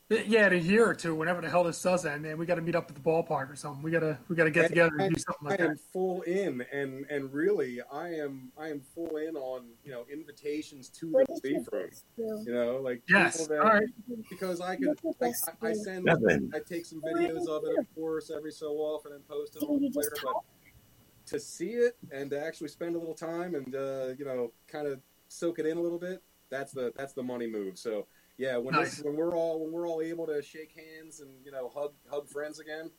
[0.09, 2.63] yeah, in a year or two, whenever the hell this does end, man, we gotta
[2.63, 3.83] meet up at the ballpark or something.
[3.83, 5.81] We gotta, we gotta get And together I, and do something like I am that.
[5.93, 10.89] full in, and and really, I am I am full in on you know invitations
[10.91, 11.89] to What the is Relief Room.
[11.91, 12.05] best?
[12.47, 13.37] You know, like Yes.
[13.37, 13.89] people that right.
[14.31, 16.51] because I could What's I, I, I send Nothing.
[16.55, 19.91] I take some videos of it, of course, every so often and post them on
[19.91, 20.17] Twitter.
[20.23, 20.35] But
[21.27, 24.87] to see it and to actually spend a little time and uh, you know kind
[24.87, 27.77] of soak it in a little bit, that's the that's the money move.
[27.77, 28.07] So
[28.39, 29.03] yeah, when Nice.
[29.03, 32.29] when we're all when we're all able to shake hands and you know hug hug
[32.29, 32.91] friends again,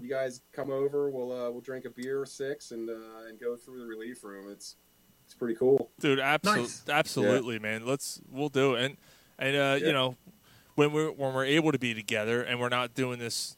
[0.00, 1.10] you guys come over.
[1.10, 4.24] We'll uh, we'll drink a beer or six and uh, and go through the relief
[4.24, 4.50] room.
[4.50, 4.76] It's
[5.24, 5.90] it's pretty cool.
[6.00, 6.84] Dude, absolutely, Nice.
[6.88, 7.86] absolutely, man.
[7.86, 8.96] Let's we'll do it, and
[9.38, 9.86] and uh, Yeah.
[9.88, 10.16] you know,
[10.74, 13.56] when we're when we're able to be together and we're not doing this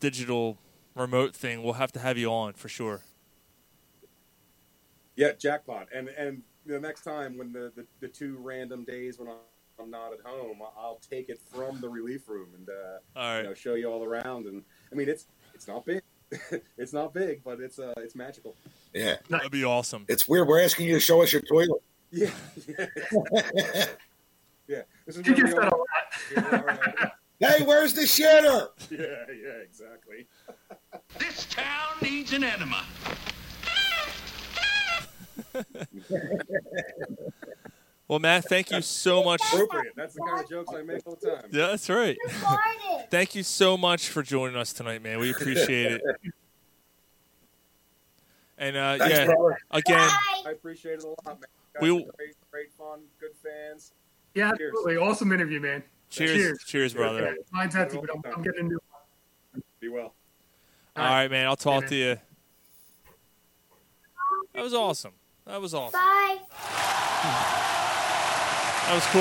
[0.00, 0.58] digital
[0.96, 3.02] remote thing, we'll have to have you on for sure.
[5.16, 5.88] Yeah, jackpot.
[5.94, 9.36] And and the next time when the, the, the two random days when I'm,
[9.80, 13.42] I'm not at home, I'll take it from the relief room and uh, All you
[13.44, 14.46] know show you all around.
[14.46, 16.02] And I mean, it's it's not big,
[16.78, 18.54] it's not big, but it's uh it's magical.
[18.94, 19.16] Yeah.
[19.28, 20.04] that'd be awesome.
[20.08, 20.48] It's weird.
[20.48, 21.82] We're asking you to show us your toilet.
[22.10, 22.30] Yeah,
[22.66, 22.86] yeah,
[24.66, 24.82] yeah.
[25.06, 25.70] This is He where gets we that a are.
[25.70, 25.86] lot.
[26.34, 27.08] Yeah, we are, uh,
[27.58, 28.68] hey, where's the shitter?
[28.90, 28.98] yeah,
[29.28, 30.26] yeah, exactly.
[31.18, 32.82] This town needs an enema.
[38.08, 39.42] Well, Matt, thank you so much.
[39.52, 39.92] Appropriate.
[39.94, 41.44] That's the kind of jokes I make all the time.
[41.52, 42.16] Yeah, that's right.
[43.10, 45.18] Thank you so much for joining us tonight, man.
[45.18, 46.02] We appreciate it.
[48.60, 49.56] And uh, Thanks, yeah, brother.
[49.70, 50.10] again,
[50.44, 51.36] I appreciate it a lot, man.
[51.80, 53.92] We- are great, great fun, good fans.
[54.34, 54.72] Yeah, Cheers.
[54.74, 54.96] absolutely.
[54.96, 55.84] Awesome interview, man.
[56.10, 57.22] cheers, cheers, brother.
[57.22, 58.80] Yeah, mine's empty, but I'm, I'm getting into
[59.78, 60.12] Be well.
[60.96, 61.46] All right, man.
[61.46, 62.18] I'll talk to you.
[64.54, 65.12] That was awesome.
[65.46, 66.00] That was awesome.
[66.00, 66.38] Bye.
[68.88, 69.20] That was cool.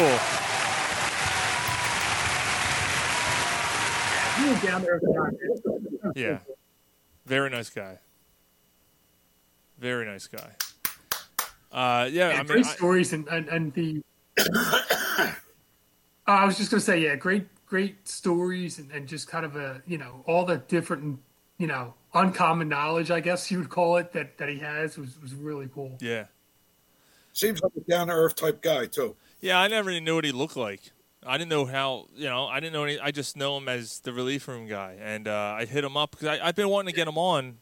[4.45, 5.01] You were down there.
[5.01, 6.11] guy.
[6.15, 6.39] Yeah.
[7.25, 7.99] Very nice guy.
[9.77, 10.51] Very nice guy.
[11.71, 14.01] Uh, yeah, Yeah, I mean, great I- stories and, and, and the.
[16.29, 19.55] Uh, I was just gonna say, yeah, great, great stories and, and just kind of
[19.55, 21.19] a, you know, all the different,
[21.57, 25.17] you know, uncommon knowledge, I guess you would call it, that, that he has was,
[25.21, 25.97] was really cool.
[26.01, 26.25] yeah.
[27.31, 29.15] Seems like a down to earth type guy too.
[29.39, 30.81] Yeah, I never even knew what he looked like.
[31.25, 32.99] I didn't know how, you know, I didn't know any.
[32.99, 36.11] I just know him as the relief room guy, and uh, I hit him up
[36.11, 37.57] because I've been wanting to get him on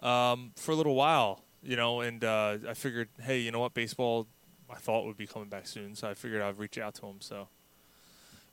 [0.00, 3.74] um, for a little while, you know, and uh, I figured, hey, you know what,
[3.74, 4.26] baseball,
[4.70, 7.16] I thought would be coming back soon, so I figured I'd reach out to him.
[7.20, 7.48] So,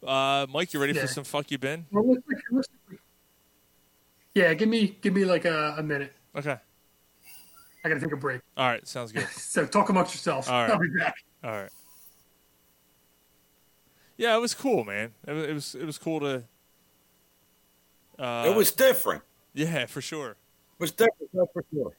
[0.08, 1.02] uh, Mike, you ready Yeah.
[1.02, 1.86] for some fuck you been?
[1.92, 2.68] Well, let's- let's-
[4.34, 6.14] Yeah, give me give me like a, a minute.
[6.36, 6.58] Okay.
[7.86, 8.42] I gotta take a break.
[8.56, 9.28] All right, sounds good.
[9.32, 10.48] So talk amongst yourselves.
[10.48, 10.72] All right.
[10.72, 11.16] I'll be back.
[11.44, 11.70] All right.
[14.18, 15.12] Yeah, it was cool, man.
[15.28, 16.44] It was it was, it was cool to.
[18.20, 19.24] Uh, it was different.
[19.54, 20.32] Yeah, for sure.
[20.32, 21.94] It was different, for sure.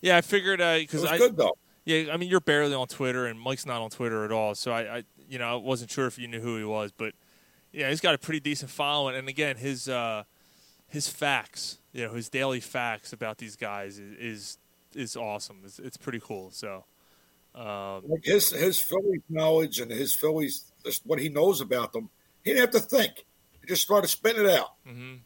[0.00, 1.56] Yeah, I figured because was I good, though.
[1.84, 4.54] Yeah, I mean you're barely on Twitter, and Mike's not on Twitter at all.
[4.54, 7.14] So I, I you know, I wasn't sure if you knew who he was, but
[7.72, 9.16] yeah, he's got a pretty decent following.
[9.16, 10.24] And again, his uh,
[10.86, 14.58] his facts, you know, his daily facts about these guys is is,
[14.94, 15.62] is awesome.
[15.64, 16.50] It's, it's pretty cool.
[16.50, 16.84] So.
[17.54, 22.08] Um, Like his his Phillies knowledge and his Phillies, just what he knows about them,
[22.42, 23.24] he didn't have to think.
[23.60, 24.72] He just started spitting it out.
[24.86, 25.16] hmm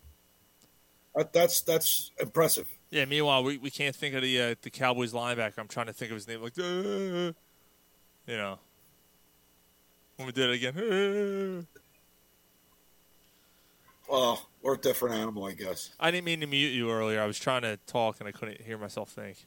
[1.15, 2.69] That, that's that's impressive.
[2.91, 3.05] Yeah.
[3.05, 5.59] Meanwhile, we, we can't think of the uh, the Cowboys linebacker.
[5.59, 6.43] I'm trying to think of his name.
[6.43, 8.59] Like, uh, you know,
[10.17, 11.67] when we did it again.
[14.09, 15.91] Well, we're a different animal, I guess.
[15.99, 17.21] I didn't mean to mute you earlier.
[17.23, 19.47] I was trying to talk and I couldn't hear myself think.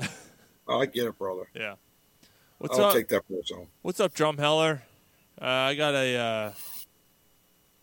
[0.70, 1.48] Oh, I get it, brother.
[1.54, 1.76] Yeah.
[2.58, 2.94] What's I'll up?
[2.94, 3.68] take that personal.
[3.80, 4.82] What's up, Drumheller?
[5.40, 6.16] Uh, I got a.
[6.16, 6.52] Uh,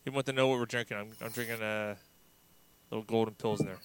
[0.03, 0.97] he want to know what we're drinking.
[0.97, 1.95] I'm, I'm drinking a
[2.91, 3.77] little golden pills there.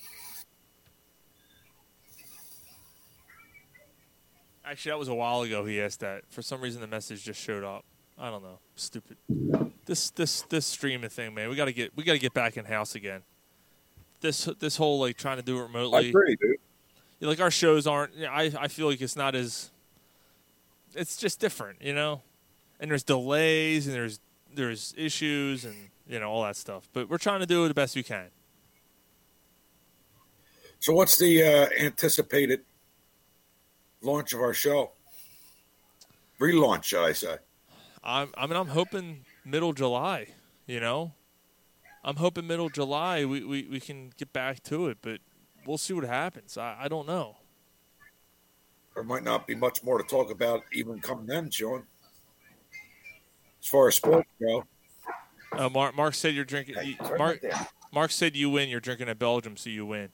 [4.65, 5.65] Actually, that was a while ago.
[5.65, 6.23] He asked that.
[6.29, 7.85] For some reason, the message just showed up.
[8.19, 8.59] I don't know.
[8.77, 9.17] Stupid.
[9.87, 11.49] This this this streaming thing, man.
[11.49, 13.23] We gotta get we gotta get back in house again.
[14.21, 15.99] This this whole like trying to do it remotely.
[15.99, 16.57] I agree, dude.
[17.21, 18.15] Like our shows aren't.
[18.15, 19.71] you know, I I feel like it's not as.
[20.95, 22.21] It's just different, you know,
[22.81, 24.19] and there's delays and there's
[24.53, 25.77] there's issues and
[26.09, 26.89] you know all that stuff.
[26.93, 28.31] But we're trying to do it the best we can.
[30.81, 32.63] So, what's the uh, anticipated
[34.01, 34.93] launch of our show?
[36.41, 37.37] Relaunch, shall I say?
[38.03, 40.29] I'm, I mean, I'm hoping middle July.
[40.67, 41.13] You know,
[42.03, 45.21] I'm hoping middle July we, we, we can get back to it, but
[45.67, 46.57] we'll see what happens.
[46.57, 47.37] I, I don't know.
[48.95, 51.85] There might not be much more to talk about even come then, Sean.
[53.63, 54.65] As far as sports go,
[55.53, 56.77] Uh, Mark Mark said you're drinking.
[56.85, 57.67] you- Mark down.
[57.93, 58.69] Mark said you win.
[58.69, 60.11] You're drinking at Belgium, so you win.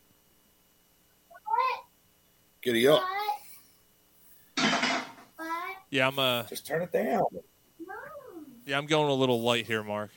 [2.62, 3.01] giddy up.
[5.90, 7.23] Yeah, I'm uh Just turn it down.
[8.64, 10.10] yeah I'm going a little light here, Mark.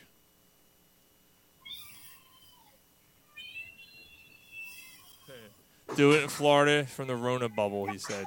[5.96, 8.26] Do it in Florida from the Rona bubble, he said.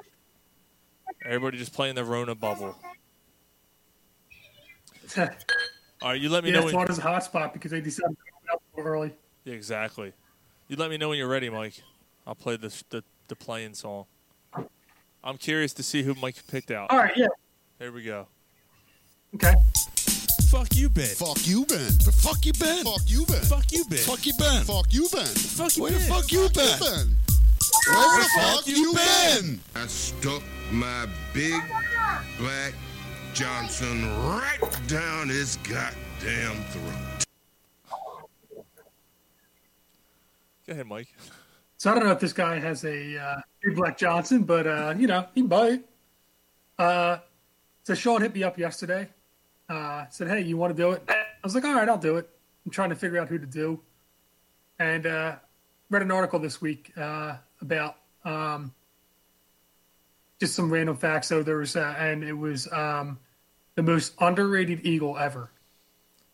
[1.25, 2.77] Everybody just playing the Rona bubble.
[5.17, 6.71] All right, you let me yeah, know when.
[6.71, 9.13] Florida's a hot spot because they decided to come out so early.
[9.45, 10.13] Yeah, exactly.
[10.67, 11.81] You let me know when you're ready, Mike.
[12.27, 14.05] I'll play the the, the playing song.
[15.23, 16.91] I'm curious to see who Mike picked out.
[16.91, 17.27] All right, yeah.
[17.79, 18.27] Here we go.
[19.35, 19.53] Okay.
[20.49, 21.05] Fuck you, Ben.
[21.05, 21.89] Fuck you, Ben.
[21.89, 22.83] Fuck you, Ben.
[22.83, 23.39] Fuck you, Ben.
[23.43, 23.99] Fuck you, Ben.
[23.99, 24.63] Fuck you, Ben.
[24.63, 25.25] Fuck you, Ben.
[25.25, 27.17] Fuck you, Where the fuck you, Ben?
[27.87, 29.59] Where the fuck you been?
[29.75, 31.61] I stuck my big
[32.37, 32.73] black
[33.33, 37.25] Johnson right down his goddamn throat.
[40.67, 41.07] Go ahead, Mike.
[41.77, 44.93] So I don't know if this guy has a uh, big black Johnson, but uh,
[44.97, 45.83] you know he might.
[46.77, 47.17] Uh,
[47.83, 49.09] so Sean hit me up yesterday.
[49.67, 52.17] Uh, said, "Hey, you want to do it?" I was like, "All right, I'll do
[52.17, 52.29] it."
[52.65, 53.79] I'm trying to figure out who to do,
[54.79, 55.35] and uh,
[55.89, 58.73] read an article this week uh, about um,
[60.39, 61.27] just some random facts.
[61.27, 63.19] So there was, uh, and it was um,
[63.75, 65.49] The most underrated Eagle ever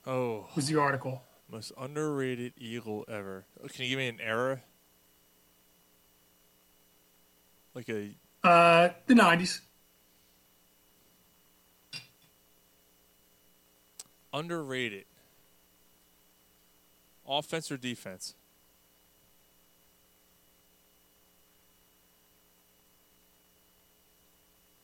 [0.07, 1.21] Oh, was the article.
[1.51, 3.45] most underrated Eagle ever.
[3.73, 4.61] Can you give me an era?
[7.75, 9.61] Like a Uh, the 90s.
[14.33, 15.05] underrated
[17.27, 18.35] offense or defense?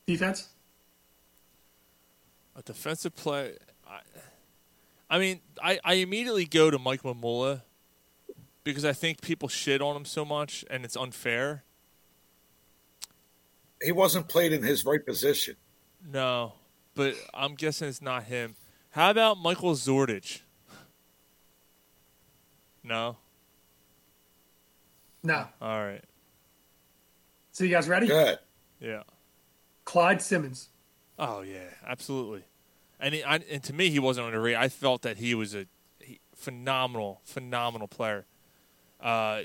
[0.07, 0.49] Defense?
[2.55, 3.53] A defensive play.
[3.87, 3.99] I,
[5.09, 7.61] I mean, I, I immediately go to Mike Mamula
[8.63, 11.63] because I think people shit on him so much and it's unfair.
[13.83, 15.55] He wasn't played in his right position.
[16.07, 16.53] No,
[16.95, 18.55] but I'm guessing it's not him.
[18.91, 20.41] How about Michael Zordich?
[22.83, 23.17] No.
[25.23, 25.47] No.
[25.61, 26.03] All right.
[27.51, 28.07] So you guys ready?
[28.07, 28.37] Good.
[28.79, 29.03] Yeah.
[29.85, 30.69] Clyde Simmons.
[31.17, 32.43] Oh yeah, absolutely.
[32.99, 34.59] And he, I, and to me, he wasn't underrated.
[34.59, 35.65] I felt that he was a
[35.99, 38.25] he, phenomenal, phenomenal player.
[39.01, 39.41] Uh,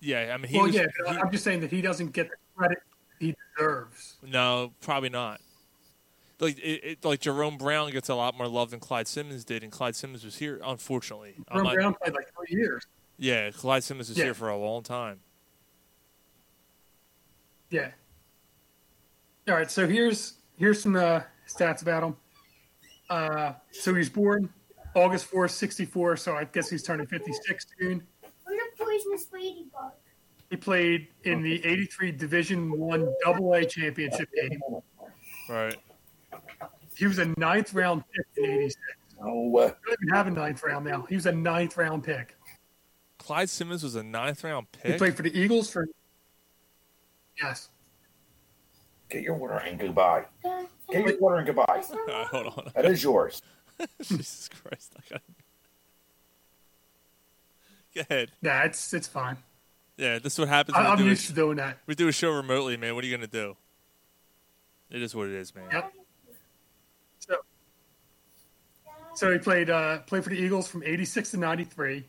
[0.00, 0.74] yeah, I mean, he well, was.
[0.74, 2.78] yeah, he- I'm just saying that he doesn't get the credit
[3.20, 4.16] he deserves.
[4.22, 5.40] no, probably not.
[6.40, 9.62] Like it, it, like Jerome Brown gets a lot more love than Clyde Simmons did,
[9.62, 10.60] and Clyde Simmons was here.
[10.64, 12.84] Unfortunately, Jerome Brown played like three years.
[13.16, 14.24] yeah, Clyde Simmons was Yeah.
[14.24, 15.20] here for a long time.
[17.70, 17.90] Yeah.
[19.48, 22.16] All right, so here's here's some uh, stats about him.
[23.10, 24.48] Uh, so he's born
[24.94, 28.02] August 4th, 64, so I guess he's turning 56 soon.
[28.22, 29.92] I'm the poisonous ladybug.
[30.50, 34.60] He played in the 83 Division 1 Double A championship game.
[35.48, 35.76] Right.
[36.94, 38.76] He was a ninth round pick in 86.
[39.20, 41.06] No, uh, He doesn't even have a ninth round now.
[41.08, 42.36] He was a ninth round pick.
[43.18, 44.92] Clyde Simmons was a ninth round pick?
[44.92, 45.86] He played for the Eagles for.
[47.40, 47.70] Yes.
[49.12, 50.24] Get your water and goodbye.
[50.90, 51.64] Get your water and goodbye.
[51.92, 52.72] All right, hold on.
[52.74, 53.40] That is yours.
[54.02, 54.92] Jesus Christ!
[54.96, 55.22] I got.
[57.94, 58.30] Go ahead.
[58.40, 59.36] Yeah, it's it's fine.
[59.96, 60.76] Yeah, this is what happens.
[60.76, 61.78] I, When I'm we do a used sh- to doing that.
[61.86, 62.94] We do a show remotely, man.
[62.94, 63.56] What are you gonna do?
[64.90, 65.64] It is what it is, man.
[65.72, 65.92] Yep.
[67.18, 67.36] So,
[69.14, 72.04] so he played uh, played for the Eagles from '86 to '93.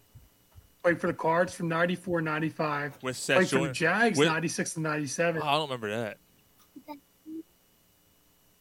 [0.84, 2.98] Played for the Cards from '94, '95.
[3.02, 5.42] With Seth Played for the Jags With- '96 to '97.
[5.42, 6.18] Oh, I don't remember that.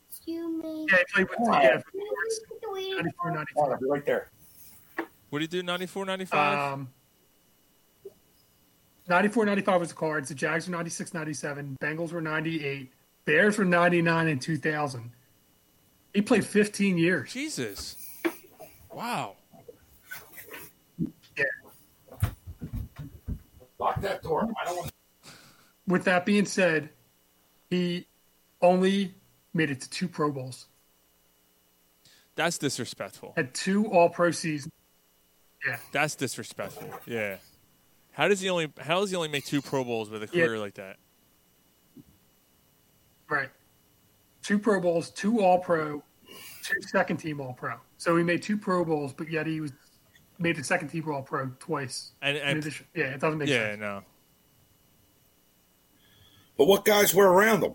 [0.09, 0.87] Excuse me.
[0.91, 3.47] Yeah, he played with yeah, for the Cards, 94, 95.
[3.57, 4.31] Water, be right there.
[5.31, 5.63] What did he do?
[5.65, 6.73] 94, 95?
[6.75, 6.89] Um,
[9.09, 10.29] 94, 95 was the Cards.
[10.29, 11.77] The Jags were 96, 97.
[11.81, 12.93] Bengals were 98.
[13.25, 15.11] Bears were 99 and 2000.
[16.15, 17.33] He played 15 years.
[17.33, 17.97] Jesus.
[18.93, 19.37] Wow.
[21.37, 21.45] Yeah.
[23.79, 24.49] Lock that door.
[24.61, 24.93] I don't want.
[25.87, 26.91] With that being said,
[27.73, 28.07] he
[28.61, 29.15] only
[29.55, 30.67] made it to two Pro Bowls.
[32.37, 33.33] That's disrespectful.
[33.37, 34.73] Had two All Pro seasons.
[35.67, 35.79] Yeah.
[35.91, 36.89] That's disrespectful.
[37.07, 37.37] Yeah.
[38.13, 40.47] How does he only how does he only make two Pro Bowls with a Yeah.
[40.47, 40.97] career like that?
[43.29, 43.49] Right.
[44.43, 46.03] Two Pro Bowls, two All Pro,
[46.63, 47.77] two second team All Pro.
[47.97, 49.73] So he made two Pro Bowls, but yet he was
[50.39, 52.13] made the second team All Pro twice.
[52.21, 53.81] And, In and addition, yeah, it doesn't make yeah, sense.
[53.81, 54.03] Yeah, no.
[56.63, 57.75] But what guys were around him?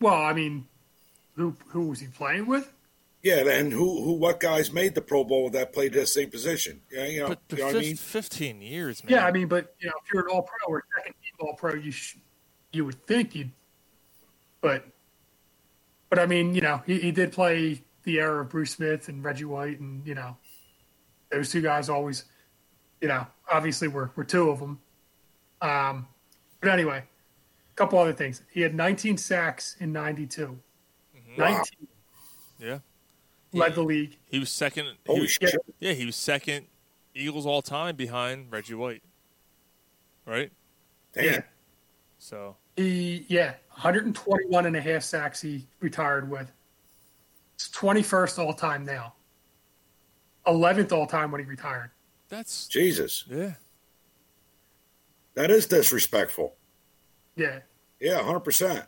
[0.00, 0.66] Well, I mean,
[1.36, 2.74] who who was he playing with?
[3.22, 6.80] Yeah, and who who what guys made the Pro Bowl that played the same position?
[6.90, 7.96] Yeah, you know, But, but you know what I mean.
[7.96, 9.12] 15 years, man.
[9.12, 11.54] Yeah, I mean, but you know, if you're an All Pro or second team All
[11.54, 12.16] Pro, you sh-
[12.72, 13.52] you would think you'd,
[14.60, 14.84] but
[16.10, 19.22] but I mean, you know, he, he did play the era of Bruce Smith and
[19.22, 20.36] Reggie White, and you know,
[21.30, 22.24] those two guys always,
[23.00, 24.80] you know, obviously were were two of them.
[25.60, 26.08] Um,
[26.62, 28.42] but anyway, a couple other things.
[28.50, 30.58] He had 19 sacks in '92.
[31.16, 31.40] Mm-hmm.
[31.40, 31.64] 19
[32.58, 32.78] Yeah.
[33.52, 34.16] led the league.
[34.30, 34.88] He was second.
[35.06, 35.54] he was- shit.
[35.80, 36.66] Yeah, he was second
[37.14, 39.02] Eagles all time behind Reggie White.
[40.24, 40.50] Right?
[41.12, 41.42] Damn.
[42.18, 46.50] So, He, yeah, 121 and a half sacks he retired with.
[47.56, 49.14] It's 21st all time now.
[50.46, 51.90] 11th all time when he retired.
[52.28, 53.54] that's Jesus, yeah.
[55.34, 56.54] That is disrespectful.
[57.36, 57.60] Yeah.
[58.00, 58.84] Yeah, hundred percent.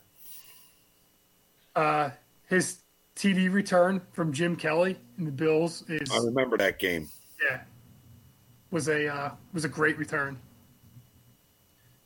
[1.75, 2.11] Uh,
[2.49, 2.79] his
[3.17, 7.09] TD return from Jim Kelly in the Bills is I remember that game.
[7.43, 7.61] yeah
[8.75, 10.39] was a uh, was a great return.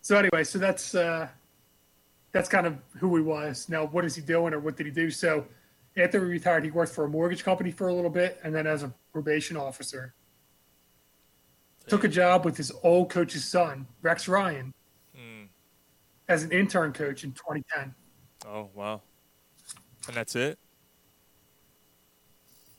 [0.02, 1.26] So anyway, so that's uh,
[2.30, 3.68] that's kind of who he was.
[3.68, 5.10] Now, what is he doing, or what did he do?
[5.10, 5.44] So
[5.96, 8.66] after he retired, he worked for a mortgage company for a little bit, and then
[8.68, 10.14] as a probation officer,
[11.88, 14.72] took a job with his old coach's son, Rex Ryan,
[15.16, 15.44] Hmm.
[16.28, 17.94] as an intern coach in 2010.
[18.46, 19.02] Oh, wow.
[20.06, 20.58] And that's it.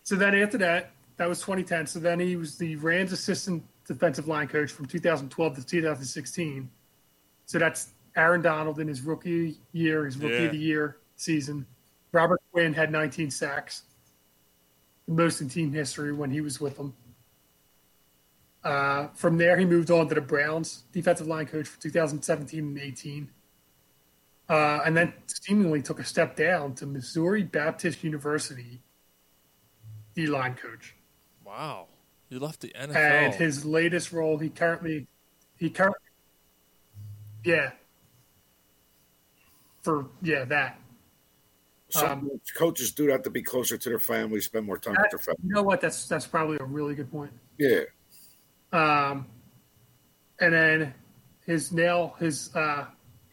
[0.04, 1.86] So then after that, that was 2010.
[1.88, 6.70] So then he was the Rams assistant defensive line coach from 2012 to 2016.
[7.46, 10.42] So that's Aaron Donald in his rookie year, his rookie Yeah.
[10.44, 11.66] of the year season.
[12.12, 13.84] Robert Quinn had 19 sacks,
[15.08, 16.94] the most in team history when he was with them.
[18.64, 22.78] Uh, from there, he moved on to the Browns defensive line coach for 2017 and
[22.78, 23.30] 18.
[24.50, 28.82] Uh, and then seemingly took a step down to Missouri Baptist University
[30.16, 30.96] D line coach.
[31.46, 31.88] Wow.
[32.30, 32.96] You left the NFL.
[32.96, 35.08] And his latest role, he currently,
[35.58, 36.00] he currently,
[37.44, 37.72] yeah,
[39.82, 40.80] for yeah that.
[41.90, 45.10] Some Um, coaches do have to be closer to their family, spend more time with
[45.10, 45.40] their family.
[45.44, 45.82] you know what?
[45.82, 47.32] That's that's probably a really good point.
[47.58, 47.82] Yeah.
[48.72, 49.26] Um,
[50.40, 50.94] and then
[51.46, 52.86] his nail, his uh,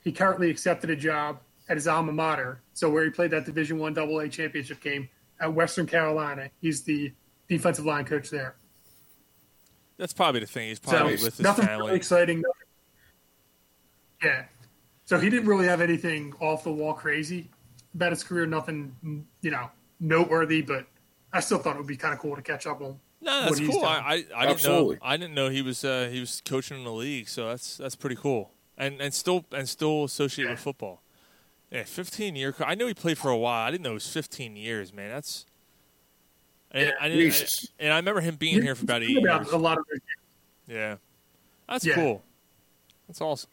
[0.02, 1.38] he currently accepted a job
[1.68, 5.08] at his alma mater, so where he played that Division One Double A championship game
[5.40, 6.48] at Western Carolina.
[6.60, 7.12] He's the
[7.48, 8.56] defensive line coach there.
[9.98, 10.68] That's probably the thing.
[10.68, 11.86] He's probably so with his nothing family.
[11.86, 12.42] really exciting.
[14.22, 14.44] Yeah.
[15.04, 17.48] So he didn't really have anything off the wall crazy
[17.94, 18.46] about his career.
[18.46, 20.62] Nothing, you know, noteworthy.
[20.62, 20.86] But
[21.32, 22.98] I still thought it would be kind of cool to catch up on.
[23.20, 23.84] No, that's cool.
[23.84, 24.94] I, I, I didn't know.
[25.02, 27.28] I didn't know he was uh, he was coaching in the league.
[27.28, 28.52] So that's that's pretty cool.
[28.76, 31.02] And and still and still associated with football.
[31.70, 32.54] Yeah, fifteen year.
[32.64, 33.66] I knew he played for a while.
[33.66, 35.10] I didn't know it was fifteen years, man.
[35.10, 35.46] That's.
[36.72, 36.92] And, Yeah.
[37.00, 37.68] I didn't, Jesus.
[37.78, 39.52] and I remember him being here for about eight about years.
[39.52, 40.00] A lot of those
[40.68, 40.96] Yeah,
[41.68, 41.94] that's Yeah.
[41.94, 42.22] cool.
[43.08, 43.50] That's awesome.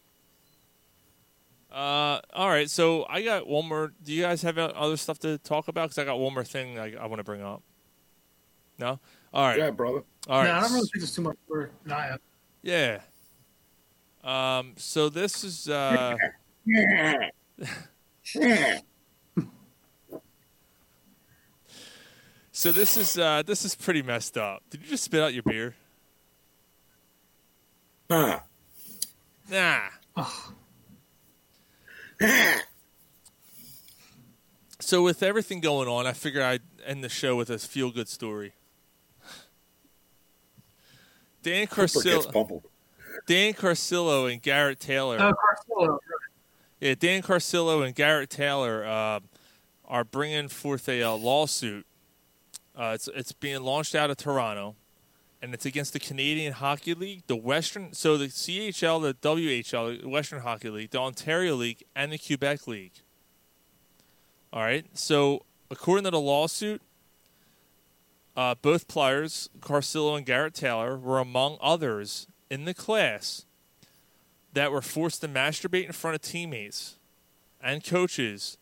[1.72, 3.94] Uh, all right, so I got one more.
[4.04, 5.90] Do you guys have uh, other stuff to talk about?
[5.90, 7.64] Because I got one more thing I, I want to bring up.
[8.78, 9.00] No,
[9.34, 10.04] all right, Yeah, brother.
[10.28, 12.18] All right, No, I don't really think there's too much for Naya.
[12.62, 13.00] yeah.
[14.24, 16.16] Um, so this is uh,
[22.52, 24.64] so this is uh, this is pretty messed up.
[24.70, 25.76] Did you just spit out your beer?
[28.10, 28.40] Huh.
[29.50, 29.82] Nah.
[34.80, 38.08] so with everything going on, I figured I'd end the show with a feel good
[38.08, 38.54] story.
[41.44, 42.62] Dan Carcillo.
[43.28, 45.18] Dan Carcillo and Garrett Taylor.
[45.20, 46.00] Oh, Carcillo.
[46.80, 49.20] Yeah, Dan Carcillo and Garrett Taylor uh,
[49.86, 51.86] are bringing forth a uh, lawsuit.
[52.76, 54.76] Uh, it's it's being launched out of Toronto,
[55.42, 60.10] and it's against the Canadian Hockey League, the Western, so the CHL, the WHL, the
[60.10, 62.94] Western Hockey League, the Ontario League, and the Quebec League.
[64.52, 64.86] All right.
[64.94, 66.82] So according to the lawsuit,
[68.36, 73.46] uh, both players, Carcillo and Garrett Taylor, were among others in the class
[74.54, 76.98] that were forced to masturbate in front of teammates
[77.62, 78.58] and coaches,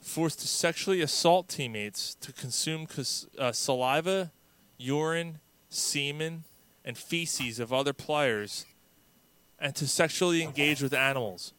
[0.00, 2.86] forced to sexually assault teammates, to consume
[3.38, 4.32] uh, saliva,
[4.78, 5.38] urine,
[5.68, 6.44] semen,
[6.84, 8.64] and feces of other players,
[9.58, 11.52] and to sexually engage with animals.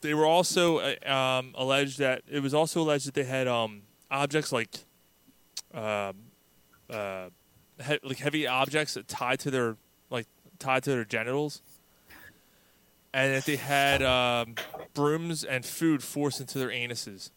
[0.00, 3.82] They were also uh, um, alleged that it was also alleged that they had um,
[4.10, 4.70] objects like
[5.76, 6.16] um,
[6.90, 7.28] uh,
[7.84, 9.76] he- like heavy objects that tied to their
[10.10, 10.26] like
[10.58, 11.62] tied to their genitals,
[13.12, 14.54] and that they had um,
[14.94, 17.30] brooms and food forced into their anuses.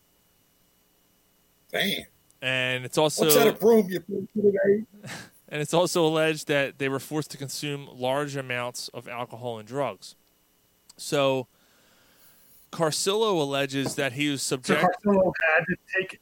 [1.71, 2.03] Damn.
[2.41, 4.85] And it's also What's that a broom you put today?
[5.49, 9.67] and it's also alleged that they were forced to consume large amounts of alcohol and
[9.67, 10.15] drugs.
[10.95, 11.47] So,
[12.71, 14.57] Carcillo alleges that he was So.
[14.57, 16.19] Carcillo had to take.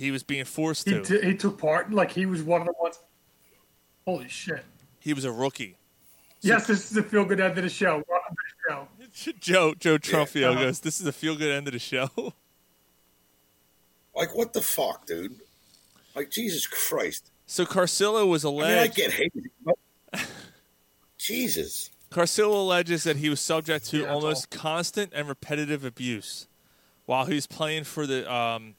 [0.00, 1.02] He was being forced He, to.
[1.02, 1.92] t- he took part.
[1.92, 2.98] Like he was one of the ones.
[4.06, 4.64] Holy shit!
[4.98, 5.76] he was a rookie.
[6.40, 8.02] yes, this is the feel good end of the show.
[8.08, 9.32] Welcome to the show.
[9.40, 10.60] Joe Joe Trumpio Uh-huh.
[10.64, 10.80] goes.
[10.80, 12.08] This is a feel good end of the show.
[14.14, 15.36] Like, what the fuck, dude?
[16.16, 17.30] Like, Jesus Christ.
[17.46, 18.96] So Carcillo was I mean, I alleged.
[18.96, 19.50] get hated.
[19.64, 19.76] But...
[21.18, 21.90] Jesus.
[22.10, 26.48] Carcillo alleges that he was subject to Yeah, that's almost constant and repetitive abuse
[27.06, 28.74] while he was playing for the um,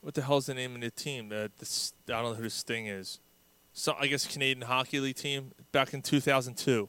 [0.00, 1.28] what the hell's the name of the team?
[1.28, 1.50] The,
[2.08, 3.18] I don't know who this thing is.
[3.72, 6.88] So I guess Canadian Hockey League team back in 2002.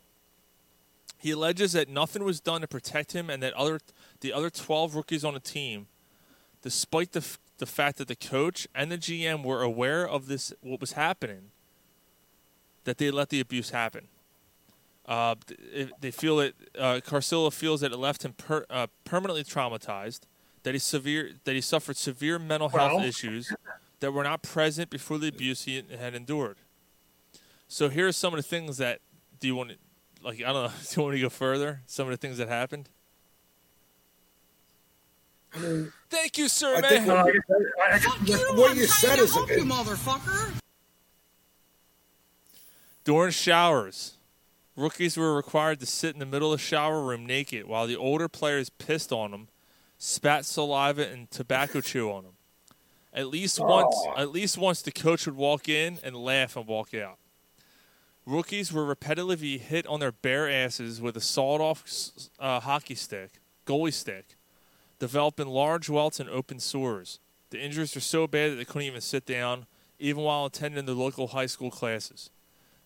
[1.17, 3.79] He alleges that nothing was done to protect him and that other
[4.21, 5.87] the other 12 rookies on the team,
[6.61, 7.25] despite the
[7.57, 11.51] the fact that the coach and the GM were aware of this what was happening,
[12.85, 14.07] that they let the abuse happen.
[15.05, 15.35] Uh,
[15.99, 20.21] they feel that uh, Carcillo feels that it left him per, uh, permanently traumatized.
[20.63, 23.05] That he severe that he suffered severe mental health Well.
[23.05, 23.53] issues
[24.01, 26.57] that were not present before the abuse he had endured.
[27.67, 28.99] So here are some of the things that
[29.39, 29.75] do you want to
[30.21, 30.39] like?
[30.43, 30.67] I don't know.
[30.89, 31.81] Do you want me to go further?
[31.85, 32.89] Some of the things that happened.
[35.53, 36.89] I mean, Thank you, sir, I man.
[36.89, 37.35] think uh, what,
[37.91, 40.53] I, I, what you said is a you motherfucker.
[43.03, 44.13] During showers,
[44.75, 47.95] rookies were required to sit in the middle of the shower room naked while the
[47.95, 49.47] older players pissed on them,
[49.99, 52.33] spat saliva and tobacco chew on them.
[53.13, 56.93] At least once, at least once the coach would walk in and laugh and walk
[56.93, 57.17] out.
[58.25, 61.83] Rookies were repetitively hit on their bare asses with a sawed-off
[62.39, 64.35] uh, hockey stick, goalie stick,
[64.99, 67.19] developing large welts and open sores.
[67.49, 69.65] The injuries were so bad that they couldn't even sit down,
[69.97, 72.29] even while attending the local high school classes.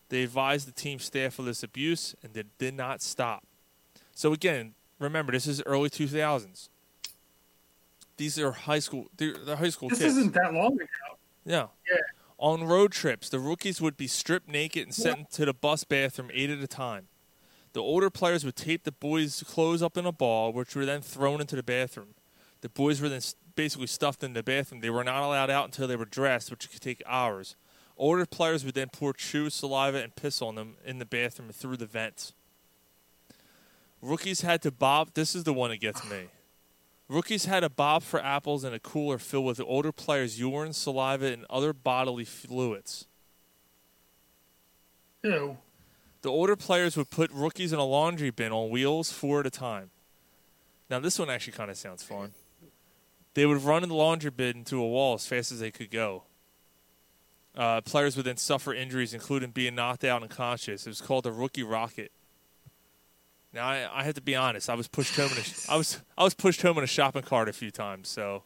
[0.08, 3.44] They advised the team staff of this abuse, and they did not stop.
[4.14, 6.68] So again, remember this is early 2000s.
[8.16, 9.06] These are high school.
[9.16, 10.16] They're, they're high school This kids.
[10.16, 10.86] isn't that long ago.
[11.44, 11.66] Yeah.
[11.90, 11.98] Yeah.
[12.38, 16.30] On road trips, the rookies would be stripped naked and sent to the bus bathroom
[16.32, 17.06] eight at a time.
[17.72, 21.00] The older players would tape the boys' clothes up in a ball, which were then
[21.00, 22.14] thrown into the bathroom.
[22.60, 23.20] The boys were then
[23.56, 24.80] basically stuffed in the bathroom.
[24.80, 27.56] They were not allowed out until they were dressed, which could take hours.
[27.96, 31.76] Older players would then pour chew, saliva, and piss on them in the bathroom through
[31.76, 32.32] the vents.
[34.02, 35.10] Rookies had to bob.
[35.14, 36.24] This is the one that gets me.
[37.08, 40.72] Rookies had a bob for apples and a cooler filled with the older players' urine,
[40.72, 43.06] saliva, and other bodily fluids.
[45.22, 45.58] Ew.
[46.22, 49.50] The older players would put rookies in a laundry bin on wheels, four at a
[49.50, 49.90] time.
[50.88, 52.32] Now, this one actually kind of sounds fun.
[53.34, 55.90] They would run in the laundry bin into a wall as fast as they could
[55.90, 56.22] go.
[57.54, 60.86] Uh, players would then suffer injuries, including being knocked out unconscious.
[60.86, 62.10] It was called the rookie rocket.
[63.54, 64.68] Now, I, I have to be honest.
[64.68, 67.22] I was pushed home in a, I was I was pushed home in a shopping
[67.22, 68.08] cart a few times.
[68.08, 68.42] So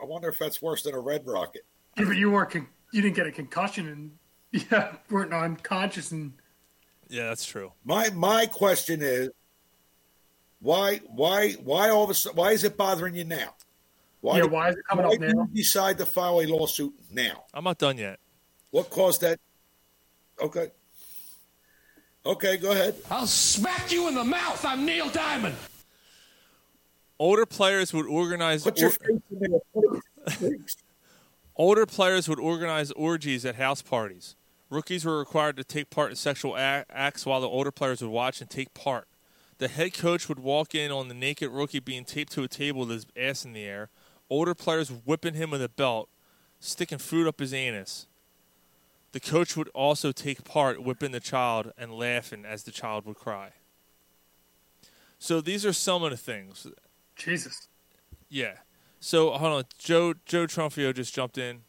[0.00, 1.62] I wonder if that's worse than a red rocket.
[1.96, 2.50] Yeah, but you weren't.
[2.50, 6.32] Con- you didn't get a concussion and yeah, weren't unconscious and
[7.08, 7.72] yeah, that's true.
[7.84, 9.30] My my question is,
[10.60, 13.54] why why why all of a sudden why is it bothering you now?
[14.22, 15.48] Yeah, did- why is it coming why up did now?
[15.52, 17.44] You decide to file a lawsuit now.
[17.54, 18.18] I'm not done yet.
[18.72, 19.38] What caused that?
[20.42, 20.72] Okay.
[22.26, 22.96] Okay, go ahead.
[23.08, 24.64] I'll smack you in the mouth.
[24.64, 25.54] I'm Neil Diamond.
[27.20, 28.64] Older players would organize.
[28.64, 29.60] Put your or- face in
[30.40, 30.50] there.
[31.54, 34.34] Older players would organize orgies at house parties.
[34.68, 38.40] Rookies were required to take part in sexual acts while the older players would watch
[38.40, 39.06] and take part.
[39.58, 42.80] The head coach would walk in on the naked rookie being taped to a table
[42.80, 43.88] with his ass in the air.
[44.28, 46.08] Older players whipping him with a belt,
[46.58, 48.08] sticking food up his anus.
[49.16, 53.16] The coach would also take part whipping the child and laughing as the child would
[53.16, 53.52] cry.
[55.18, 56.66] So these are some of the things.
[57.16, 57.66] Jesus.
[58.28, 58.56] Yeah.
[59.00, 61.62] So hold on, Joe Joe Trumfio just jumped in.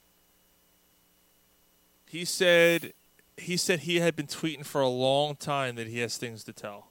[2.06, 2.91] He said
[3.38, 6.52] he said he had been tweeting for a long time that he has things to
[6.52, 6.90] tell.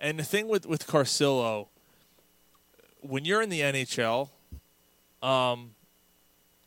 [0.00, 1.68] And the thing with with Carcillo,
[2.98, 4.28] when you're in the NHL,
[5.22, 5.75] um,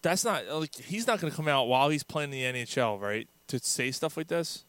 [0.01, 3.27] that's not like he's not going to come out while he's playing the NHL, right?
[3.47, 4.65] To say stuff like this.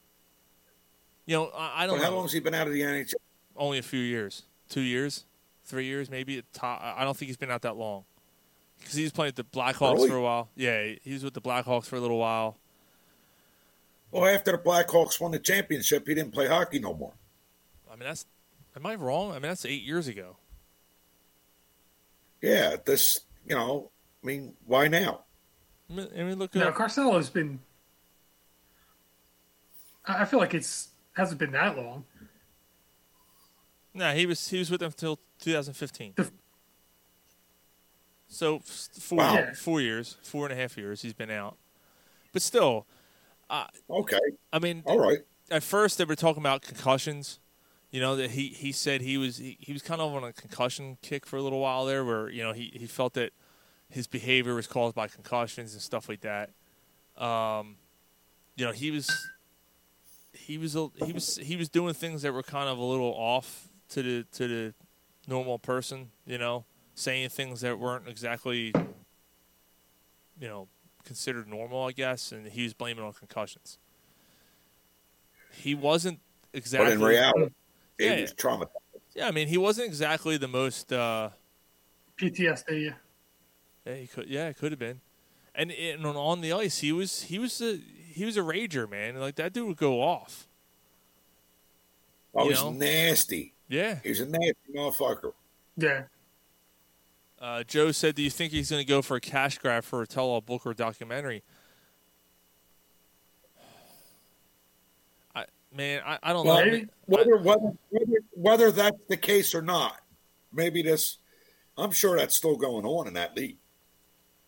[1.27, 2.16] You know, I, I don't how know.
[2.16, 3.15] long has he been out of the NHL?
[3.57, 5.24] Only a few years, two years,
[5.65, 6.39] three years, maybe.
[6.39, 8.05] At top, I don't think he's been out that long
[8.78, 10.09] because he's playing with the Blackhawks Really?
[10.09, 10.48] for a while.
[10.57, 12.57] Yeah, he was with the Blackhawks for a little while.
[14.11, 17.12] Well, after the Blackhawks won the championship, he didn't play hockey no more.
[17.89, 18.27] I mean, that's.
[18.74, 19.31] Am I wrong?
[19.31, 20.36] I mean, that's eight years ago.
[22.43, 23.90] Yeah, this you know,
[24.22, 25.24] I mean, why now?
[25.90, 27.59] I mean, look No, at Carcillo's been.
[30.05, 32.05] I I feel like it's hasn't been that long.
[33.92, 36.14] Nah, he was he was with them until 2015.
[38.28, 39.47] So four Wow.
[39.56, 41.56] four years, four and a half years he's been out.
[42.32, 42.86] But still,
[43.48, 44.20] uh, Okay,
[44.52, 45.18] I mean, all right.
[45.51, 47.40] at first they were talking about concussions.
[47.90, 50.32] You know that he, he said he was he, he was kind of on a
[50.32, 53.32] concussion kick for a little while there, where you know he, he felt that
[53.90, 56.50] his behavior was caused by concussions and stuff like that.
[57.16, 57.76] Um,
[58.56, 59.10] you know he was
[60.32, 63.12] he was a, he was he was doing things that were kind of a little
[63.14, 64.74] off to the to the
[65.26, 66.10] normal person.
[66.26, 66.64] You know,
[66.94, 68.72] saying things that weren't exactly
[70.40, 70.68] you know
[71.04, 73.78] considered normal, I guess, and he was blaming on concussions.
[75.52, 76.20] He wasn't
[76.52, 76.86] exactly.
[76.90, 77.54] But in reality,
[77.98, 78.20] he Yeah.
[78.20, 78.68] was traumatized.
[79.14, 80.92] Yeah, I mean, he wasn't exactly the most.
[80.92, 81.30] Uh,
[82.16, 82.94] PTSD.
[83.86, 84.28] Yeah, he could.
[84.28, 85.01] Yeah, it could have been.
[85.55, 87.78] And, and on- on the ice, he was he was a
[88.12, 89.19] he was a rager, man.
[89.19, 90.47] Like that dude would go off.
[92.35, 93.55] Oh, You he's nasty.
[93.69, 93.98] Yeah.
[94.02, 95.32] He's a nasty motherfucker.
[95.77, 96.02] Yeah.
[97.40, 100.02] Uh, Joe said, "Do you think he's going to go for a cash grab for
[100.02, 101.43] a tell-all book or documentary?"
[105.35, 106.73] I man, I, I don't Well, know.
[106.73, 110.01] I whether, whether whether whether that's the case or not,
[110.52, 111.19] maybe this.
[111.78, 113.57] I'm sure that's still going on in that league.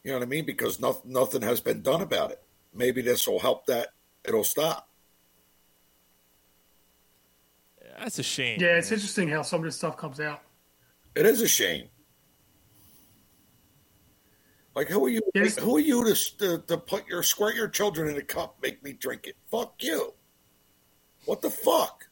[0.05, 0.45] You know what I mean?
[0.45, 2.43] Because nothing, nothing has been done about it.
[2.74, 3.89] Maybe this will help that.
[4.24, 4.89] It'll stop.
[7.99, 8.59] That's a shame.
[8.61, 10.43] Yeah, it's interesting how some of this stuff comes out.
[11.15, 11.89] It is a shame.
[14.74, 15.20] Like who are you?
[15.35, 15.59] Yes.
[15.59, 18.83] Who are you to, to to put your squirt your children in a cup, make
[18.83, 19.37] me drink it?
[19.51, 20.15] Fuck you.
[21.27, 22.09] What the fuck?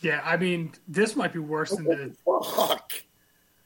[0.00, 2.14] Yeah, I mean, this might be worse than the
[2.54, 2.92] Fuck.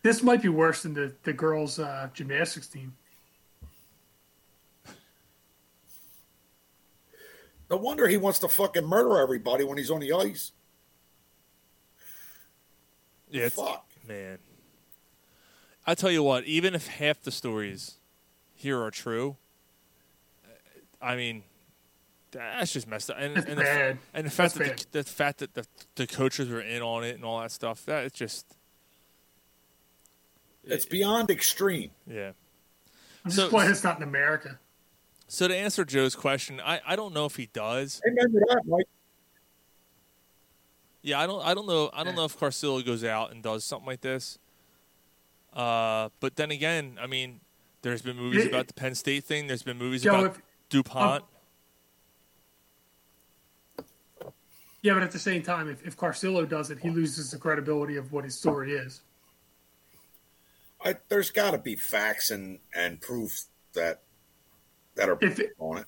[0.02, 2.94] this might be worse than the the girls' uh, gymnastics team.
[7.70, 10.52] No wonder he wants to fucking murder everybody when he's on the ice.
[13.30, 13.86] Yeah, it's, Fuck.
[14.08, 14.38] man.
[15.86, 17.94] I tell you what, even if half the stories
[18.54, 19.36] here are true,
[21.00, 21.44] I mean,
[22.32, 23.16] that's just messed up.
[23.20, 23.98] And, That's and, the, bad.
[24.14, 25.64] and the fact That's that the, the fact that the,
[25.94, 28.46] the coaches were in on it and all that stuff, that it's just
[30.64, 31.90] It's beyond extreme.
[32.06, 32.32] yeah.
[33.24, 34.58] I'm So- just glad it's not in America.
[35.32, 38.02] So to answer Joe's question, I, I don't know if he does.
[38.04, 38.40] Remember?
[41.02, 43.62] Yeah, I don't I don't know I don't know if Carcillo goes out and does
[43.62, 44.40] something like this.
[45.54, 47.38] Uh, but then again, I mean,
[47.82, 49.46] there's been movies about the Penn State thing.
[49.46, 51.24] There's been movies Joe, about if- Dupont.
[54.82, 57.96] Yeah, but at the same time, if, if Carcillo does it, he loses the credibility
[57.96, 59.02] of what his story is.
[60.84, 63.44] I, there's got to be facts and and proof
[63.74, 64.02] that
[64.96, 65.86] that are If it- on it.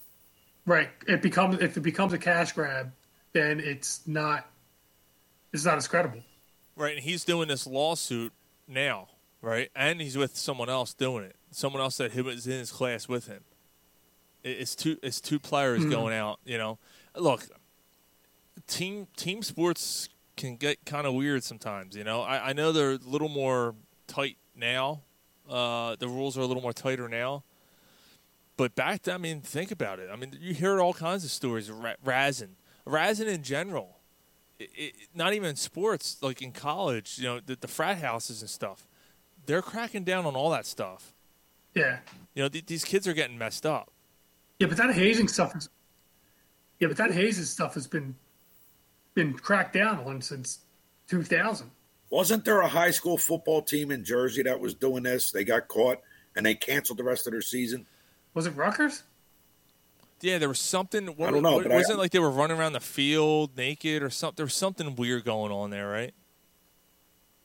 [0.65, 0.91] Right.
[1.09, 2.93] It becomes if it becomes a cash grab,
[3.33, 4.47] then it's not
[5.53, 6.23] it's not as credible.
[6.77, 8.33] Right, and he's doing this lawsuit
[8.67, 9.09] now,
[9.43, 9.71] right?
[9.77, 11.37] And he's with someone else doing it.
[11.51, 13.45] Someone else that he was in his class with him.
[14.45, 14.99] It's two.
[15.03, 15.91] It's two players Mhm.
[15.91, 16.41] going out.
[16.45, 16.79] You know,
[17.17, 17.47] look,
[18.67, 21.95] team team sports can get kind of weird sometimes.
[21.97, 23.75] You know, I, I know they're a little more
[24.07, 25.03] tight now.
[25.49, 27.45] Uh, the rules are a little more tighter now.
[28.57, 30.11] But back then, I mean, think about it.
[30.13, 31.71] I mean, you hear all kinds of stories.
[31.71, 33.97] Ra- Razin, Razin in general
[34.63, 38.41] it, it, not even in sports, like in college, you know, the, the frat houses
[38.41, 38.87] and stuff,
[39.47, 41.15] they're cracking down on all that stuff.
[41.75, 41.99] Yeah.
[42.35, 43.91] You know, th- these kids are getting messed up.
[44.59, 45.69] Yeah, but that hazing stuff is
[46.79, 48.15] Yeah, but that hazing stuff has been
[49.15, 50.61] been cracked down on since
[51.09, 51.71] two thousand.
[52.11, 55.33] Wasn't there a high school football team in Jersey that was doing this?
[55.33, 55.99] They got caught
[56.37, 57.87] and they canceled the rest of their season.
[58.35, 59.03] Was it Rutgers?
[60.21, 61.07] Yeah, there was something.
[61.09, 64.03] What, I don't know, what- wasn't it like they were running around the field naked
[64.03, 64.37] or something?
[64.37, 66.15] There was something weird going on there, right?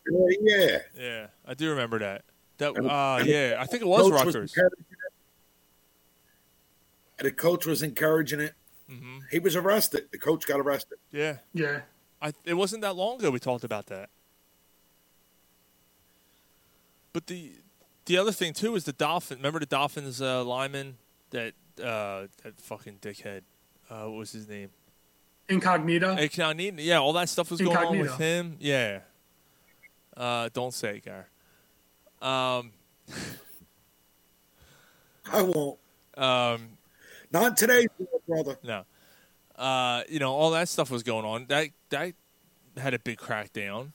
[0.10, 0.78] Yeah, yeah.
[0.98, 2.24] Yeah, I do remember that.
[2.60, 4.52] That And- uh, and yeah, I think it was coach Rutgers.
[4.56, 5.12] encouraging it.
[7.20, 8.54] And the coach was encouraging it.
[8.88, 10.08] hmm He was arrested.
[10.12, 11.00] The coach got arrested.
[11.12, 11.82] Yeah, Yeah.
[12.22, 14.10] I, it wasn't that long ago we talked about that.
[17.14, 17.54] But the
[18.08, 19.38] the other thing too is the Dolphin.
[19.38, 20.98] Remember the Dolphins uh, lineman
[21.30, 23.42] that uh, that fucking dickhead.
[23.90, 24.70] Uh, what was his name?
[25.50, 26.16] Incognito.
[26.18, 26.82] Incognito.
[26.82, 28.58] Yeah, all that stuff was going on with him.
[28.60, 29.00] Yeah.
[30.16, 31.28] Uh, don't say it, Gar.
[32.22, 32.72] Um,
[35.32, 35.80] I won't.
[36.18, 36.70] um,
[37.32, 37.88] Not today,
[38.28, 38.58] brother.
[38.64, 38.84] No.
[39.56, 41.46] Uh, you know, all that stuff was going on.
[41.48, 42.14] That that
[42.78, 43.92] had a big crackdown.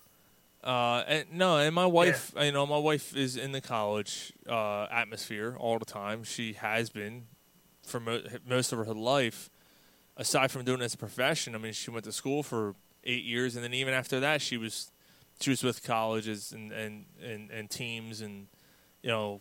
[0.62, 4.86] Uh, and no, and my wife, you know, my wife is in the college uh,
[4.90, 6.22] atmosphere all the time.
[6.22, 7.24] She has been
[7.84, 9.50] for mo- most of her life.
[10.16, 13.24] Aside from doing it as a profession, I mean, she went to school for eight
[13.24, 14.92] years, and then even after that, she was
[15.40, 18.46] she was with colleges and and, and, and teams, and
[19.02, 19.40] you know,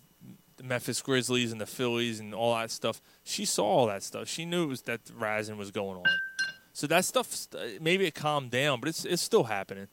[0.58, 3.02] the Memphis Grizzlies and the Phillies and all that stuff.
[3.24, 4.28] She saw all that stuff.
[4.28, 6.06] She knew it was that Razin was going on.
[6.74, 7.48] So that stuff,
[7.80, 9.88] maybe it calmed down, but it's it's still happening.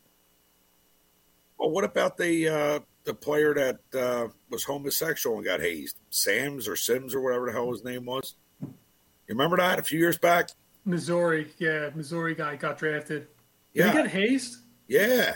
[1.59, 5.97] Well, what about the uh, the player that uh, was homosexual and got hazed?
[6.11, 8.35] Sam's or Sims or whatever the hell his name was.
[8.63, 10.51] You remember that a few years back?
[10.85, 13.27] Missouri, yeah, Missouri guy got drafted.
[13.75, 13.89] Did Yeah.
[13.91, 14.57] he get hazed?
[14.87, 15.35] Yeah,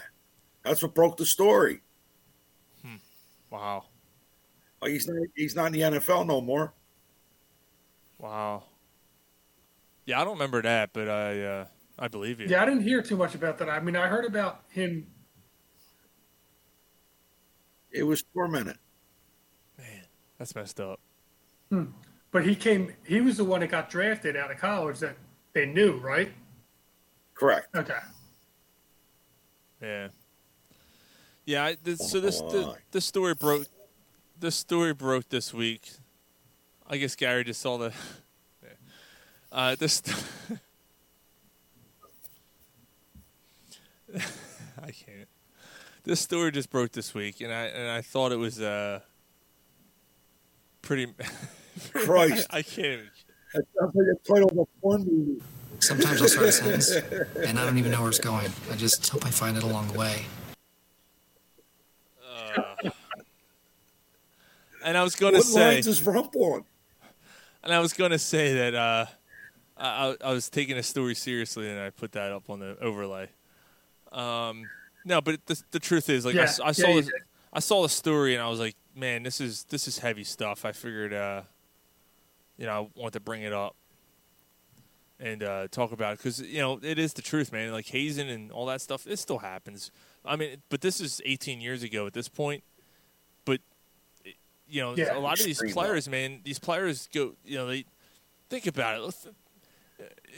[0.64, 1.82] that's what broke the story.
[3.50, 3.84] Wow,
[4.80, 6.72] Like he's not he's not in the NFL no more.
[8.18, 8.62] wow.
[10.06, 11.64] Yeah, I don't remember that, but I uh,
[11.98, 12.46] I believe you.
[12.48, 13.68] Yeah, I didn't hear too much about that.
[13.68, 15.06] I mean, I heard about him.
[17.92, 18.78] It was four minutes.
[19.78, 20.02] Man,
[20.38, 20.98] That's messed up.
[21.70, 21.84] Hmm.
[22.30, 22.94] But he came.
[23.06, 25.16] He was the one that got drafted out of college that
[25.52, 26.32] they knew, right?
[27.34, 27.68] Correct.
[27.76, 27.94] Okay.
[29.82, 30.08] Yeah.
[31.44, 31.64] Yeah.
[31.64, 33.66] I, this, so this the, this story broke.
[34.40, 35.92] This story broke this week.
[36.88, 37.92] I guess Gary just saw the.
[39.54, 40.02] Uh, this.
[44.82, 45.28] I can't.
[46.04, 49.00] This story just broke this week, and I and I thought it was uh
[50.82, 51.12] pretty.
[51.92, 52.46] Christ.
[52.50, 52.86] I, I can't.
[52.86, 53.10] Even,
[53.54, 55.42] That sounds like a title of a porn movie.
[55.80, 58.50] Sometimes I'll start a sentence and I don't even know where it's going.
[58.70, 60.26] I just hope I find it along the way.
[62.30, 62.90] uh,
[64.84, 66.64] and I was going to what say, lines is Rump on?
[67.64, 69.06] and I was going to say that uh,
[69.76, 72.76] I, I I was taking a story seriously, and I put that up on the
[72.80, 73.28] overlay.
[74.12, 74.64] Um,
[75.04, 77.06] no, but the, the truth is, like I Yeah, s- I, yeah, saw you this,
[77.06, 77.14] did.
[77.52, 80.64] I saw the story, and I was like, man, this is this is heavy stuff.
[80.64, 81.42] I figured, uh,
[82.56, 83.74] you know, I want to bring it up
[85.20, 87.70] and uh, talk about it because you know it is the truth, man.
[87.72, 89.90] Like hazing and all that stuff, it still happens.
[90.24, 92.62] I mean, but this is 18 years ago at this point.
[93.44, 93.60] But
[94.68, 95.16] you know, Yeah.
[95.16, 97.84] a lot of these Extreme, players, man, these players go, you know, they
[98.48, 99.34] think about it.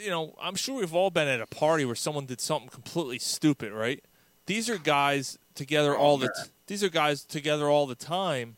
[0.02, 3.18] You know, I'm sure we've all been at a party where someone did something completely
[3.20, 4.02] stupid, right?
[4.46, 6.26] These are guys together all the.
[6.28, 8.56] T- these are guys together all the time,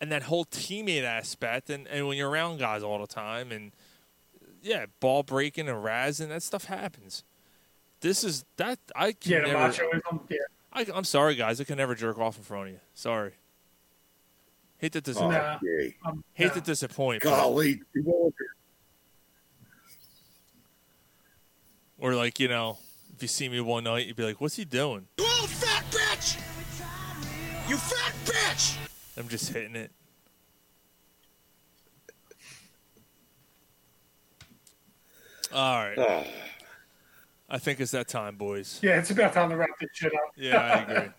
[0.00, 3.72] and that whole teammate aspect, and, and when you're around guys all the time, and
[4.62, 7.24] yeah, ball breaking and razzing, that stuff happens.
[8.00, 9.72] This is that I can Yeah, the never.
[9.72, 10.20] machoism.
[10.30, 10.36] Yeah.
[10.72, 11.60] I, I'm sorry, guys.
[11.60, 12.80] I can never jerk off in front of you.
[12.94, 13.32] Sorry.
[14.78, 15.58] Hate to dis- Oh, Nah.
[16.06, 16.52] Um, hate nah.
[16.54, 17.22] to disappoint.
[17.22, 17.82] but- Golly.
[21.98, 22.78] Or like you know,
[23.20, 25.84] if you see me one night, you'd be like, "What's he doing?" You old fat
[25.90, 26.40] bitch!
[27.68, 28.78] You fat bitch!
[29.14, 29.90] I'm just hitting it.
[35.52, 35.98] All right.
[35.98, 36.24] Ah.
[37.50, 38.80] I think it's that time, boys.
[38.80, 40.32] Yeah, it's about time to wrap this shit up.
[40.36, 41.12] Yeah, I agree.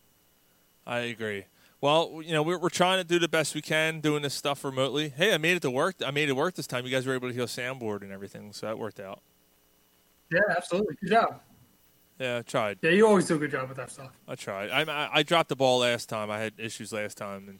[0.86, 1.44] I agree.
[1.82, 4.64] Well, you know, we're, we're trying to do the best we can doing this stuff
[4.64, 5.10] remotely.
[5.10, 5.96] Hey, I made it to work.
[6.02, 6.86] I made it work this time.
[6.86, 9.20] You guys were able to hear soundboard and everything, so that worked out.
[10.32, 10.96] Yeah, absolutely.
[11.00, 11.40] Good job.
[12.18, 12.78] Yeah, I tried.
[12.82, 14.10] Yeah, you always do a good job with that stuff.
[14.26, 14.70] I tried.
[14.70, 16.30] I, I, I dropped the ball last time.
[16.30, 17.58] I had issues last time, and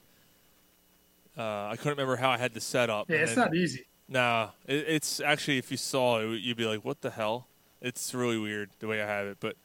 [1.37, 3.11] uh, I couldn't remember how I had the setup.
[3.11, 3.87] Yeah, it's then- not easy.
[4.09, 7.49] Nah, it, it's actually if you saw it, you'd be like, "What the hell?"
[7.83, 9.57] It's really weird the way I have it, but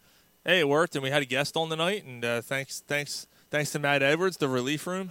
[0.43, 3.27] hey, it worked, and we had a guest on the night, and uh, thanks, thanks,
[3.51, 5.09] thanks to Matt Edwards, the relief room,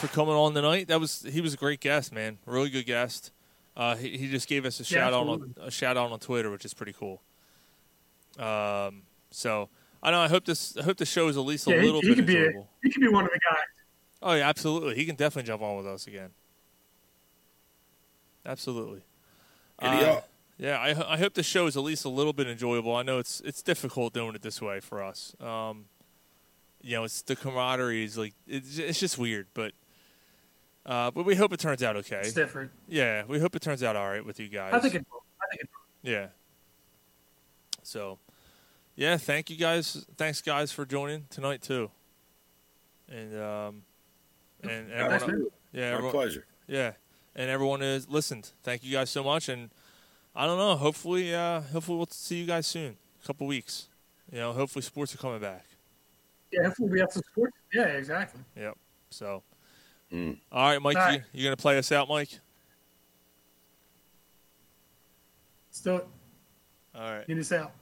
[0.00, 0.88] for coming on tonight.
[0.88, 3.30] That was he was a great guest, man, really good guest.
[3.78, 6.18] Uh, he, he just gave us a Yeah, shout out on a shout out on
[6.18, 7.22] Twitter, which is pretty cool.
[8.38, 9.68] Um, so
[10.02, 11.86] I know I hope this I hope the show is at least a Yeah, he,
[11.86, 12.68] little he bit could be a, enjoyable.
[12.82, 13.64] he could be one of the guys.
[14.20, 14.96] Oh yeah, absolutely.
[14.96, 16.30] He can definitely jump on with us again.
[18.44, 19.02] Absolutely.
[19.80, 20.20] Giddy Uh,
[20.56, 22.96] yeah, I, I hope the show is at least a little bit enjoyable.
[22.96, 25.36] I know it's it's difficult doing it this way for us.
[25.40, 25.84] Um,
[26.82, 29.72] you know, it's the camaraderie is like it's it's just weird, but
[30.86, 32.20] uh, but we hope it turns out okay.
[32.20, 32.70] It's different.
[32.88, 34.72] Yeah, we hope it turns out all right with you guys.
[34.74, 35.06] I think it.
[35.10, 35.22] Will.
[35.42, 35.68] I think it.
[36.04, 36.10] Will.
[36.10, 36.26] Yeah.
[37.82, 38.18] So,
[38.96, 40.06] yeah, thank you guys.
[40.16, 41.90] Thanks, guys, for joining tonight too.
[43.08, 43.82] And um,
[44.62, 44.92] and Thanks,
[45.22, 45.48] everyone, man.
[45.72, 46.44] yeah, My pleasure.
[46.66, 46.92] Yeah,
[47.34, 48.50] and everyone has listened.
[48.62, 49.48] Thank you guys so much.
[49.48, 49.70] And
[50.36, 50.76] I don't know.
[50.76, 52.96] Hopefully, uh, hopefully we'll see you guys soon.
[53.22, 53.88] A couple weeks.
[54.30, 55.64] You know, hopefully sports are coming back.
[56.52, 57.56] Yeah, hopefully we have some sports.
[57.72, 58.40] Yeah, exactly.
[58.56, 58.76] Yep.
[59.10, 59.42] So,
[60.12, 60.38] Mm.
[60.50, 61.22] all right, Mike, All right.
[61.32, 62.30] You, you gonna play us out, Mike?
[65.68, 66.06] Let's do it.
[66.94, 67.26] All right.
[67.26, 67.72] Get us out.